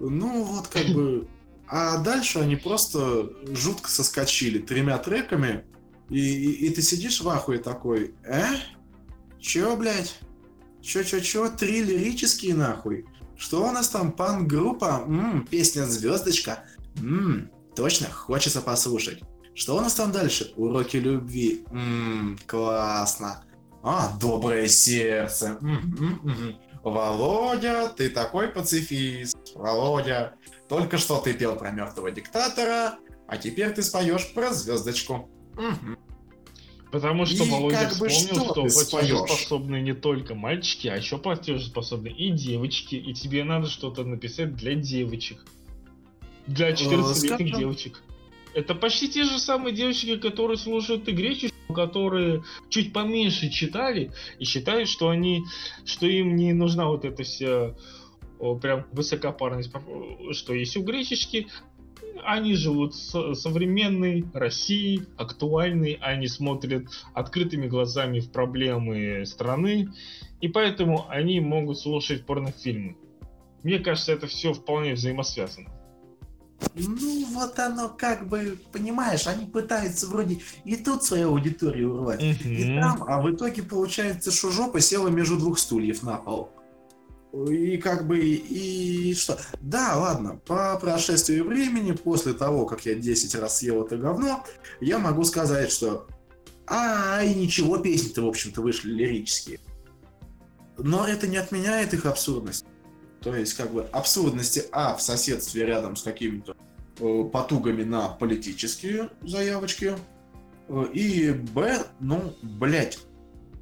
Ну, 0.00 0.42
вот 0.42 0.66
как 0.66 0.86
бы... 0.88 1.28
А 1.68 1.98
дальше 1.98 2.40
они 2.40 2.56
просто 2.56 3.30
жутко 3.52 3.88
соскочили 3.88 4.58
тремя 4.58 4.98
треками. 4.98 5.64
И, 6.10 6.18
и, 6.18 6.66
и 6.66 6.70
ты 6.70 6.82
сидишь 6.82 7.20
в 7.20 7.28
ахуе 7.28 7.58
такой, 7.58 8.14
э? 8.24 8.56
Чё, 9.38 9.76
блядь? 9.76 10.18
Чё-чё-чё? 10.82 11.50
Три 11.50 11.84
лирические 11.84 12.54
нахуй? 12.54 13.06
Что 13.36 13.68
у 13.68 13.72
нас 13.72 13.88
там, 13.90 14.10
пан-группа? 14.10 15.04
Ммм, 15.06 15.46
песня 15.46 15.82
«Звездочка». 15.82 16.64
Ммм, 16.96 17.50
точно, 17.76 18.06
хочется 18.06 18.60
послушать. 18.60 19.22
Что 19.56 19.78
у 19.78 19.80
нас 19.80 19.94
там 19.94 20.12
дальше? 20.12 20.52
Уроки 20.56 20.98
любви. 20.98 21.64
Ммм, 21.70 22.38
классно. 22.46 23.42
А, 23.82 24.14
доброе 24.20 24.68
сердце. 24.68 25.56
М-м-м. 25.62 26.58
Володя, 26.82 27.88
ты 27.88 28.10
такой 28.10 28.48
пацифист. 28.48 29.38
Володя, 29.54 30.34
только 30.68 30.98
что 30.98 31.20
ты 31.20 31.32
пел 31.32 31.56
про 31.56 31.70
мертвого 31.70 32.10
диктатора, 32.10 32.98
а 33.26 33.38
теперь 33.38 33.70
ты 33.70 33.82
споешь 33.82 34.34
про 34.34 34.52
звездочку. 34.52 35.30
Угу. 35.54 35.96
Потому 36.92 37.24
что 37.24 37.44
и 37.44 37.50
Володя 37.50 37.88
как 37.88 37.98
бы 37.98 38.08
вспомнил, 38.10 38.44
что, 38.44 38.68
что 38.68 38.90
платежеспособны 38.90 39.80
не 39.80 39.94
только 39.94 40.34
мальчики, 40.34 40.88
а 40.88 40.96
еще 40.96 41.16
платежеспособны 41.16 42.08
и 42.08 42.30
девочки. 42.30 42.96
И 42.96 43.14
тебе 43.14 43.42
надо 43.42 43.68
что-то 43.68 44.04
написать 44.04 44.54
для 44.54 44.74
девочек. 44.74 45.46
Для 46.46 46.72
14-летних 46.72 47.54
э, 47.54 47.58
девочек. 47.58 48.02
Это 48.56 48.74
почти 48.74 49.10
те 49.10 49.24
же 49.24 49.38
самые 49.38 49.74
девочки, 49.74 50.16
которые 50.16 50.56
слушают 50.56 51.06
и 51.08 51.12
греческую, 51.12 51.74
которые 51.74 52.42
чуть 52.70 52.90
поменьше 52.90 53.50
читали 53.50 54.12
и 54.38 54.46
считают, 54.46 54.88
что 54.88 55.10
они, 55.10 55.44
что 55.84 56.06
им 56.06 56.36
не 56.36 56.54
нужна 56.54 56.86
вот 56.86 57.04
эта 57.04 57.22
вся 57.22 57.74
прям 58.62 58.86
высокопарность, 58.92 59.70
что 60.32 60.54
есть 60.54 60.74
у 60.78 60.82
гречески, 60.82 61.48
они 62.24 62.54
живут 62.54 62.94
в 62.94 63.34
современной 63.34 64.24
России, 64.32 65.02
актуальной, 65.18 65.98
они 66.00 66.26
смотрят 66.26 66.86
открытыми 67.12 67.66
глазами 67.66 68.20
в 68.20 68.32
проблемы 68.32 69.26
страны, 69.26 69.90
и 70.40 70.48
поэтому 70.48 71.04
они 71.10 71.40
могут 71.40 71.78
слушать 71.78 72.24
порнофильмы. 72.24 72.96
Мне 73.62 73.80
кажется, 73.80 74.12
это 74.12 74.26
все 74.26 74.54
вполне 74.54 74.94
взаимосвязано. 74.94 75.75
Ну, 76.74 77.26
вот 77.32 77.58
оно 77.58 77.88
как 77.88 78.28
бы, 78.28 78.58
понимаешь, 78.72 79.26
они 79.26 79.46
пытаются 79.46 80.06
вроде 80.06 80.40
и 80.64 80.76
тут 80.76 81.04
свою 81.04 81.30
аудиторию 81.30 81.94
урвать, 81.94 82.22
uh-huh. 82.22 82.48
и 82.48 82.80
там, 82.80 83.04
а 83.06 83.20
в 83.20 83.30
итоге 83.30 83.62
получается, 83.62 84.30
что 84.30 84.50
жопа 84.50 84.80
села 84.80 85.08
между 85.08 85.36
двух 85.36 85.58
стульев 85.58 86.02
на 86.02 86.16
пол. 86.16 86.50
И 87.50 87.76
как 87.76 88.06
бы, 88.06 88.18
и 88.18 89.14
что? 89.14 89.38
Да, 89.60 89.96
ладно, 89.96 90.40
по 90.46 90.78
прошествии 90.78 91.40
времени, 91.40 91.92
после 91.92 92.32
того, 92.32 92.66
как 92.66 92.86
я 92.86 92.94
10 92.94 93.34
раз 93.34 93.58
съел 93.58 93.84
это 93.84 93.96
говно, 93.98 94.44
я 94.80 94.98
могу 94.98 95.24
сказать, 95.24 95.70
что 95.70 96.06
а, 96.66 97.22
и 97.22 97.34
ничего, 97.34 97.78
песни-то, 97.78 98.22
в 98.22 98.28
общем-то, 98.28 98.60
вышли 98.60 98.90
лирические. 98.90 99.60
Но 100.78 101.06
это 101.06 101.26
не 101.26 101.36
отменяет 101.36 101.94
их 101.94 102.06
абсурдность. 102.06 102.65
То 103.26 103.34
есть, 103.34 103.54
как 103.54 103.72
бы, 103.72 103.82
абсурдности, 103.90 104.66
а, 104.70 104.94
в 104.94 105.02
соседстве 105.02 105.66
рядом 105.66 105.96
с 105.96 106.02
какими-то 106.04 106.54
э, 107.00 107.24
потугами 107.32 107.82
на 107.82 108.06
политические 108.06 109.10
заявочки, 109.20 109.96
э, 110.68 110.84
и, 110.92 111.32
б, 111.32 111.84
ну, 111.98 112.36
блять, 112.40 113.00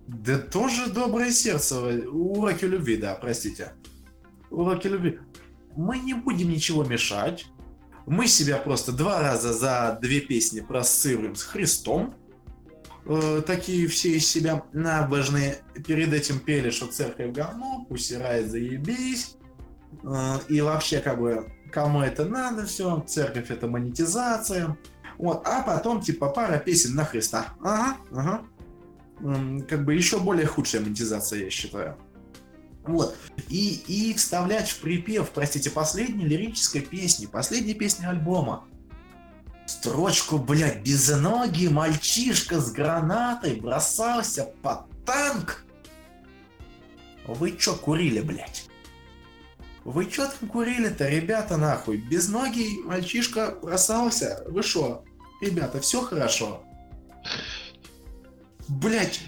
да 0.06 0.38
тоже 0.38 0.92
доброе 0.92 1.30
сердце. 1.30 1.80
Уроки 1.80 2.66
любви, 2.66 2.98
да, 2.98 3.14
простите. 3.14 3.72
Уроки 4.50 4.86
любви. 4.86 5.18
Мы 5.74 5.98
не 5.98 6.12
будем 6.12 6.50
ничего 6.50 6.84
мешать. 6.84 7.46
Мы 8.04 8.26
себя 8.26 8.58
просто 8.58 8.92
два 8.92 9.22
раза 9.22 9.54
за 9.54 9.98
две 10.02 10.20
песни 10.20 10.60
просыруем 10.60 11.36
с 11.36 11.42
Христом. 11.42 12.14
Э, 13.06 13.40
такие 13.46 13.88
все 13.88 14.10
из 14.10 14.28
себя 14.28 14.62
набожные. 14.74 15.62
Перед 15.86 16.12
этим 16.12 16.38
пели, 16.38 16.68
что 16.68 16.86
церковь 16.86 17.32
говно, 17.32 17.86
пусть 17.88 18.10
и 18.10 18.16
рай 18.16 18.44
заебись. 18.44 19.38
Э, 20.04 20.38
и 20.48 20.60
вообще, 20.60 21.00
как 21.00 21.20
бы, 21.20 21.46
кому 21.72 22.02
это 22.02 22.24
надо, 22.24 22.66
все, 22.66 23.00
церковь 23.06 23.50
это 23.50 23.66
монетизация. 23.66 24.76
Вот, 25.18 25.46
а 25.46 25.62
потом, 25.62 26.00
типа, 26.00 26.28
пара 26.28 26.58
песен 26.58 26.94
на 26.94 27.04
Христа. 27.04 27.54
Ага, 27.62 27.96
ага 28.12 28.44
как 29.68 29.84
бы 29.84 29.94
еще 29.94 30.18
более 30.18 30.46
худшая 30.46 30.82
монетизация, 30.82 31.44
я 31.44 31.50
считаю. 31.50 31.96
Вот. 32.86 33.16
И, 33.48 33.82
и 33.86 34.14
вставлять 34.14 34.68
в 34.68 34.80
припев, 34.80 35.30
простите, 35.30 35.70
последней 35.70 36.26
лирической 36.26 36.82
песни, 36.82 37.26
последней 37.26 37.74
песни 37.74 38.04
альбома, 38.04 38.64
строчку, 39.66 40.38
блядь, 40.38 40.82
безногий 40.82 41.68
мальчишка 41.68 42.60
с 42.60 42.70
гранатой 42.72 43.56
бросался 43.56 44.52
под 44.62 44.84
танк. 45.06 45.64
Вы 47.26 47.52
чё 47.52 47.74
курили, 47.74 48.20
блядь? 48.20 48.68
Вы 49.84 50.06
чё 50.06 50.26
там 50.26 50.48
курили-то, 50.48 51.08
ребята, 51.08 51.56
нахуй? 51.56 51.98
Безногий 51.98 52.82
мальчишка 52.84 53.56
бросался? 53.62 54.42
Вы 54.48 54.62
шо? 54.62 55.04
Ребята, 55.42 55.80
все 55.80 56.00
хорошо? 56.00 56.64
Блять, 58.68 59.20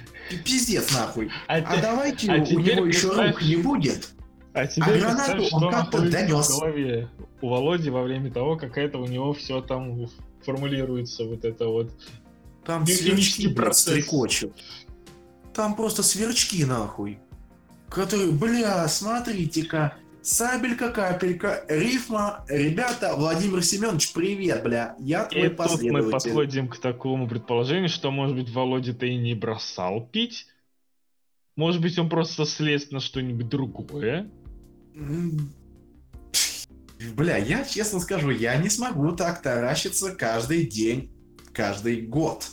пиздец 0.45 0.95
нахуй. 0.95 1.31
А, 1.47 1.57
а 1.57 1.81
давайте 1.81 2.33
а 2.33 2.37
у 2.37 2.61
него 2.61 2.87
еще 2.87 3.09
рук 3.11 3.43
не 3.43 3.57
будет. 3.57 4.11
А 4.55 4.63
а 4.63 4.91
гранату 4.91 5.47
он 5.53 5.71
как-то 5.71 6.11
донес. 6.11 6.49
В 6.49 6.59
голове 6.59 7.09
у 7.43 7.49
Володи 7.49 7.91
во 7.91 8.03
время 8.03 8.31
того, 8.33 8.57
как 8.57 8.79
это 8.79 8.99
у 8.99 9.07
него 9.07 9.35
все 9.35 9.61
там 9.61 10.09
формулируется, 10.43 11.25
вот 11.25 11.45
это 11.45 11.69
вот. 11.69 11.93
Там 12.65 12.87
сверчки 12.87 13.55
стрекочут. 13.73 14.55
Там 15.53 15.77
просто 15.77 16.03
сверчки 16.03 16.65
нахуй. 16.65 17.19
Которые, 17.91 18.33
бля, 18.33 18.89
смотрите-ка, 18.89 19.95
Сабелька, 20.27 20.91
капелька, 20.91 21.65
рифма. 21.69 22.45
Ребята, 22.49 23.15
Владимир 23.15 23.63
Семенович, 23.63 24.13
привет, 24.13 24.65
бля. 24.65 24.97
Я 24.99 25.27
твой 25.27 25.47
и 25.47 25.49
последователь. 25.51 25.89
тут 25.89 26.05
мы 26.05 26.11
подходим 26.11 26.69
к 26.69 26.79
такому 26.79 27.29
предположению, 27.29 27.89
что, 27.89 28.11
может 28.11 28.35
быть, 28.35 28.51
Володя-то 28.51 29.07
и 29.07 29.17
не 29.19 29.37
бросал 29.37 30.05
пить. 30.05 30.49
Может 31.55 31.81
быть, 31.81 31.97
он 31.97 32.09
просто 32.09 32.45
слез 32.45 32.91
на 32.91 32.99
что-нибудь 32.99 33.49
другое. 33.49 34.29
Бля, 37.15 37.37
я 37.37 37.65
честно 37.65 38.01
скажу, 38.01 38.31
я 38.31 38.57
не 38.57 38.69
смогу 38.69 39.13
так 39.13 39.43
таращиться 39.43 40.13
каждый 40.13 40.67
день, 40.67 41.09
каждый 41.53 42.01
год. 42.01 42.49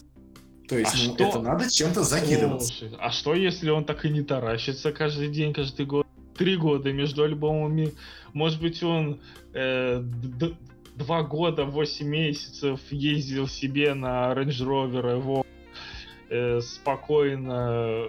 То 0.69 0.77
есть, 0.77 0.93
а 0.93 0.97
ну, 1.07 1.15
что? 1.15 1.23
это 1.23 1.39
надо 1.39 1.71
чем-то 1.71 2.03
закидываться. 2.03 2.67
Слушай, 2.67 2.95
а 2.99 3.09
что, 3.09 3.33
если 3.33 3.71
он 3.71 3.83
так 3.83 4.05
и 4.05 4.09
не 4.09 4.21
таращится 4.21 4.91
каждый 4.91 5.29
день, 5.29 5.53
каждый 5.53 5.87
год? 5.87 6.02
Три 6.37 6.57
года 6.57 6.91
между 6.91 7.23
альбомами. 7.23 7.93
Может 8.33 8.61
быть, 8.61 8.83
он 8.83 9.19
э, 9.53 10.03
два 10.95 11.23
года, 11.23 11.65
восемь 11.65 12.07
месяцев 12.07 12.79
ездил 12.91 13.47
себе 13.47 13.93
на 13.93 14.33
Range 14.33 14.47
Rover 14.47 15.17
его 15.17 15.45
э, 16.29 16.61
спокойно 16.61 18.07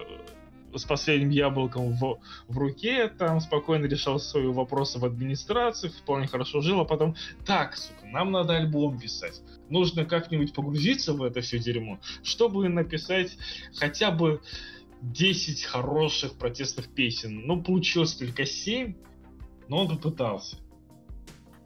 с 0.77 0.83
последним 0.83 1.29
яблоком 1.29 1.93
в, 1.93 2.19
в 2.47 2.57
руке, 2.57 3.07
там 3.07 3.39
спокойно 3.39 3.85
решал 3.85 4.19
свои 4.19 4.47
вопросы 4.47 4.99
в 4.99 5.05
администрации, 5.05 5.87
вполне 5.87 6.27
хорошо 6.27 6.61
жил, 6.61 6.81
а 6.81 6.85
потом, 6.85 7.15
так, 7.45 7.77
сука, 7.77 8.05
нам 8.07 8.31
надо 8.31 8.57
альбом 8.57 8.99
писать. 8.99 9.41
Нужно 9.69 10.05
как-нибудь 10.05 10.53
погрузиться 10.53 11.13
в 11.13 11.23
это 11.23 11.41
все 11.41 11.59
дерьмо, 11.59 11.99
чтобы 12.23 12.67
написать 12.69 13.37
хотя 13.75 14.11
бы 14.11 14.41
10 15.11 15.63
хороших 15.63 16.33
протестных 16.33 16.87
песен. 16.87 17.45
Ну, 17.45 17.61
получилось 17.61 18.13
только 18.13 18.45
7, 18.45 18.95
но 19.67 19.77
он 19.77 19.89
попытался. 19.89 20.57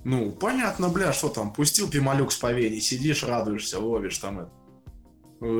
Ну, 0.03 0.31
понятно, 0.31 0.89
бля, 0.89 1.11
что 1.13 1.29
там, 1.29 1.53
пустил 1.53 1.89
пималюк 1.89 2.31
с 2.31 2.37
повени, 2.37 2.79
сидишь, 2.79 3.23
радуешься, 3.23 3.79
ловишь 3.79 4.17
там 4.17 4.39
это. 4.39 4.51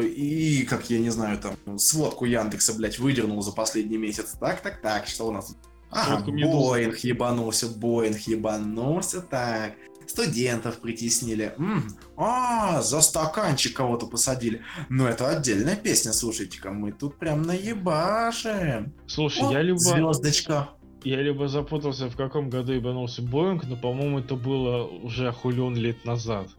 И, 0.06 0.66
как 0.70 0.90
я 0.90 1.00
не 1.00 1.10
знаю, 1.10 1.40
там, 1.40 1.78
сводку 1.78 2.26
Яндекса, 2.26 2.74
блядь, 2.74 3.00
выдернул 3.00 3.42
за 3.42 3.52
последний 3.52 3.98
месяц. 3.98 4.36
Так, 4.40 4.62
так, 4.62 4.82
так, 4.82 5.08
что 5.08 5.28
у 5.28 5.32
нас? 5.32 5.56
Ага, 5.90 6.24
Боинг 6.32 6.98
ебанулся, 7.00 7.68
Боинг 7.68 8.20
ебанулся, 8.20 9.22
так 9.22 9.76
студентов 10.10 10.80
притеснили. 10.80 11.54
М-м, 11.58 11.96
а, 12.18 12.82
за 12.82 13.02
стаканчик 13.02 13.76
кого-то 13.76 14.08
посадили. 14.08 14.62
Ну, 14.90 15.06
это 15.06 15.30
отдельная 15.30 15.76
песня, 15.76 16.14
слушайте-ка, 16.14 16.72
мы 16.72 16.92
тут 16.92 17.18
прям 17.18 17.44
наебашим. 17.44 18.94
Слушай, 19.08 19.48
О, 19.48 19.52
я 19.52 19.62
либо... 19.62 19.80
Звездочка. 19.80 20.70
Я 21.04 21.22
либо 21.22 21.48
запутался, 21.48 22.10
в 22.10 22.18
каком 22.18 22.50
году 22.50 22.74
ебанулся 22.74 23.22
Боинг, 23.22 23.64
но, 23.66 23.78
по-моему, 23.78 24.20
это 24.20 24.36
было 24.36 24.84
уже 24.86 25.32
хулион 25.32 25.76
лет 25.76 26.04
назад. 26.04 26.50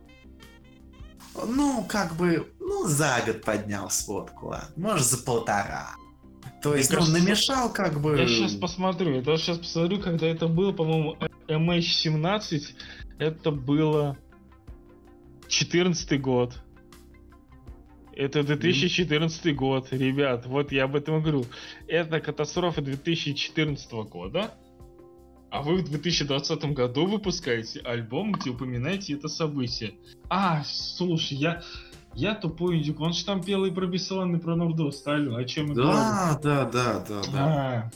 Ну, 1.47 1.85
как 1.87 2.17
бы, 2.17 2.51
ну, 2.59 2.87
за 2.87 3.23
год 3.27 3.43
поднял 3.43 3.91
сводку, 3.91 4.49
ладно. 4.49 4.73
Может, 4.77 5.07
за 5.07 5.19
полтора. 5.19 5.91
То 6.63 6.75
есть, 6.75 6.91
Мне 6.91 6.99
ну, 6.99 7.05
кажется, 7.07 7.25
намешал 7.25 7.73
как 7.73 8.01
бы... 8.01 8.19
Я 8.19 8.27
сейчас 8.27 8.53
посмотрю, 8.55 9.21
я 9.21 9.37
сейчас 9.37 9.59
посмотрю, 9.59 10.01
когда 10.01 10.27
это 10.27 10.47
было, 10.47 10.73
по-моему, 10.73 11.17
MH17, 11.49 12.63
это 13.21 13.51
было 13.51 14.17
14 15.47 16.21
год. 16.21 16.59
Это 18.15 18.43
2014 18.43 19.55
год, 19.55 19.89
ребят. 19.93 20.47
Вот 20.47 20.73
я 20.73 20.85
об 20.85 20.97
этом 20.97 21.23
говорю. 21.23 21.45
Это 21.87 22.21
катастрофа 22.21 22.83
2014 22.83 23.93
года. 24.11 24.55
А 25.51 25.63
вы 25.63 25.77
в 25.77 25.85
2020 25.85 26.65
году 26.73 27.07
выпускаете 27.07 27.81
альбом, 27.81 28.33
где 28.33 28.51
упоминаете 28.51 29.15
это 29.15 29.29
событие. 29.29 29.95
А, 30.29 30.63
слушай, 30.65 31.37
я... 31.37 31.63
Я 32.13 32.35
тупой 32.35 32.79
индюк. 32.79 33.01
Он 33.01 33.13
же 33.13 33.25
там 33.25 33.41
пел 33.41 33.65
и 33.65 33.71
про 33.71 33.87
Бессонный, 33.87 34.39
и 34.39 34.43
про 34.43 34.57
Нурдост. 34.57 35.07
Алло, 35.07 35.37
о 35.37 35.45
чем 35.45 35.69
мы 35.69 35.75
Да, 35.77 36.41
да, 36.43 36.65
да, 36.65 37.05
да, 37.09 37.23
да. 37.33 37.39
А, 37.39 37.91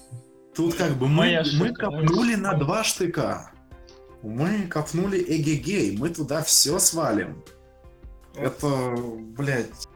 Тут 0.54 0.74
как 0.74 0.96
бы 0.96 1.08
мы, 1.08 1.16
Моя 1.16 1.40
мы 1.40 1.66
ошибка, 1.66 1.86
копнули 1.86 2.36
на 2.36 2.54
два 2.54 2.84
штыка. 2.84 3.53
Мы 4.24 4.66
копнули 4.68 5.22
эгегей, 5.22 5.98
мы 5.98 6.08
туда 6.08 6.42
все 6.42 6.78
свалим. 6.78 7.44
Это, 8.34 8.96
блядь. 9.36 9.86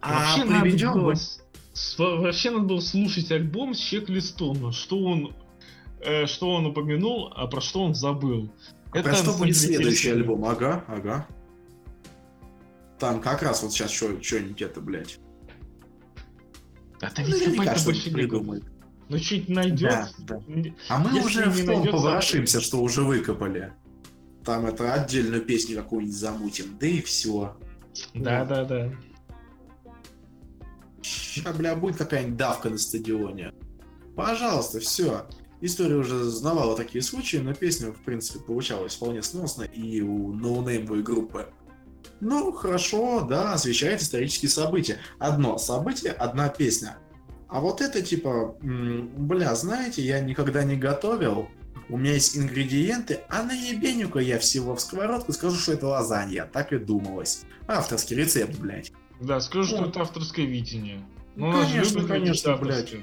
А 0.00 0.36
Вообще 0.36 0.44
надо, 0.44 0.92
было, 0.94 1.14
вообще 2.22 2.50
надо 2.50 2.64
было 2.64 2.80
слушать 2.80 3.32
альбом 3.32 3.74
с 3.74 3.78
чек-листом, 3.78 4.70
что 4.70 5.02
он, 5.02 5.34
э, 6.00 6.26
что 6.26 6.50
он 6.50 6.66
упомянул, 6.66 7.32
а 7.34 7.48
про 7.48 7.60
что 7.60 7.82
он 7.82 7.96
забыл. 7.96 8.52
Про 8.92 9.02
на 9.02 9.14
что 9.14 9.24
самом 9.24 9.38
будет 9.40 9.56
следующий 9.56 10.10
альбом? 10.10 10.44
Ага, 10.44 10.84
ага. 10.86 11.26
Там 13.00 13.20
как 13.20 13.42
раз 13.42 13.64
вот 13.64 13.72
сейчас 13.72 13.90
что-нибудь 13.90 14.62
это, 14.62 14.80
блядь. 14.80 15.18
Это 17.00 17.22
Ну, 17.22 17.36
ведь 17.36 17.56
какой-то 17.56 17.84
большевик. 17.84 18.14
придумает. 18.14 18.64
Ну 19.08 19.18
чуть 19.18 19.48
найдет. 19.48 19.90
Да, 19.90 20.08
да. 20.18 20.40
А 20.88 20.98
мы 20.98 21.10
Если 21.16 21.26
уже 21.26 21.50
в 21.50 21.66
том 21.66 21.86
поворошимся, 21.86 22.60
что 22.60 22.80
уже 22.80 23.02
выкопали. 23.02 23.72
Там 24.44 24.66
это 24.66 24.92
отдельную 24.92 25.42
песню 25.42 25.76
какую-нибудь 25.76 26.16
замутим, 26.16 26.76
да 26.80 26.86
и 26.86 27.00
все. 27.00 27.56
Да, 28.14 28.44
да, 28.44 28.64
да. 28.64 28.92
Ща, 31.02 31.52
бля, 31.52 31.76
будет 31.76 31.96
какая-нибудь 31.96 32.36
давка 32.36 32.70
на 32.70 32.78
стадионе. 32.78 33.52
Пожалуйста, 34.16 34.80
все. 34.80 35.26
История 35.60 35.96
уже 35.96 36.24
знавала 36.24 36.76
такие 36.76 37.02
случаи, 37.02 37.36
но 37.36 37.54
песня, 37.54 37.92
в 37.92 38.00
принципе, 38.00 38.40
получалась 38.40 38.96
вполне 38.96 39.22
сносно 39.22 39.62
и 39.62 40.00
у 40.00 40.32
ноунеймовой 40.32 41.02
группы. 41.02 41.48
Ну, 42.20 42.52
хорошо, 42.52 43.22
да, 43.22 43.52
освещает 43.52 44.02
исторические 44.02 44.48
события. 44.48 44.98
Одно 45.18 45.58
событие, 45.58 46.12
одна 46.12 46.48
песня. 46.48 46.98
А 47.52 47.60
вот 47.60 47.82
это 47.82 48.00
типа, 48.00 48.56
бля, 48.62 49.54
знаете, 49.54 50.00
я 50.02 50.20
никогда 50.20 50.64
не 50.64 50.74
готовил, 50.76 51.48
у 51.90 51.98
меня 51.98 52.12
есть 52.14 52.34
ингредиенты, 52.36 53.20
а 53.28 53.42
на 53.42 53.52
ебенюка 53.52 54.20
я 54.20 54.38
всего 54.38 54.74
в 54.74 54.80
сковородку 54.80 55.32
скажу, 55.34 55.56
что 55.56 55.72
это 55.74 55.86
лазанья. 55.86 56.48
Так 56.50 56.72
и 56.72 56.78
думалось. 56.78 57.42
Авторский 57.68 58.16
рецепт, 58.16 58.58
блядь. 58.58 58.90
Да, 59.20 59.38
скажу, 59.40 59.64
что 59.68 59.82
Ну. 59.82 59.88
это 59.88 60.00
авторское 60.00 60.46
видение. 60.46 61.04
Ну, 61.36 61.48
у 61.48 61.52
нас 61.52 61.66
же 61.68 61.74
конечно, 61.74 61.94
любят 61.98 62.08
конечно, 62.10 62.52
авторское. 62.54 63.02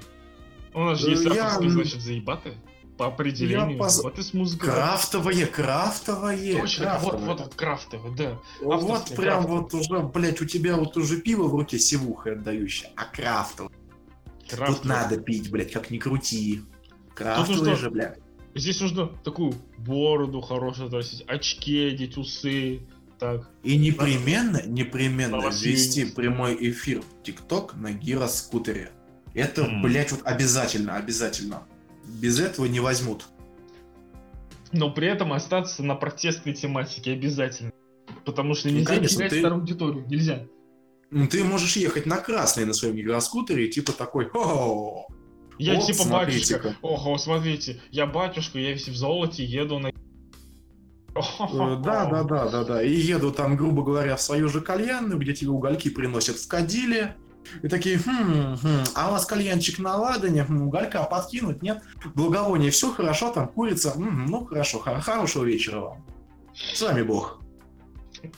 У 0.73 0.79
нас 0.79 0.99
же 0.99 1.09
есть 1.11 1.23
я- 1.25 1.45
авторское, 1.45 1.69
значит, 1.69 2.01
заебаты. 2.01 2.53
По 2.97 3.05
определению. 3.07 3.77
поз- 3.77 4.03
Вот 4.03 4.19
и 4.19 4.21
с 4.23 4.33
музыкой. 4.33 4.69
Крафтовое, 4.69 5.45
крафтовое, 5.45 6.59
Точно, 6.59 6.83
вот, 6.99 7.11
крафтовое. 7.11 7.25
вот, 7.27 7.39
вот, 7.41 7.55
крафтовый, 7.55 8.15
да. 8.15 8.39
Вот 8.61 8.73
авторское, 8.83 9.15
прям 9.15 9.43
крафтовое. 9.45 9.61
вот 9.61 9.73
уже, 9.73 9.99
блядь, 9.99 10.41
у 10.41 10.45
тебя 10.45 10.75
вот 10.75 10.97
уже 10.97 11.17
пиво 11.21 11.47
в 11.47 11.55
руке 11.55 11.79
сивуха 11.79 12.33
отдающее, 12.33 12.89
а 12.97 13.05
крафтовое. 13.05 13.71
Тут 14.49 14.57
Крафтовый. 14.59 14.87
надо 14.97 15.17
пить, 15.17 15.51
блядь, 15.51 15.71
как 15.71 15.91
ни 15.91 15.97
крути. 15.97 16.61
Крафтовое 17.13 17.57
нужно- 17.59 17.75
же, 17.75 17.89
блядь. 17.91 18.17
Здесь 18.55 18.81
нужно 18.81 19.07
такую 19.23 19.53
бороду 19.77 20.41
хорошую 20.41 20.89
носить, 20.89 21.23
очки 21.27 21.85
одеть, 21.87 22.17
усы. 22.17 22.81
Так. 23.19 23.49
И 23.63 23.77
непременно, 23.77 24.61
непременно 24.65 25.35
вести 25.49 26.05
прямой 26.05 26.57
эфир 26.71 27.01
в 27.01 27.23
ТикТок 27.23 27.75
на 27.75 27.91
гироскутере. 27.91 28.91
Это, 29.33 29.63
М. 29.63 29.81
блядь, 29.81 30.11
вот 30.11 30.21
обязательно, 30.23 30.95
обязательно. 30.95 31.63
Без 32.07 32.39
этого 32.39 32.65
не 32.65 32.79
возьмут. 32.79 33.25
Но 34.71 34.89
при 34.91 35.07
этом 35.07 35.33
остаться 35.33 35.83
на 35.83 35.95
протестной 35.95 36.53
тематике 36.53 37.13
обязательно. 37.13 37.71
Потому 38.25 38.53
что 38.55 38.69
Ну, 38.69 38.75
нельзя 38.75 38.95
конечно, 38.95 39.17
терять 39.17 39.29
ты- 39.31 39.39
старую 39.39 39.59
аудиторию. 39.61 40.05
Нельзя. 40.07 40.45
Ну, 41.11 41.27
ты 41.27 41.43
можешь 41.43 41.75
ехать 41.75 42.05
на 42.05 42.17
красный 42.17 42.65
на 42.65 42.73
своем 42.73 42.95
гироскутере 42.95 43.65
и 43.67 43.71
типа 43.71 43.91
такой, 43.93 44.25
хо 44.29 45.07
Я 45.57 45.75
Вот, 45.75 45.85
типа 45.87 46.03
смотрите-ка. 46.03 46.63
батюшка. 46.69 46.85
Ого, 46.85 47.17
смотрите, 47.17 47.81
я 47.91 48.05
батюшка, 48.05 48.59
я 48.59 48.71
весь 48.71 48.87
в 48.87 48.95
золоте, 48.95 49.43
еду 49.43 49.79
на... 49.79 49.87
Э, 49.87 49.91
Да, 51.83 52.05
да, 52.05 52.23
да, 52.23 52.47
да, 52.49 52.63
да. 52.63 52.83
И 52.83 52.93
еду 52.93 53.31
там, 53.31 53.55
грубо 53.57 53.83
говоря, 53.83 54.15
в 54.15 54.21
свою 54.21 54.49
же 54.49 54.61
кальянную, 54.61 55.19
где 55.19 55.33
тебе 55.33 55.49
угольки 55.49 55.89
приносят 55.89 56.37
в 56.37 56.47
кадиле. 56.47 57.15
И 57.63 57.67
такие, 57.67 57.97
хм, 57.97 58.57
хм, 58.61 58.83
а 58.95 59.09
у 59.09 59.11
вас 59.13 59.25
кальянчик 59.25 59.79
на 59.79 59.95
ладане, 59.95 60.43
Хм, 60.43 60.67
уголька 60.67 61.01
подкинуть, 61.03 61.63
нет? 61.63 61.81
Благовоние, 62.13 62.69
все 62.69 62.91
хорошо, 62.91 63.31
там 63.31 63.47
курица, 63.47 63.93
М, 63.95 64.25
ну 64.27 64.45
хорошо, 64.45 64.77
хор- 64.79 64.99
хорошего 65.01 65.45
вечера 65.45 65.79
вам. 65.79 66.05
С 66.53 66.81
вами 66.81 67.01
Бог. 67.01 67.41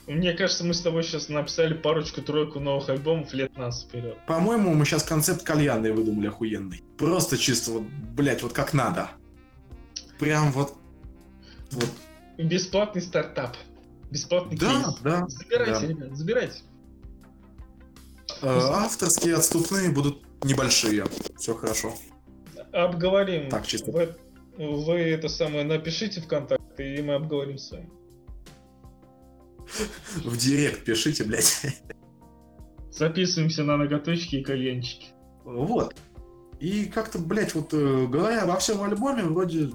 Мне 0.06 0.32
кажется, 0.32 0.64
мы 0.64 0.74
с 0.74 0.80
тобой 0.80 1.02
сейчас 1.02 1.28
написали 1.28 1.74
парочку-тройку 1.74 2.60
новых 2.60 2.88
альбомов 2.88 3.32
лет 3.32 3.56
нас 3.56 3.82
вперед. 3.82 4.16
По-моему, 4.26 4.74
мы 4.74 4.84
сейчас 4.84 5.02
концепт 5.02 5.42
кальянной 5.42 5.92
выдумали 5.92 6.28
охуенный. 6.28 6.82
Просто 6.98 7.36
чисто 7.36 7.72
вот, 7.72 7.82
блять, 7.82 8.42
вот 8.42 8.52
как 8.52 8.72
надо. 8.72 9.10
Прям 10.18 10.52
вот, 10.52 10.74
вот, 11.72 11.90
Бесплатный 12.38 13.02
стартап. 13.02 13.56
Бесплатный 14.10 14.56
да, 14.56 14.70
кейс. 14.70 14.98
да. 15.02 15.26
Забирайте, 15.28 15.80
да. 15.80 15.86
ребят, 15.86 16.16
забирайте. 16.16 16.62
Э, 18.42 18.58
авторские 18.72 19.36
отступные 19.36 19.90
будут 19.90 20.22
небольшие. 20.44 21.04
Все 21.38 21.54
хорошо. 21.54 21.94
Обговорим. 22.72 23.48
Так, 23.48 23.66
чисто. 23.66 23.90
Вы, 23.90 24.16
вы 24.56 24.94
это 24.98 25.28
самое 25.28 25.64
напишите 25.64 26.20
ВКонтакте, 26.20 26.96
и 26.96 27.02
мы 27.02 27.14
обговорим 27.14 27.58
с 27.58 27.70
вами. 27.70 27.90
В 30.16 30.36
директ 30.36 30.84
пишите, 30.84 31.24
блядь. 31.24 31.82
Записываемся 32.90 33.64
на 33.64 33.76
ноготочки 33.76 34.36
и 34.36 34.42
кальянчики. 34.42 35.08
Вот. 35.44 35.94
И 36.60 36.84
как-то, 36.84 37.18
блядь, 37.18 37.54
вот 37.54 37.72
э, 37.72 38.06
говоря 38.06 38.42
обо 38.42 38.56
всем 38.58 38.82
альбоме, 38.82 39.22
вроде 39.24 39.72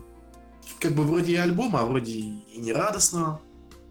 как 0.79 0.93
бы 0.93 1.03
вроде 1.03 1.33
и 1.33 1.35
альбома, 1.35 1.81
а 1.81 1.85
вроде 1.85 2.11
и 2.13 2.57
не 2.57 2.71
радостно. 2.71 3.41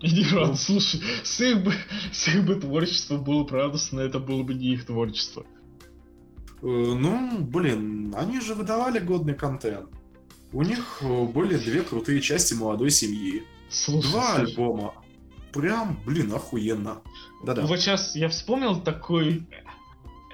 И 0.00 0.10
не 0.10 0.24
рад, 0.30 0.58
слушай, 0.58 1.00
с 1.24 1.40
их, 1.40 1.64
бы, 1.64 1.72
с 2.12 2.28
их 2.28 2.44
бы 2.44 2.54
творчество 2.56 3.16
было 3.16 3.44
правдостно, 3.44 4.00
это 4.00 4.18
было 4.18 4.42
бы 4.42 4.54
не 4.54 4.74
их 4.74 4.86
творчество. 4.86 5.44
Э, 6.62 6.66
ну, 6.66 7.38
блин, 7.40 8.14
они 8.16 8.40
же 8.40 8.54
выдавали 8.54 8.98
годный 8.98 9.34
контент. 9.34 9.90
У 10.52 10.62
них 10.62 10.98
э, 11.00 11.24
были 11.24 11.56
две 11.56 11.82
крутые 11.82 12.20
части 12.20 12.54
молодой 12.54 12.90
семьи. 12.90 13.42
Слушай, 13.68 14.10
Два 14.10 14.36
слушай. 14.36 14.50
альбома. 14.50 14.94
Прям, 15.56 15.98
блин, 16.04 16.32
охуенно. 16.32 17.02
Да-да. 17.42 17.62
Вот 17.62 17.80
сейчас 17.80 18.14
я 18.14 18.28
вспомнил 18.28 18.80
такой, 18.80 19.46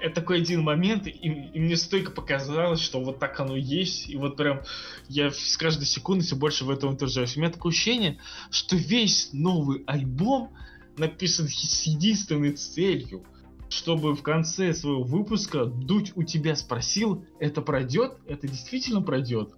э, 0.01 0.09
такой 0.09 0.41
один 0.41 0.63
момент, 0.63 1.07
и, 1.07 1.11
и 1.11 1.59
мне 1.59 1.77
стойко 1.77 2.11
показалось, 2.11 2.81
что 2.81 3.01
вот 3.01 3.19
так 3.19 3.39
оно 3.39 3.55
есть, 3.55 4.09
и 4.09 4.17
вот 4.17 4.35
прям 4.35 4.61
я 5.07 5.31
с 5.31 5.55
каждой 5.57 5.85
секунды 5.85 6.25
все 6.25 6.35
больше 6.35 6.65
в 6.65 6.69
этом 6.69 6.93
утверждаюсь. 6.93 7.37
У 7.37 7.39
меня 7.39 7.51
такое 7.51 7.71
ощущение, 7.71 8.19
что 8.51 8.75
весь 8.75 9.29
новый 9.31 9.83
альбом 9.87 10.53
написан 10.97 11.47
с 11.47 11.83
единственной 11.83 12.51
целью, 12.51 13.23
чтобы 13.69 14.15
в 14.15 14.21
конце 14.21 14.73
своего 14.73 15.03
выпуска 15.03 15.65
Дудь 15.65 16.11
у 16.15 16.23
тебя 16.23 16.55
спросил, 16.55 17.25
это 17.39 17.61
пройдет? 17.61 18.17
Это 18.27 18.47
действительно 18.47 19.01
пройдет? 19.01 19.53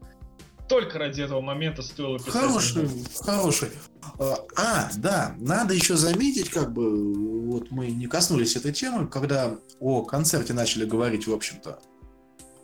Только 0.68 0.98
ради 0.98 1.22
этого 1.22 1.42
момента 1.42 1.82
стоило 1.82 2.18
писать. 2.18 2.34
Хороший, 2.34 2.90
хороший. 3.22 3.70
А, 4.18 4.36
А, 4.56 4.90
да, 4.98 5.36
надо 5.40 5.74
еще 5.74 5.96
заметить, 5.96 6.50
как 6.50 6.74
бы, 6.74 7.46
вот 7.46 7.72
мы 7.72 7.88
не 7.88 8.08
коснулись 8.08 8.56
этой 8.56 8.72
темы, 8.72 9.08
когда 9.08 9.56
о 9.80 10.04
концерте 10.04 10.54
начали 10.54 10.86
говорить, 10.86 11.28
в 11.28 11.34
общем-то, 11.34 11.80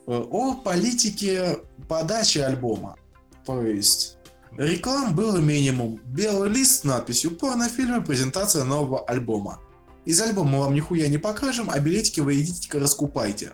э, 0.07 0.11
о 0.11 0.55
политике 0.55 1.59
подачи 1.87 2.39
альбома. 2.39 2.95
То 3.45 3.61
есть, 3.61 4.17
реклам 4.57 5.15
было 5.15 5.37
минимум. 5.37 5.99
Белый 6.05 6.49
лист 6.49 6.81
с 6.81 6.83
надписью 6.83 7.31
«Порнофильмы. 7.37 8.01
Презентация 8.01 8.63
нового 8.63 9.03
альбома». 9.05 9.59
Из 10.05 10.19
альбома 10.19 10.49
мы 10.49 10.59
вам 10.59 10.73
нихуя 10.73 11.07
не 11.07 11.19
покажем, 11.19 11.69
а 11.69 11.79
билетики 11.79 12.19
вы 12.19 12.41
идите 12.41 12.79
раскупайте. 12.79 13.53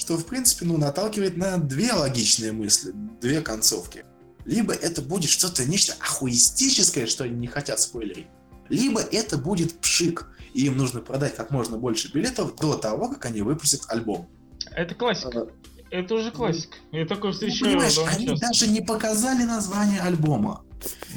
Что, 0.00 0.16
в 0.16 0.24
принципе, 0.24 0.64
ну, 0.64 0.78
наталкивает 0.78 1.36
на 1.36 1.58
две 1.58 1.92
логичные 1.92 2.52
мысли, 2.52 2.92
две 3.20 3.42
концовки. 3.42 4.06
Либо 4.46 4.72
это 4.72 5.02
будет 5.02 5.28
что-то, 5.28 5.66
нечто 5.66 5.92
ахуистическое, 6.00 7.06
что 7.06 7.24
они 7.24 7.34
не 7.34 7.46
хотят 7.46 7.80
спойлерить. 7.80 8.28
Либо 8.70 9.02
это 9.02 9.36
будет 9.36 9.78
пшик, 9.78 10.26
и 10.54 10.64
им 10.64 10.78
нужно 10.78 11.00
продать 11.00 11.36
как 11.36 11.50
можно 11.50 11.76
больше 11.76 12.10
билетов 12.10 12.56
до 12.56 12.78
того, 12.78 13.10
как 13.10 13.26
они 13.26 13.42
выпустят 13.42 13.82
альбом. 13.88 14.26
Это 14.70 14.94
классика. 14.94 15.48
Это 15.90 16.14
уже 16.14 16.30
классика. 16.30 16.78
Я 16.92 17.04
такое 17.04 17.32
Ну, 17.32 17.34
встречаю 17.34 17.72
понимаешь, 17.72 17.94
довольно 17.96 18.16
они 18.16 18.26
часто. 18.28 18.46
даже 18.46 18.66
не 18.68 18.80
показали 18.80 19.42
название 19.42 20.00
альбома. 20.00 20.64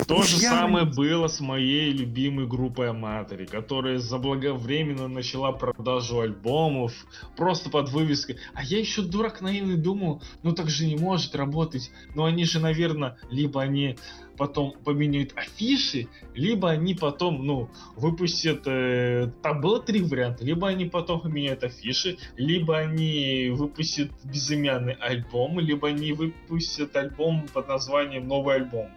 То 0.08 0.24
же 0.24 0.38
самое 0.38 0.86
было 0.86 1.28
с 1.28 1.40
моей 1.40 1.92
любимой 1.92 2.48
группой 2.48 2.90
Аматори, 2.90 3.46
которая 3.46 4.00
заблаговременно 4.00 5.08
начала 5.08 5.52
продажу 5.52 6.20
альбомов 6.20 6.94
просто 7.38 7.70
под 7.70 7.90
вывеской. 7.90 8.38
А 8.54 8.64
я 8.64 8.80
еще 8.80 9.02
дурак 9.02 9.42
наивный 9.42 9.78
думал, 9.78 10.22
ну 10.42 10.54
так 10.54 10.70
же 10.70 10.86
не 10.86 10.96
может 10.96 11.36
работать. 11.36 11.92
Но 12.16 12.26
они 12.26 12.46
же, 12.46 12.60
наверное, 12.60 13.18
либо 13.30 13.62
они 13.62 13.98
потом 14.38 14.74
поменяют 14.84 15.34
афиши, 15.36 16.08
либо 16.34 16.72
они 16.72 16.96
потом, 16.96 17.46
ну, 17.46 17.70
выпустят... 17.96 18.64
Э, 18.66 19.32
там 19.42 19.62
было 19.62 19.80
три 19.80 20.02
варианта. 20.02 20.44
Либо 20.44 20.68
они 20.68 20.86
потом 20.86 21.22
поменяют 21.22 21.64
афиши, 21.64 22.18
либо 22.36 22.78
они 22.78 23.50
выпустят 23.54 24.12
безымянный 24.24 24.94
альбом, 24.94 25.60
либо 25.60 25.90
они 25.90 26.14
выпустят 26.14 26.96
альбом 26.96 27.46
под 27.54 27.68
названием 27.68 28.28
«Новый 28.28 28.56
альбом». 28.56 28.90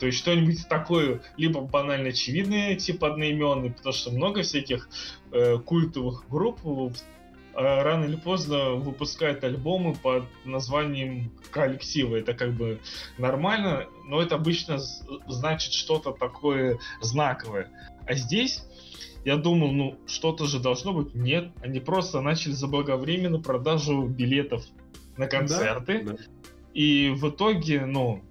То 0.00 0.06
есть 0.06 0.18
что-нибудь 0.18 0.66
такое, 0.66 1.20
либо 1.36 1.60
банально 1.60 2.08
очевидное, 2.08 2.74
типа 2.74 3.08
одноименный, 3.08 3.70
потому 3.70 3.92
что 3.92 4.10
много 4.10 4.40
всяких 4.42 4.88
э, 5.30 5.58
культовых 5.58 6.24
групп 6.30 6.58
э, 6.64 6.96
рано 7.54 8.06
или 8.06 8.16
поздно 8.16 8.70
выпускают 8.70 9.44
альбомы 9.44 9.94
под 9.94 10.24
названием 10.46 11.30
коллектива. 11.50 12.16
Это 12.16 12.32
как 12.32 12.54
бы 12.54 12.80
нормально, 13.18 13.88
но 14.06 14.22
это 14.22 14.36
обычно 14.36 14.78
значит 15.28 15.74
что-то 15.74 16.12
такое 16.12 16.78
знаковое. 17.02 17.70
А 18.06 18.14
здесь 18.14 18.64
я 19.26 19.36
думал, 19.36 19.70
ну, 19.72 19.98
что-то 20.06 20.46
же 20.46 20.60
должно 20.60 20.94
быть. 20.94 21.14
Нет, 21.14 21.52
они 21.62 21.78
просто 21.78 22.22
начали 22.22 22.52
заблаговременно 22.52 23.38
продажу 23.38 24.06
билетов 24.06 24.64
на 25.18 25.26
концерты. 25.26 26.04
Да, 26.04 26.12
да. 26.12 26.18
И 26.72 27.10
в 27.10 27.28
итоге, 27.28 27.84
ну, 27.84 28.22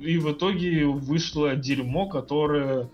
и 0.00 0.18
в 0.18 0.32
итоге 0.32 0.86
вышло 0.86 1.56
дерьмо, 1.56 2.08
которое, 2.08 2.90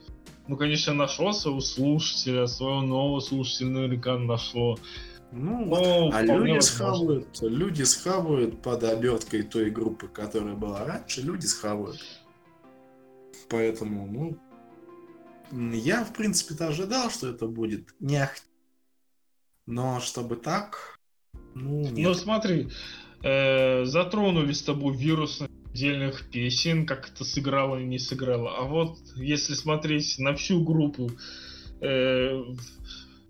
ну, 0.49 0.57
конечно, 0.57 0.95
нашло 0.95 1.33
своего 1.33 1.61
слушателя, 1.61 2.47
своего 2.47 2.81
нового 2.81 3.21
слушателя 3.21 3.69
наверняка 3.69 4.17
нашло. 4.19 4.79
Ну, 5.31 5.65
Но 5.65 6.11
а 6.13 6.23
люди 6.23 6.61
схавают, 6.61 7.41
люди 7.41 7.83
схавают 7.85 8.61
под 8.61 8.85
оберткой 8.85 9.43
той 9.43 9.71
группы, 9.71 10.07
которая 10.09 10.55
была 10.55 10.85
раньше, 10.85 11.23
люди 11.23 11.47
схавают. 11.47 12.01
Поэтому, 13.49 14.07
ну, 14.07 15.73
я, 15.75 16.05
в 16.05 16.13
принципе-то 16.13 16.69
ожидал, 16.69 17.11
что 17.11 17.29
это 17.29 17.47
будет 17.47 17.95
не 18.01 18.29
Но 19.67 20.01
чтобы 20.01 20.37
так, 20.37 20.99
ну, 21.55 21.83
нет. 21.83 22.09
Ну, 22.09 22.15
смотри, 22.15 22.69
э, 23.23 23.85
затронули 23.85 24.53
с 24.53 24.63
тобой 24.63 24.97
вирусный 24.97 25.49
отдельных 25.73 26.29
песен, 26.31 26.87
как 26.87 27.09
это 27.09 27.25
сыграло 27.25 27.79
и 27.79 27.85
не 27.85 27.99
сыграло. 27.99 28.57
А 28.59 28.63
вот 28.63 28.99
если 29.17 29.55
смотреть 29.55 30.19
на 30.19 30.35
всю 30.35 30.63
группу, 30.63 31.11
э, 31.81 32.43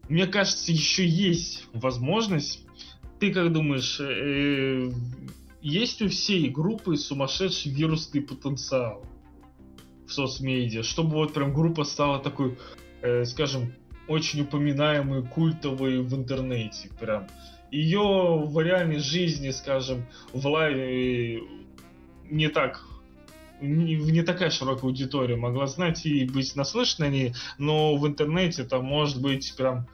мне 0.09 0.26
кажется, 0.26 0.72
еще 0.72 1.07
есть 1.07 1.66
возможность. 1.72 2.66
Ты 3.20 3.32
как 3.32 3.53
думаешь, 3.53 4.01
э, 4.01 4.90
есть 5.61 6.03
у 6.03 6.09
всей 6.09 6.49
группы 6.49 6.97
сумасшедший 6.97 7.72
вирусный 7.72 8.20
потенциал 8.20 9.05
в 10.07 10.12
соцмедиа, 10.12 10.82
чтобы 10.82 11.12
вот 11.14 11.32
прям 11.32 11.55
группа 11.55 11.84
стала 11.84 12.18
такой, 12.18 12.59
э, 13.03 13.24
скажем, 13.24 13.72
очень 14.09 14.43
упоминаемой, 14.43 15.22
культовой 15.22 16.01
в 16.01 16.14
интернете, 16.14 16.90
прям. 16.99 17.28
Ее 17.70 18.43
в 18.45 18.61
реальной 18.61 18.99
жизни, 18.99 19.51
скажем, 19.51 20.05
в 20.34 20.47
лайве 20.47 21.40
не 22.33 22.49
так 22.49 22.85
не, 23.61 23.97
не 23.97 24.22
такая 24.22 24.51
широкая 24.51 24.91
аудитория 24.91 25.37
могла 25.37 25.66
знать 25.66 26.05
и 26.05 26.24
быть 26.24 26.57
наслышана 26.57 27.09
не, 27.09 27.35
но 27.59 27.97
в 27.97 28.07
интернете 28.07 28.64
там 28.64 28.85
может 28.85 29.22
быть 29.22 29.55
прям 29.57 29.87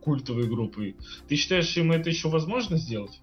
культовой 0.00 0.46
группой. 0.46 0.96
Ты 1.28 1.34
считаешь, 1.34 1.76
им 1.76 1.90
это 1.90 2.08
еще 2.08 2.28
возможно 2.28 2.76
сделать? 2.76 3.20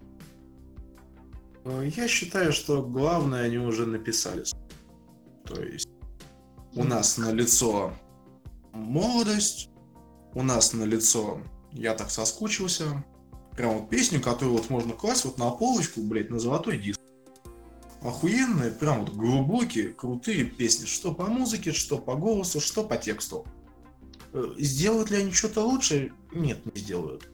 Я 1.64 2.08
считаю, 2.08 2.52
что 2.52 2.82
главное 2.82 3.44
они 3.44 3.56
уже 3.56 3.86
написали. 3.86 4.44
То 5.46 5.62
есть 5.62 5.88
у 6.74 6.84
нас 6.84 7.16
на 7.16 7.32
лицо 7.32 7.94
молодость, 8.74 9.70
у 10.34 10.42
нас 10.42 10.74
на 10.74 10.84
лицо 10.84 11.40
я 11.72 11.94
так 11.94 12.10
соскучился. 12.10 13.04
Прям 13.56 13.78
вот 13.78 13.88
песню, 13.88 14.20
которую 14.20 14.58
вот 14.58 14.68
можно 14.68 14.92
класть 14.92 15.24
вот 15.24 15.38
на 15.38 15.50
полочку, 15.50 16.02
блядь, 16.02 16.28
на 16.28 16.38
золотой 16.38 16.76
диск 16.76 17.00
охуенные, 18.04 18.70
прям 18.70 19.00
вот 19.00 19.14
глубокие, 19.14 19.88
крутые 19.88 20.44
песни, 20.44 20.84
что 20.84 21.12
по 21.12 21.26
музыке, 21.26 21.72
что 21.72 21.98
по 21.98 22.14
голосу, 22.14 22.60
что 22.60 22.84
по 22.84 22.96
тексту. 22.96 23.46
Э, 24.32 24.54
сделают 24.58 25.10
ли 25.10 25.16
они 25.16 25.32
что-то 25.32 25.62
лучше? 25.62 26.12
Нет, 26.32 26.58
не 26.66 26.80
сделают. 26.80 27.28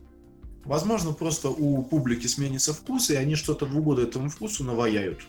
Возможно, 0.65 1.13
просто 1.13 1.49
у 1.51 1.83
публики 1.83 2.27
сменится 2.29 2.73
вкус, 2.73 3.11
и 3.11 3.17
они 3.17 3.35
что-то 3.35 3.67
в 3.67 3.77
угоду 3.77 4.03
этому 4.03 4.29
вкусу 4.29 4.63
наваяют. 4.63 5.21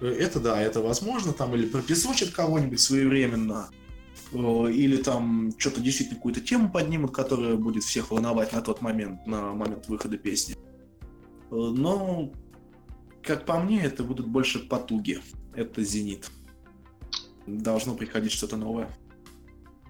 Э, 0.00 0.08
это 0.08 0.40
да, 0.40 0.60
это 0.60 0.82
возможно, 0.82 1.32
там 1.32 1.54
или 1.54 1.66
пропесочат 1.66 2.30
кого-нибудь 2.30 2.80
своевременно, 2.80 3.70
э, 4.32 4.36
или 4.72 4.98
там 4.98 5.54
что-то 5.56 5.80
действительно 5.80 6.16
какую-то 6.16 6.42
тему 6.42 6.70
поднимут, 6.70 7.12
которая 7.12 7.56
будет 7.56 7.84
всех 7.84 8.10
волновать 8.10 8.52
на 8.52 8.60
тот 8.60 8.82
момент, 8.82 9.26
на 9.26 9.54
момент 9.54 9.88
выхода 9.88 10.18
песни. 10.18 10.54
Но 11.50 12.30
как 13.22 13.46
по 13.46 13.58
мне, 13.58 13.82
это 13.82 14.02
будут 14.04 14.26
больше 14.26 14.58
потуги. 14.60 15.20
Это 15.54 15.82
«Зенит». 15.82 16.30
Должно 17.46 17.94
приходить 17.94 18.32
что-то 18.32 18.56
новое. 18.56 18.90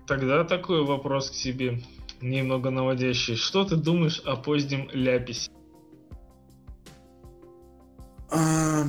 Тогда 0.07 0.45
такой 0.45 0.85
вопрос 0.85 1.31
к 1.31 1.35
себе, 1.35 1.83
немного 2.21 2.71
наводящий. 2.71 3.37
Что 3.37 3.65
ты 3.65 3.77
думаешь 3.77 4.21
о 4.21 4.37
позднем 4.37 4.89
ляписе? 4.93 5.51
А, 8.31 8.85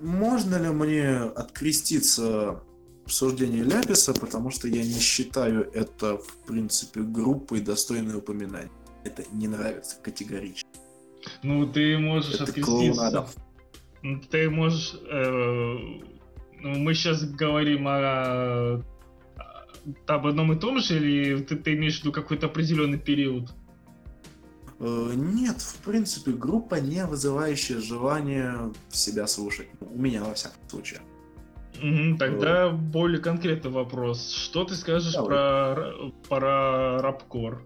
можно 0.00 0.56
ли 0.56 0.68
мне 0.68 1.16
откреститься 1.16 2.62
обсуждение 3.04 3.64
ляписа, 3.64 4.12
потому 4.12 4.50
что 4.50 4.68
я 4.68 4.82
не 4.82 5.00
считаю 5.00 5.70
это, 5.72 6.18
в 6.18 6.46
принципе, 6.46 7.00
группой 7.00 7.60
достойной 7.60 8.16
упоминания. 8.16 8.70
Это 9.04 9.24
не 9.32 9.48
нравится 9.48 9.96
категорично. 10.02 10.68
Ну, 11.42 11.66
ты 11.66 11.98
можешь 11.98 12.34
это 12.34 12.44
откреститься. 12.44 12.70
Клоунада. 12.70 13.28
Ну, 14.02 14.20
ты 14.20 14.48
можешь... 14.50 14.94
Э, 15.10 15.76
ну, 16.60 16.78
мы 16.78 16.94
сейчас 16.94 17.24
говорим 17.24 17.86
о, 17.88 18.82
об 20.06 20.26
одном 20.26 20.52
и 20.52 20.58
том 20.58 20.80
же, 20.80 20.96
или 20.96 21.42
ты, 21.42 21.56
ты 21.56 21.74
имеешь 21.74 21.98
в 21.98 22.00
виду 22.00 22.12
какой-то 22.12 22.46
определенный 22.46 22.98
период? 22.98 23.50
Э, 24.80 25.12
нет, 25.14 25.60
в 25.60 25.78
принципе, 25.84 26.32
группа 26.32 26.76
не 26.76 27.04
вызывающая 27.04 27.80
желание 27.80 28.72
себя 28.90 29.26
слушать. 29.26 29.68
У 29.80 29.98
меня, 29.98 30.24
во 30.24 30.34
всяком 30.34 30.60
случае. 30.68 31.00
Угу, 31.76 32.18
тогда 32.18 32.66
э... 32.66 32.70
более 32.70 33.20
конкретный 33.20 33.70
вопрос. 33.70 34.32
Что 34.32 34.64
ты 34.64 34.74
скажешь 34.74 35.14
Давай. 35.14 35.28
про, 35.28 36.12
про 36.28 37.02
рапкор? 37.02 37.62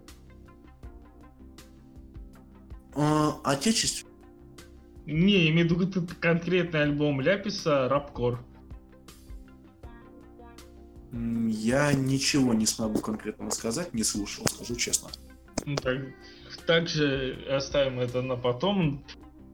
Э, 2.94 3.30
отечественный 3.44 4.11
не, 5.06 5.50
имею 5.50 5.68
в 5.68 5.80
виду 5.80 6.06
конкретный 6.20 6.82
альбом 6.82 7.20
Ляписа 7.20 7.88
«Рапкор». 7.88 8.44
Я 11.12 11.92
ничего 11.92 12.54
не 12.54 12.64
смогу 12.64 13.00
конкретно 13.00 13.50
сказать, 13.50 13.92
не 13.92 14.02
слушал, 14.02 14.46
скажу 14.46 14.76
честно. 14.76 15.10
Ну, 15.66 15.76
так, 15.76 15.98
также 16.66 17.38
оставим 17.50 18.00
это 18.00 18.22
на 18.22 18.36
потом. 18.36 19.04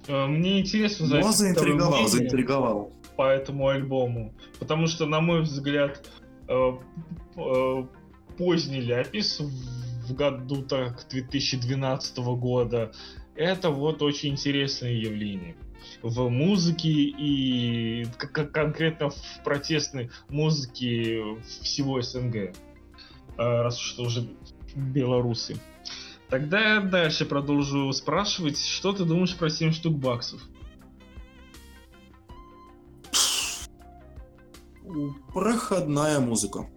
Э, 0.07 0.26
мне 0.26 0.61
интересно 0.61 1.07
узнать... 1.07 1.24
Но 1.24 1.32
заинтриговал, 1.32 2.07
заинтриговал. 2.07 2.92
По 3.16 3.30
этому 3.30 3.68
альбому. 3.68 4.34
Потому 4.61 4.86
что, 4.86 5.07
на 5.07 5.20
мой 5.20 5.42
взгляд, 5.42 6.09
э, 6.46 6.72
э, 7.36 7.86
поздний 8.36 8.80
Ляпис 8.80 9.40
в 9.40 10.14
году 10.14 10.62
так 10.62 11.07
2012 11.11 12.18
года 12.18 12.92
это 13.39 13.70
вот 13.70 14.03
очень 14.03 14.30
интересное 14.30 14.93
явление 14.93 15.57
в 16.03 16.28
музыке 16.28 16.89
и 16.91 18.07
как 18.18 18.53
конкретно 18.53 19.11
в 19.11 19.45
протестной 19.45 20.11
музыке 20.28 21.22
всего 21.62 22.03
СНГ, 22.03 22.55
а, 23.36 23.62
раз 23.62 23.78
что 23.78 24.03
уже 24.03 24.28
белорусы. 24.74 25.57
Тогда 26.28 26.74
я 26.74 26.80
дальше 26.80 27.24
продолжу 27.24 27.91
спрашивать, 27.93 28.59
что 28.59 28.93
ты 28.93 29.05
думаешь 29.05 29.36
про 29.36 29.49
7 29.49 29.72
штук 29.72 29.95
баксов? 29.95 30.43
Проходная 35.32 36.18
музыка. 36.18 36.68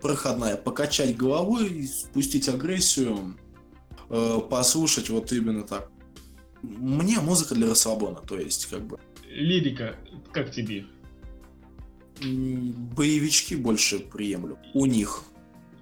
Проходная. 0.00 0.56
Покачать 0.56 1.16
головой, 1.16 1.86
спустить 1.86 2.48
агрессию, 2.48 3.36
э, 4.10 4.40
послушать 4.50 5.08
вот 5.08 5.32
именно 5.32 5.62
так. 5.62 5.90
Мне 6.62 7.20
музыка 7.20 7.54
для 7.54 7.68
расслабона, 7.68 8.20
то 8.20 8.38
есть 8.38 8.66
как 8.66 8.82
бы. 8.86 8.98
Лирика, 9.28 9.96
как 10.32 10.50
тебе? 10.50 10.84
Боевички 12.22 13.54
больше 13.54 14.00
приемлю. 14.00 14.58
У 14.74 14.84
них. 14.86 15.24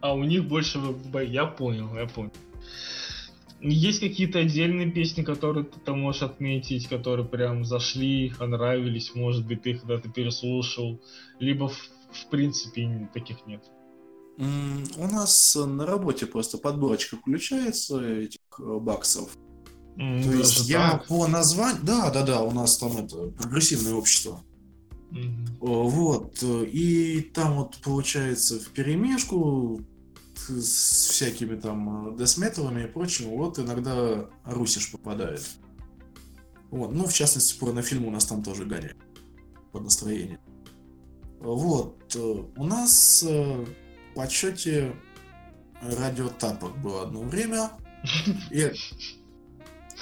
А 0.00 0.14
у 0.14 0.22
них 0.22 0.46
больше... 0.46 0.78
Я 1.26 1.46
понял, 1.46 1.92
я 1.96 2.06
понял. 2.06 2.32
Есть 3.60 3.98
какие-то 3.98 4.38
отдельные 4.38 4.88
песни, 4.88 5.24
которые 5.24 5.64
ты 5.64 5.80
там 5.80 6.00
можешь 6.00 6.22
отметить, 6.22 6.86
которые 6.86 7.26
прям 7.26 7.64
зашли, 7.64 8.32
понравились, 8.38 9.16
может 9.16 9.44
быть, 9.46 9.62
ты 9.62 9.74
когда-то 9.74 10.08
переслушал, 10.08 11.00
либо 11.40 11.66
в, 11.66 11.76
в 12.12 12.30
принципе 12.30 13.10
таких 13.12 13.44
нет? 13.46 13.64
У 14.38 15.06
нас 15.08 15.56
на 15.56 15.84
работе 15.84 16.26
просто 16.26 16.58
подборочка 16.58 17.16
включается 17.16 18.00
этих 18.00 18.40
э, 18.60 18.78
баксов. 18.78 19.36
Mm, 19.96 20.22
То 20.22 20.32
есть 20.32 20.68
я 20.68 20.92
так? 20.92 21.06
по 21.08 21.26
названию... 21.26 21.82
Да, 21.82 22.10
да, 22.10 22.22
да, 22.22 22.42
у 22.42 22.52
нас 22.52 22.78
там 22.78 22.96
это 22.98 23.30
прогрессивное 23.30 23.94
общество. 23.94 24.44
Mm-hmm. 25.10 25.58
Вот. 25.60 26.42
И 26.42 27.20
там 27.34 27.56
вот 27.56 27.78
получается 27.78 28.60
в 28.60 28.68
перемешку 28.68 29.80
с 30.36 31.08
всякими 31.08 31.56
там 31.56 32.16
десметалами 32.16 32.84
и 32.84 32.86
прочим, 32.86 33.30
вот 33.30 33.58
иногда 33.58 34.30
Русиш 34.44 34.92
попадает. 34.92 35.44
Вот. 36.70 36.92
Ну, 36.92 37.06
в 37.06 37.12
частности, 37.12 37.58
порнофильм 37.58 38.04
у 38.04 38.10
нас 38.12 38.24
там 38.24 38.44
тоже 38.44 38.64
гоняет 38.64 38.96
под 39.72 39.82
настроение. 39.82 40.38
Вот. 41.40 42.14
У 42.14 42.64
нас 42.64 43.26
в 44.18 44.20
отчете 44.20 44.96
радиотапок 45.80 46.76
было 46.78 47.04
одно 47.04 47.22
время. 47.22 47.70
И, 48.50 48.68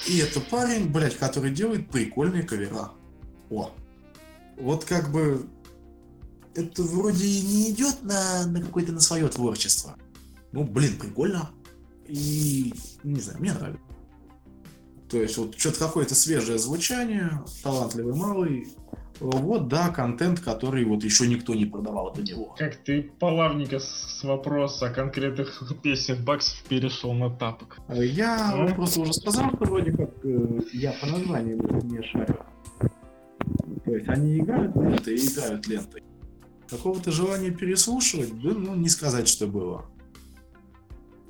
и 0.07 0.17
это 0.17 0.41
парень, 0.41 0.89
блядь, 0.91 1.17
который 1.17 1.51
делает 1.51 1.91
прикольные 1.91 2.41
кавера. 2.41 2.93
О. 3.51 3.71
Вот 4.57 4.85
как 4.85 5.11
бы 5.11 5.47
это 6.55 6.81
вроде 6.81 7.25
не 7.25 7.69
идет 7.69 8.01
на, 8.01 8.47
на 8.47 8.59
какое-то 8.59 8.91
на 8.91 9.01
свое 9.01 9.27
творчество. 9.27 9.95
Ну, 10.51 10.63
блин, 10.63 10.97
прикольно. 10.97 11.51
И, 12.07 12.73
не 13.03 13.19
знаю, 13.19 13.39
мне 13.39 13.53
нравится. 13.53 13.83
То 15.09 15.21
есть 15.21 15.37
вот 15.37 15.59
что-то 15.59 15.77
какое-то 15.77 16.15
свежее 16.15 16.57
звучание, 16.57 17.43
талантливый 17.61 18.15
малый. 18.15 18.67
Вот, 19.19 19.67
да, 19.67 19.89
контент, 19.89 20.39
который 20.39 20.85
вот 20.85 21.03
еще 21.03 21.27
никто 21.27 21.55
не 21.55 21.65
продавал 21.65 22.13
до 22.13 22.21
него. 22.21 22.55
Как 22.57 22.75
ты 22.75 23.01
плавненько 23.19 23.79
с 23.79 24.23
вопроса 24.23 24.87
о 24.87 24.89
конкретных 24.89 25.63
песнях 25.83 26.19
баксов 26.19 26.61
перешел 26.63 27.13
на 27.13 27.29
тапок. 27.29 27.79
Я 27.89 28.51
а? 28.53 28.73
просто 28.75 29.01
уже 29.01 29.13
сказал, 29.13 29.49
что 29.55 29.65
вроде 29.65 29.91
как 29.91 30.11
э, 30.23 30.59
я 30.73 30.93
по 30.93 31.07
названию 31.07 31.57
не 31.83 32.01
шарю. 32.03 32.37
То 33.85 33.95
есть 33.95 34.09
они 34.09 34.37
играют 34.37 34.75
лентой 34.75 35.15
и 35.15 35.27
играют 35.27 35.67
лентой. 35.67 36.03
Какого-то 36.69 37.11
желания 37.11 37.51
переслушивать, 37.51 38.39
да, 38.41 38.49
ну, 38.49 38.75
не 38.75 38.89
сказать, 38.89 39.27
что 39.27 39.47
было. 39.47 39.85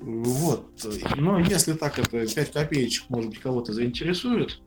Вот. 0.00 0.70
Но 1.16 1.38
если 1.38 1.72
так, 1.72 1.98
это 1.98 2.26
5 2.26 2.52
копеечек, 2.52 3.08
может 3.08 3.30
быть, 3.30 3.40
кого-то 3.40 3.72
заинтересует, 3.72 4.60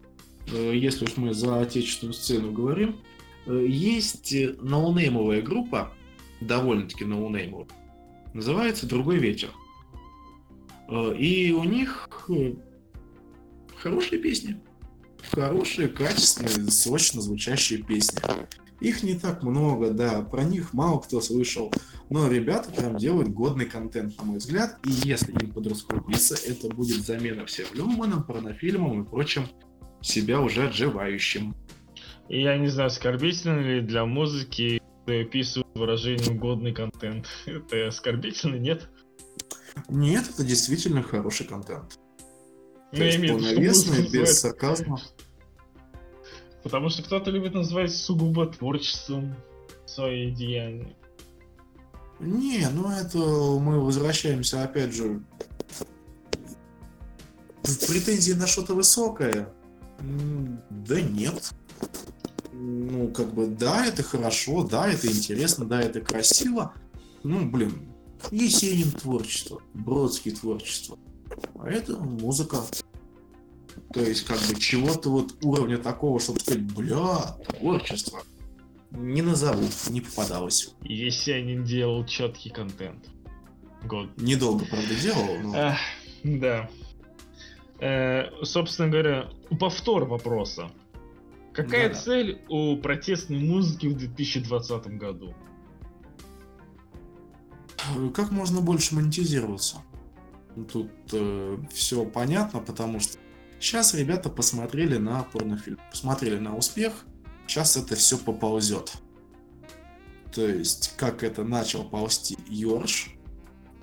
если 0.57 1.05
уж 1.05 1.17
мы 1.17 1.33
за 1.33 1.61
отечественную 1.61 2.13
сцену 2.13 2.51
говорим, 2.51 2.97
э, 3.45 3.65
есть 3.67 4.33
ноунеймовая 4.61 5.41
группа, 5.41 5.93
довольно-таки 6.41 7.05
ноунеймовая, 7.05 7.67
называется 8.33 8.87
«Другой 8.87 9.17
ветер». 9.17 9.49
Э, 10.89 11.15
и 11.15 11.51
у 11.51 11.63
них 11.63 12.09
хорошие 13.77 14.21
песни. 14.21 14.59
Хорошие, 15.31 15.87
качественные, 15.87 16.71
сочно 16.71 17.21
звучащие 17.21 17.81
песни. 17.83 18.19
Их 18.79 19.03
не 19.03 19.13
так 19.13 19.43
много, 19.43 19.91
да, 19.91 20.21
про 20.23 20.43
них 20.43 20.73
мало 20.73 20.99
кто 20.99 21.21
слышал. 21.21 21.71
Но 22.09 22.27
ребята 22.27 22.71
прям 22.71 22.97
делают 22.97 23.29
годный 23.29 23.65
контент, 23.65 24.17
на 24.17 24.25
мой 24.25 24.37
взгляд. 24.39 24.79
И 24.85 24.91
если 25.07 25.31
им 25.31 25.51
подраскрутиться, 25.51 26.35
это 26.35 26.67
будет 26.67 27.05
замена 27.05 27.45
всем 27.45 27.67
люманам, 27.73 28.23
порнофильмам 28.23 29.03
и 29.03 29.05
прочим 29.05 29.47
себя 30.01 30.41
уже 30.41 30.67
отживающим. 30.67 31.55
И 32.29 32.41
я 32.41 32.57
не 32.57 32.67
знаю, 32.67 32.87
оскорбительно 32.87 33.59
ли 33.59 33.81
для 33.81 34.05
музыки 34.05 34.81
описывают 35.05 35.67
выражение 35.75 36.33
годный 36.33 36.73
контент. 36.73 37.27
Это 37.45 37.87
оскорбительно, 37.87 38.55
нет? 38.55 38.89
Нет, 39.87 40.29
это 40.29 40.43
действительно 40.43 41.01
хороший 41.01 41.47
контент. 41.47 41.97
Ну, 42.91 42.97
То 42.97 43.03
есть 43.05 43.25
полновесный, 43.25 44.09
без 44.09 44.39
сарказма. 44.39 44.99
Потому 46.61 46.89
что 46.89 47.03
кто-то 47.03 47.31
любит 47.31 47.53
называть 47.53 47.95
сугубо 47.95 48.47
творчеством 48.47 49.33
свои 49.85 50.31
деяния. 50.31 50.93
Не, 52.19 52.67
ну 52.73 52.91
это 52.91 53.17
мы 53.17 53.79
возвращаемся 53.79 54.63
опять 54.63 54.93
же 54.93 55.21
претензии 57.87 58.33
на 58.33 58.47
что-то 58.47 58.75
высокое. 58.75 59.53
Да 60.69 61.01
нет. 61.01 61.53
Ну, 62.53 63.07
как 63.09 63.33
бы, 63.33 63.47
да, 63.47 63.85
это 63.85 64.03
хорошо, 64.03 64.63
да, 64.63 64.87
это 64.87 65.07
интересно, 65.07 65.65
да, 65.65 65.81
это 65.81 66.01
красиво. 66.01 66.73
Ну, 67.23 67.49
блин, 67.49 67.87
Есенин 68.29 68.91
творчество, 68.91 69.61
Бродский 69.73 70.31
творчество. 70.31 70.97
А 71.55 71.69
это 71.69 71.97
музыка. 71.97 72.57
То 73.93 74.01
есть, 74.01 74.25
как 74.25 74.37
бы, 74.47 74.59
чего-то 74.59 75.09
вот 75.09 75.35
уровня 75.43 75.77
такого, 75.77 76.19
чтобы 76.19 76.39
сказать, 76.39 76.63
бля, 76.63 77.37
творчество, 77.57 78.21
не 78.91 79.21
назову, 79.21 79.65
не 79.89 80.01
попадалось. 80.01 80.73
Есенин 80.81 81.63
делал 81.63 82.05
четкий 82.05 82.49
контент. 82.49 83.09
Год. 83.83 84.09
Недолго, 84.17 84.65
правда, 84.65 84.95
делал, 84.95 85.37
но... 85.41 85.53
А, 85.55 85.77
да. 86.23 86.69
Э, 87.81 88.29
собственно 88.43 88.89
говоря, 88.89 89.29
повтор 89.59 90.05
вопроса. 90.05 90.71
Какая 91.53 91.89
да. 91.89 91.95
цель 91.95 92.41
у 92.47 92.77
протестной 92.77 93.39
музыки 93.39 93.87
в 93.87 93.97
2020 93.97 94.87
году? 94.97 95.35
Как 98.13 98.31
можно 98.31 98.61
больше 98.61 98.95
монетизироваться? 98.95 99.77
Тут 100.71 100.91
э, 101.11 101.57
все 101.73 102.05
понятно, 102.05 102.59
потому 102.59 102.99
что 102.99 103.17
Сейчас 103.61 103.93
ребята 103.93 104.31
посмотрели 104.31 104.97
на 104.97 105.21
порнофильм, 105.21 105.77
посмотрели 105.91 106.39
на 106.39 106.55
успех, 106.55 106.93
сейчас 107.45 107.77
это 107.77 107.95
все 107.95 108.17
поползет. 108.17 108.93
То 110.33 110.47
есть, 110.47 110.95
как 110.97 111.21
это 111.21 111.43
начал 111.43 111.83
ползти 111.83 112.35
Йорш, 112.47 113.13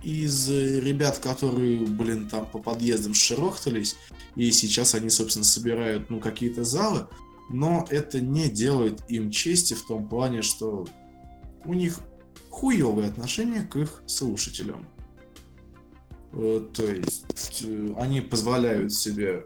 из 0.03 0.49
ребят, 0.49 1.19
которые, 1.19 1.81
блин, 1.87 2.29
там 2.29 2.47
по 2.47 2.59
подъездам 2.59 3.15
шерохтались, 3.15 3.97
и 4.37 4.51
сейчас 4.53 4.95
они, 4.95 5.11
собственно, 5.11 5.45
собирают, 5.45 6.11
ну, 6.11 6.21
какие-то 6.21 6.65
залы, 6.65 7.09
но 7.51 7.87
это 7.91 8.21
не 8.21 8.49
делает 8.49 9.03
им 9.09 9.31
чести 9.31 9.75
в 9.75 9.87
том 9.87 10.09
плане, 10.09 10.43
что 10.43 10.87
у 11.65 11.75
них 11.75 11.99
хуевые 12.51 13.09
отношения 13.09 13.63
к 13.63 13.77
их 13.77 14.03
слушателям. 14.07 14.87
Э, 16.33 16.67
то 16.73 16.85
есть 16.85 17.63
э, 17.65 17.95
они 17.99 18.21
позволяют 18.21 18.93
себе 18.93 19.45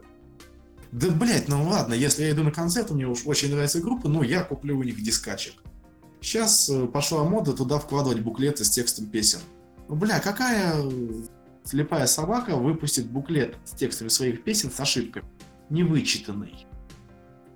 да, 0.92 1.08
блять, 1.10 1.48
ну 1.48 1.66
ладно, 1.66 1.94
если 1.94 2.24
я 2.24 2.32
иду 2.32 2.42
на 2.42 2.50
концерт, 2.50 2.90
мне 2.90 3.06
уж 3.06 3.22
очень 3.24 3.50
нравится 3.50 3.80
группа, 3.80 4.08
ну, 4.08 4.22
я 4.22 4.44
куплю 4.44 4.78
у 4.78 4.82
них 4.82 5.02
дискачек. 5.02 5.54
Сейчас 6.20 6.68
э, 6.68 6.86
пошла 6.86 7.24
мода 7.24 7.54
туда 7.54 7.78
вкладывать 7.78 8.20
буклеты 8.20 8.62
с 8.62 8.70
текстом 8.70 9.06
песен. 9.06 9.40
Ну, 9.88 9.96
бля, 9.96 10.20
какая 10.20 10.82
слепая 11.64 12.06
собака 12.06 12.56
выпустит 12.56 13.06
буклет 13.06 13.56
с 13.64 13.72
текстами 13.72 14.08
своих 14.08 14.44
песен 14.44 14.70
с 14.70 14.80
ошибками? 14.80 15.26
Невычитанный. 15.70 16.66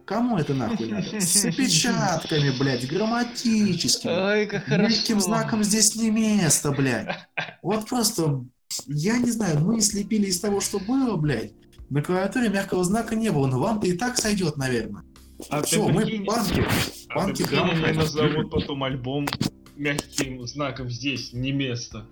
Кому 0.04 0.38
это 0.38 0.54
нахуй 0.54 0.86
надо? 0.86 1.20
С 1.20 1.44
опечатками, 1.44 2.56
блядь, 2.58 2.88
грамматическими. 2.88 4.12
Ой, 4.12 4.46
как 4.46 4.64
хорошо. 4.64 4.88
Мягким 4.88 5.20
знаком 5.20 5.64
здесь 5.64 5.96
не 5.96 6.10
место, 6.10 6.70
блядь. 6.70 7.28
Вот 7.62 7.88
просто, 7.88 8.44
я 8.86 9.18
не 9.18 9.30
знаю, 9.32 9.58
мы 9.60 9.80
слепили 9.80 10.26
из 10.26 10.38
того, 10.38 10.60
что 10.60 10.78
было, 10.78 11.16
блядь. 11.16 11.52
На 11.90 12.02
клавиатуре 12.02 12.48
мягкого 12.48 12.84
знака 12.84 13.16
не 13.16 13.30
было, 13.30 13.46
но 13.46 13.58
вам-то 13.58 13.86
и 13.86 13.92
так 13.92 14.16
сойдет, 14.16 14.56
наверное. 14.56 15.02
А 15.50 15.62
Все, 15.62 15.86
мы 15.88 16.02
прикинь, 16.02 16.24
банки. 16.24 16.64
Банки 17.14 17.42
а 17.42 17.46
грамотно. 17.46 17.92
назовут 17.92 18.50
потом 18.50 18.84
альбом 18.84 19.26
мягким 19.76 20.46
знаком 20.46 20.90
здесь 20.90 21.32
не 21.32 21.52
место. 21.52 22.06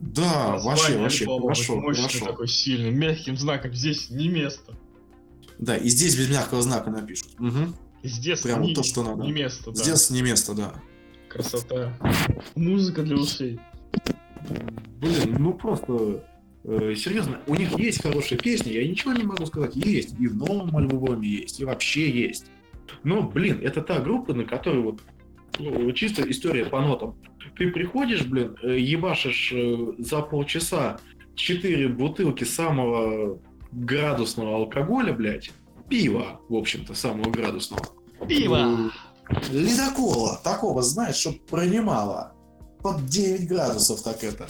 Да, 0.00 0.52
Название 0.52 0.98
вообще, 0.98 1.26
вообще, 1.26 1.64
хорошо, 1.64 1.80
мощный 1.80 2.02
хорошо. 2.02 2.26
такой 2.26 2.48
сильный, 2.48 2.90
мягким 2.90 3.36
знаком 3.36 3.72
здесь 3.72 4.10
не 4.10 4.28
место. 4.28 4.76
Да, 5.58 5.76
и 5.76 5.88
здесь 5.88 6.16
без 6.16 6.30
мягкого 6.30 6.62
знака 6.62 6.90
напишут. 6.90 7.28
Угу. 7.40 7.74
Здесь 8.04 8.40
Прямо 8.40 8.64
не, 8.64 8.74
то, 8.74 8.84
что 8.84 9.02
надо. 9.02 9.24
Не 9.24 9.32
место, 9.32 9.72
да. 9.72 9.82
Здесь 9.82 10.10
не 10.10 10.22
место, 10.22 10.54
да. 10.54 10.74
Красота. 11.28 11.98
Музыка 12.54 13.02
для 13.02 13.16
ушей. 13.16 13.58
Блин, 15.00 15.36
ну 15.38 15.52
просто 15.52 16.24
Э, 16.70 16.94
серьезно, 16.94 17.40
у 17.46 17.54
них 17.54 17.78
есть 17.78 18.02
хорошие 18.02 18.38
песни, 18.38 18.72
я 18.72 18.86
ничего 18.86 19.14
не 19.14 19.22
могу 19.22 19.46
сказать, 19.46 19.74
есть, 19.74 20.14
и 20.20 20.26
в 20.26 20.36
новом 20.36 20.76
альбоме 20.76 21.26
есть, 21.26 21.60
и 21.60 21.64
вообще 21.64 22.10
есть. 22.10 22.46
Но, 23.04 23.22
блин, 23.22 23.60
это 23.62 23.80
та 23.80 24.00
группа, 24.00 24.34
на 24.34 24.44
которой 24.44 24.82
вот 24.82 25.00
Ну, 25.58 25.92
чисто 25.92 26.28
история 26.30 26.64
по 26.66 26.80
нотам. 26.80 27.16
Ты 27.56 27.70
приходишь, 27.70 28.24
блин, 28.24 28.56
э, 28.62 28.78
ебашишь 28.78 29.52
э, 29.52 29.92
за 29.98 30.22
полчаса 30.22 30.98
четыре 31.34 31.88
бутылки 31.88 32.44
самого 32.44 33.40
градусного 33.72 34.56
алкоголя, 34.56 35.12
блядь, 35.12 35.50
пива, 35.88 36.40
в 36.48 36.54
общем-то, 36.54 36.94
самого 36.94 37.30
градусного. 37.30 37.82
Пиво! 38.28 38.92
Ледокола, 39.50 40.40
такого, 40.42 40.82
знаешь, 40.82 41.16
чтоб 41.16 41.38
пронимало. 41.46 42.32
Под 42.82 43.06
9 43.06 43.48
градусов 43.48 44.02
так 44.02 44.22
это. 44.22 44.46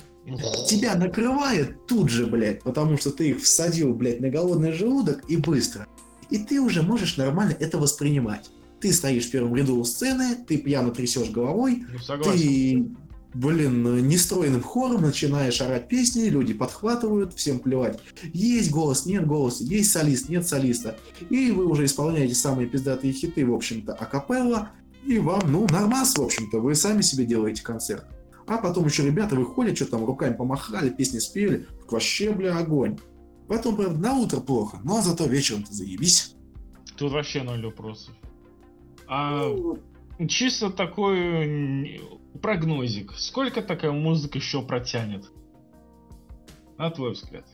Тебя 0.69 0.95
накрывает 0.95 1.87
тут 1.87 2.11
же, 2.11 2.27
блядь, 2.27 2.63
потому 2.63 2.99
что 2.99 3.11
ты 3.11 3.31
их 3.31 3.43
всадил, 3.43 3.95
блядь, 3.95 4.21
на 4.21 4.29
голодный 4.29 4.73
желудок 4.73 5.25
и 5.29 5.37
быстро. 5.37 5.87
И 6.31 6.39
ты 6.39 6.61
уже 6.61 6.83
можешь 6.83 7.17
нормально 7.17 7.57
это 7.59 7.79
воспринимать. 7.79 8.51
Ты 8.81 8.93
стоишь 8.93 9.27
в 9.27 9.31
первом 9.31 9.55
ряду 9.57 9.79
у 9.79 9.85
сцены, 9.85 10.37
ты 10.47 10.57
пьяно 10.59 10.91
трясешь 10.91 11.31
головой, 11.31 11.85
Ну, 12.09 12.23
ты, 12.23 12.87
блин, 13.35 14.07
нестроенным 14.07 14.63
хором 14.63 15.03
начинаешь 15.03 15.61
орать 15.61 15.89
песни, 15.89 16.29
люди 16.29 16.55
подхватывают, 16.55 17.35
всем 17.35 17.59
плевать. 17.59 17.99
Есть 18.33 18.71
голос, 18.71 19.07
нет 19.07 19.27
голоса, 19.27 19.65
есть 19.65 19.91
солист, 19.91 20.29
нет 20.29 20.47
солиста. 20.47 20.97
И 21.29 21.51
вы 21.51 21.67
уже 21.67 21.87
исполняете 21.87 22.35
самые 22.35 22.69
пиздатые 22.69 23.13
хиты, 23.13 23.45
в 23.45 23.53
общем-то, 23.53 23.95
акапелла, 23.95 24.71
и 25.05 25.19
вам, 25.19 25.41
ну, 25.51 25.67
нормас, 25.71 26.17
в 26.17 26.23
общем-то, 26.23 26.61
вы 26.61 26.75
сами 26.75 27.03
себе 27.03 27.25
делаете 27.25 27.63
концерт. 27.63 28.05
А 28.47 28.59
потом 28.59 28.87
еще 28.87 29.05
ребята 29.05 29.37
выходят, 29.37 29.77
что 29.77 29.87
там 29.87 30.05
руками 30.05 30.35
помахали, 30.35 30.89
песни 30.89 31.19
спели, 31.19 31.67
так 31.81 31.93
вообще, 31.93 32.33
бля, 32.33 32.57
огонь. 32.57 32.99
Потом, 33.47 33.77
правда, 33.77 33.99
на 33.99 34.15
утро 34.15 34.41
плохо, 34.41 34.79
но 34.85 35.03
зато 35.03 35.25
вечером-то 35.25 35.73
заебись. 35.73 36.35
Тут 36.97 37.13
вообще 37.13 37.43
ноль 37.43 37.65
вопросов. 37.65 38.15
А 39.09 39.51
чисто 40.29 40.71
такой 40.71 42.03
прогнозик. 42.43 43.13
Сколько 43.17 43.63
такая 43.63 43.91
музыка 43.91 44.39
еще 44.39 44.63
протянет? 44.63 45.25
На 46.77 46.91
твой 46.91 47.13
взгляд. 47.13 47.47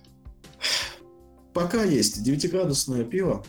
Пока 1.52 1.84
есть 1.84 2.28
9-градусное 2.28 3.05
пиво, 3.05 3.44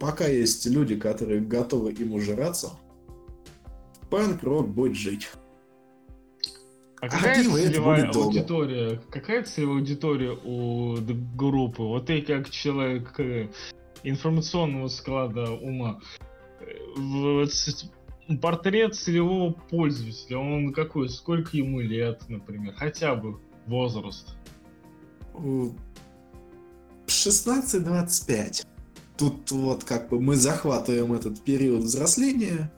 пока 0.00 0.26
есть 0.26 0.66
люди, 0.66 0.96
которые 0.96 1.40
готовы 1.40 1.92
им 1.92 2.14
ужираться, 2.14 2.72
панк-рок 4.10 4.68
будет 4.68 4.96
жить. 4.96 5.28
А 7.00 7.08
какая 7.08 7.42
пиво 7.42 7.56
это 7.56 7.68
целевая 7.68 8.02
будет 8.02 8.12
долго. 8.12 8.28
аудитория? 8.28 9.02
Какая 9.10 9.44
целевая 9.44 9.76
аудитория 9.76 10.38
у 10.44 10.96
группы? 11.36 11.82
Вот 11.82 12.06
ты 12.06 12.22
как 12.22 12.50
человек 12.50 13.14
э, 13.20 13.48
информационного 14.02 14.88
склада 14.88 15.52
ума. 15.52 16.00
Портрет 18.40 18.94
целевого 18.94 19.52
пользователя, 19.52 20.38
он 20.38 20.72
какой? 20.72 21.08
Сколько 21.08 21.56
ему 21.56 21.80
лет, 21.80 22.22
например? 22.28 22.74
Хотя 22.76 23.14
бы 23.14 23.38
возраст. 23.66 24.34
Э, 25.34 25.68
16-25. 27.06 28.66
Тут 29.16 29.50
вот 29.50 29.84
как 29.84 30.08
бы 30.08 30.20
мы 30.20 30.36
захватываем 30.36 31.12
этот 31.12 31.40
период 31.42 31.84
взросления, 31.84 32.70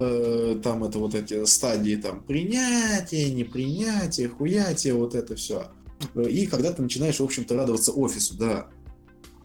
э, 0.00 0.58
там 0.62 0.82
это 0.84 0.98
вот 0.98 1.14
эти 1.14 1.44
стадии 1.44 1.96
там 1.96 2.20
принятия, 2.22 3.30
непринятия, 3.32 4.28
хуятия, 4.28 4.94
вот 4.94 5.14
это 5.14 5.36
все. 5.36 5.70
И 6.16 6.46
когда 6.46 6.72
ты 6.72 6.82
начинаешь, 6.82 7.20
в 7.20 7.24
общем-то, 7.24 7.56
радоваться 7.56 7.92
офису, 7.92 8.36
да. 8.36 8.68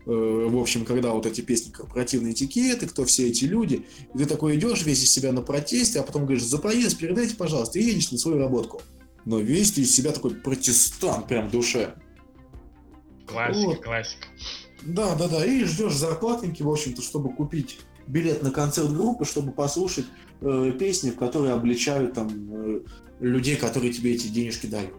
Э, 0.06 0.48
В 0.50 0.58
общем, 0.58 0.86
когда 0.86 1.12
вот 1.12 1.26
эти 1.26 1.42
песни 1.42 1.72
корпоративные 1.72 2.34
этикеты, 2.34 2.88
кто 2.88 3.06
все 3.06 3.28
эти 3.28 3.46
люди, 3.46 3.86
и 4.14 4.18
ты 4.18 4.26
такой 4.26 4.56
идешь 4.58 4.84
весь 4.86 5.04
из 5.04 5.12
себя 5.12 5.32
на 5.32 5.42
протесте, 5.42 6.00
а 6.00 6.04
потом 6.04 6.24
говоришь, 6.26 6.44
за 6.44 6.58
проезд 6.58 6.98
передайте, 6.98 7.36
пожалуйста, 7.36 7.80
и 7.80 7.84
едешь 7.84 8.12
на 8.12 8.18
свою 8.18 8.38
работку. 8.40 8.82
Но 9.26 9.40
весь 9.40 9.74
ты 9.74 9.82
из 9.82 9.94
себя 9.94 10.12
такой 10.12 10.36
протестант 10.36 11.28
прям 11.28 11.50
в 11.50 11.52
душе. 11.52 11.94
Классика, 13.28 13.66
Вот. 13.68 13.84
классика. 13.84 14.28
Да, 14.84 15.16
да, 15.16 15.28
да. 15.28 15.46
И 15.46 15.64
ждешь 15.66 15.94
зарплатники, 15.94 16.64
в 16.64 16.70
общем-то, 16.70 17.02
чтобы 17.02 17.34
купить 17.36 17.80
билет 18.08 18.42
на 18.42 18.50
концерт 18.52 18.92
группы, 18.92 19.26
чтобы 19.26 19.52
послушать 19.52 20.06
э, 20.42 20.72
песни, 20.80 21.12
в 21.12 21.16
которые 21.18 21.54
обличают 21.54 22.14
там 22.14 22.30
э, 22.30 22.82
людей, 23.20 23.56
которые 23.56 23.94
тебе 23.94 24.14
эти 24.14 24.28
денежки 24.28 24.66
дают. 24.66 24.94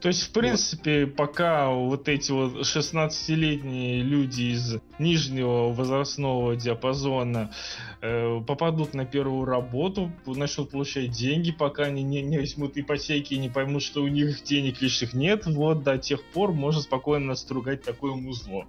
То 0.00 0.08
есть, 0.08 0.22
в 0.22 0.30
принципе, 0.30 1.06
пока 1.06 1.68
вот 1.68 2.08
эти 2.08 2.30
вот 2.30 2.60
16-летние 2.60 4.02
люди 4.02 4.42
из 4.54 4.76
нижнего 5.00 5.72
возрастного 5.72 6.54
диапазона 6.54 7.52
э, 8.00 8.40
попадут 8.46 8.94
на 8.94 9.04
первую 9.04 9.44
работу, 9.46 10.12
начнут 10.26 10.70
получать 10.70 11.10
деньги, 11.10 11.50
пока 11.50 11.84
они 11.84 12.04
не, 12.04 12.22
не 12.22 12.38
возьмут 12.38 12.76
ипотеки 12.76 13.34
и 13.34 13.38
не 13.38 13.48
поймут, 13.48 13.82
что 13.82 14.02
у 14.02 14.08
них 14.08 14.44
денег 14.44 14.80
лишних 14.80 15.12
нет, 15.12 15.46
вот 15.46 15.82
до 15.82 15.98
тех 15.98 16.22
пор 16.22 16.52
можно 16.52 16.80
спокойно 16.80 17.26
настругать 17.26 17.82
такое 17.82 18.14
музло. 18.14 18.66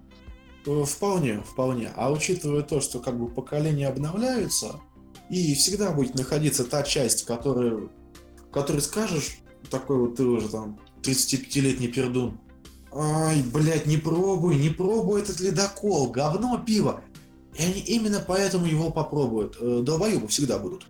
Э, 0.66 0.84
Вполне, 0.84 1.41
вполне. 1.41 1.91
А 1.95 2.12
учитывая 2.12 2.64
то, 2.64 2.82
что 2.82 2.99
как 2.99 3.20
бы 3.20 3.28
поколения 3.28 3.88
обновляются, 3.88 4.80
и 5.30 5.53
всегда 5.56 5.91
будет 5.91 6.16
находиться 6.16 6.64
та 6.66 6.84
часть, 6.84 7.26
которая, 7.26 7.89
которой 8.56 8.80
скажешь, 8.80 9.39
такой 9.70 9.97
вот 9.97 10.16
ты 10.16 10.24
уже 10.24 10.47
там 10.47 10.80
35-летний 11.03 11.89
пердун, 11.89 12.39
ай, 12.93 13.43
блядь, 13.53 13.86
не 13.86 13.97
пробуй, 13.97 14.56
не 14.56 14.70
пробуй 14.70 15.22
этот 15.22 15.41
ледокол, 15.41 16.10
говно 16.10 16.58
пиво. 16.66 17.01
И 17.60 17.64
они 17.64 17.82
именно 17.82 18.24
поэтому 18.26 18.66
его 18.66 18.91
попробуют. 18.91 19.58
Э, 19.60 19.82
Долбоебы 19.84 20.28
всегда 20.30 20.58
будут. 20.58 20.88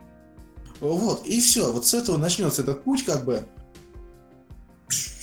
Вот, 0.80 1.26
и 1.26 1.42
все, 1.42 1.72
вот 1.72 1.88
с 1.88 1.96
этого 1.96 2.18
начнется 2.18 2.62
этот 2.62 2.84
путь, 2.84 3.04
как 3.04 3.26
бы. 3.26 3.48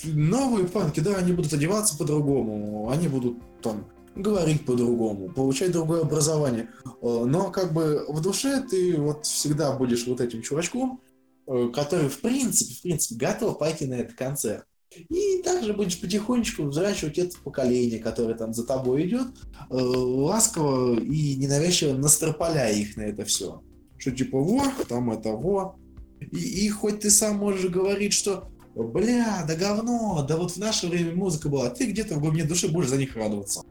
Новые 0.03 0.67
панки, 0.67 0.99
да, 0.99 1.15
они 1.15 1.31
будут 1.31 1.53
одеваться 1.53 1.97
по-другому, 1.97 2.89
они 2.89 3.07
будут 3.07 3.37
там 3.61 3.85
говорить 4.15 4.65
по-другому, 4.65 5.29
получать 5.29 5.71
другое 5.71 6.01
образование. 6.01 6.69
Э, 7.01 7.23
Но 7.25 7.51
как 7.51 7.71
бы 7.71 8.05
в 8.09 8.19
душе 8.21 8.61
ты 8.69 8.97
вот 8.97 9.25
всегда 9.25 9.71
будешь 9.77 10.05
вот 10.07 10.19
этим 10.19 10.41
чувачком, 10.41 10.99
который 11.45 12.09
в 12.09 12.21
принципе, 12.21 12.73
в 12.73 12.81
принципе 12.81 13.15
готов 13.15 13.59
пойти 13.59 13.85
на 13.85 13.95
этот 13.95 14.15
концерт. 14.15 14.65
И 15.09 15.41
также 15.43 15.73
будешь 15.73 15.99
потихонечку 15.99 16.63
взращивать 16.63 17.17
это 17.17 17.37
поколение, 17.43 17.99
которое 17.99 18.35
там 18.35 18.53
за 18.53 18.65
тобой 18.65 19.07
идет, 19.07 19.27
э, 19.69 19.75
ласково 19.75 20.99
и 20.99 21.35
ненавязчиво 21.35 21.93
настропаляя 21.93 22.73
их 22.73 22.95
на 22.95 23.01
это 23.01 23.25
все. 23.25 23.61
Что 23.97 24.11
типа, 24.11 24.37
во, 24.37 24.63
там 24.87 25.11
это, 25.11 25.31
во. 25.31 25.75
И, 26.19 26.65
и 26.65 26.69
хоть 26.69 26.99
ты 26.99 27.09
сам 27.09 27.37
можешь 27.37 27.69
говорить, 27.71 28.13
что 28.13 28.49
бля, 28.75 29.43
да 29.47 29.55
говно, 29.55 30.25
да 30.27 30.37
вот 30.37 30.51
в 30.51 30.57
наше 30.57 30.87
время 30.87 31.15
музыка 31.15 31.49
была, 31.49 31.69
ты 31.69 31.85
где-то 31.85 32.15
в 32.15 32.19
глубине 32.19 32.43
души 32.43 32.67
будешь 32.67 32.89
за 32.89 32.97
них 32.97 33.15
радоваться. 33.15 33.61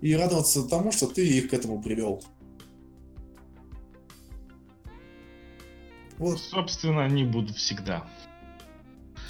И 0.00 0.14
радоваться 0.14 0.62
тому, 0.62 0.92
что 0.92 1.06
ты 1.06 1.26
их 1.26 1.50
к 1.50 1.54
этому 1.54 1.82
привел. 1.82 2.22
Вот, 6.18 6.38
Собственно, 6.40 7.04
они 7.04 7.24
будут 7.24 7.56
всегда. 7.56 8.06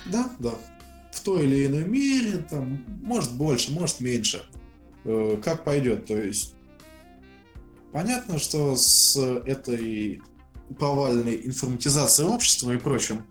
да, 0.07 0.31
да. 0.39 0.55
В 1.13 1.21
той 1.21 1.45
или 1.45 1.67
иной 1.67 1.85
мере, 1.85 2.39
там, 2.39 2.85
может 3.03 3.33
больше, 3.35 3.73
может 3.73 4.01
меньше. 4.01 4.43
Э, 5.05 5.41
как 5.43 5.65
пойдет, 5.65 6.07
то 6.07 6.17
есть. 6.17 6.55
Понятно, 7.93 8.39
что 8.39 8.77
с 8.77 9.17
этой 9.17 10.23
повальной 10.79 11.47
информатизацией 11.47 12.29
общества 12.29 12.73
и 12.73 12.77
прочим 12.79 13.25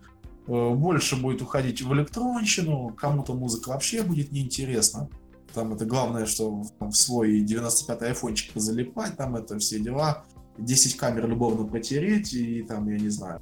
э, 0.47 0.69
больше 0.73 1.15
будет 1.15 1.41
уходить 1.41 1.81
в 1.81 1.93
электронщину, 1.93 2.89
кому-то 2.97 3.33
музыка 3.35 3.69
вообще 3.69 4.01
будет 4.01 4.31
неинтересна. 4.31 5.09
Там 5.53 5.73
это 5.73 5.85
главное, 5.85 6.25
что 6.25 6.49
в- 6.51 6.71
там, 6.73 6.89
в 6.91 6.97
свой 6.97 7.41
95-й 7.43 8.07
айфончик 8.07 8.53
позалипать, 8.53 9.15
там 9.17 9.35
это 9.35 9.57
все 9.59 9.79
дела. 9.79 10.25
10 10.57 10.97
камер 10.97 11.27
любовно 11.27 11.67
протереть 11.67 12.33
и 12.33 12.63
там, 12.63 12.87
я 12.89 12.97
не 12.97 13.09
знаю, 13.09 13.41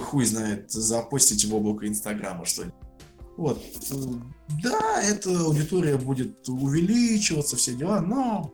хуй 0.00 0.24
знает, 0.24 0.70
запостить 0.70 1.44
в 1.44 1.54
облако 1.54 1.86
Инстаграма 1.86 2.44
что-нибудь. 2.44 2.74
Вот. 3.36 3.62
Да, 4.62 5.02
эта 5.02 5.30
аудитория 5.30 5.96
будет 5.96 6.48
увеличиваться, 6.48 7.56
все 7.56 7.74
дела, 7.74 8.00
но 8.00 8.52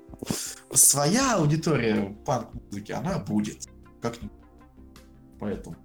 своя 0.72 1.36
аудитория 1.36 2.16
панк-музыки, 2.26 2.92
она 2.92 3.18
будет. 3.18 3.66
Как 4.02 4.16
Поэтому. 5.40 5.76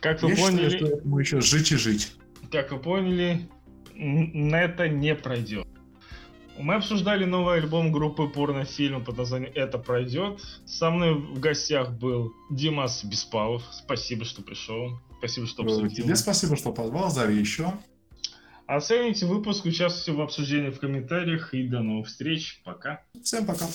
Как 0.00 0.22
вы 0.22 0.30
Я 0.30 0.36
поняли, 0.36 0.70
считаю, 0.70 0.86
что 0.86 0.96
этому 0.98 1.18
еще 1.18 1.40
жить 1.40 1.72
и 1.72 1.76
жить. 1.76 2.16
как 2.50 2.72
вы 2.72 2.78
поняли, 2.78 3.48
на 3.94 4.62
это 4.62 4.88
не 4.88 5.14
пройдет. 5.14 5.66
Мы 6.58 6.74
обсуждали 6.74 7.24
новый 7.24 7.56
альбом 7.56 7.90
группы 7.90 8.28
порнофильм 8.28 9.04
под 9.04 9.16
названием 9.18 9.52
«Это 9.54 9.78
пройдет». 9.78 10.40
Со 10.66 10.90
мной 10.90 11.14
в 11.14 11.40
гостях 11.40 11.90
был 11.92 12.32
Димас 12.50 13.04
Беспалов. 13.04 13.62
Спасибо, 13.72 14.24
что 14.24 14.42
пришел. 14.42 15.00
Спасибо, 15.18 15.46
что 15.46 15.62
обсудил. 15.64 15.86
Э, 15.86 16.06
Тебе 16.06 16.16
спасибо, 16.16 16.56
что 16.56 16.72
позвал, 16.72 17.10
зови 17.10 17.38
еще. 17.38 17.72
Оцените 18.66 19.26
выпуск, 19.26 19.66
участвуйте 19.66 20.12
в 20.12 20.22
обсуждении 20.22 20.70
в 20.70 20.78
комментариях 20.78 21.52
и 21.52 21.66
до 21.66 21.80
новых 21.80 22.06
встреч. 22.06 22.62
Пока. 22.64 23.02
Всем 23.22 23.44
пока. 23.44 23.66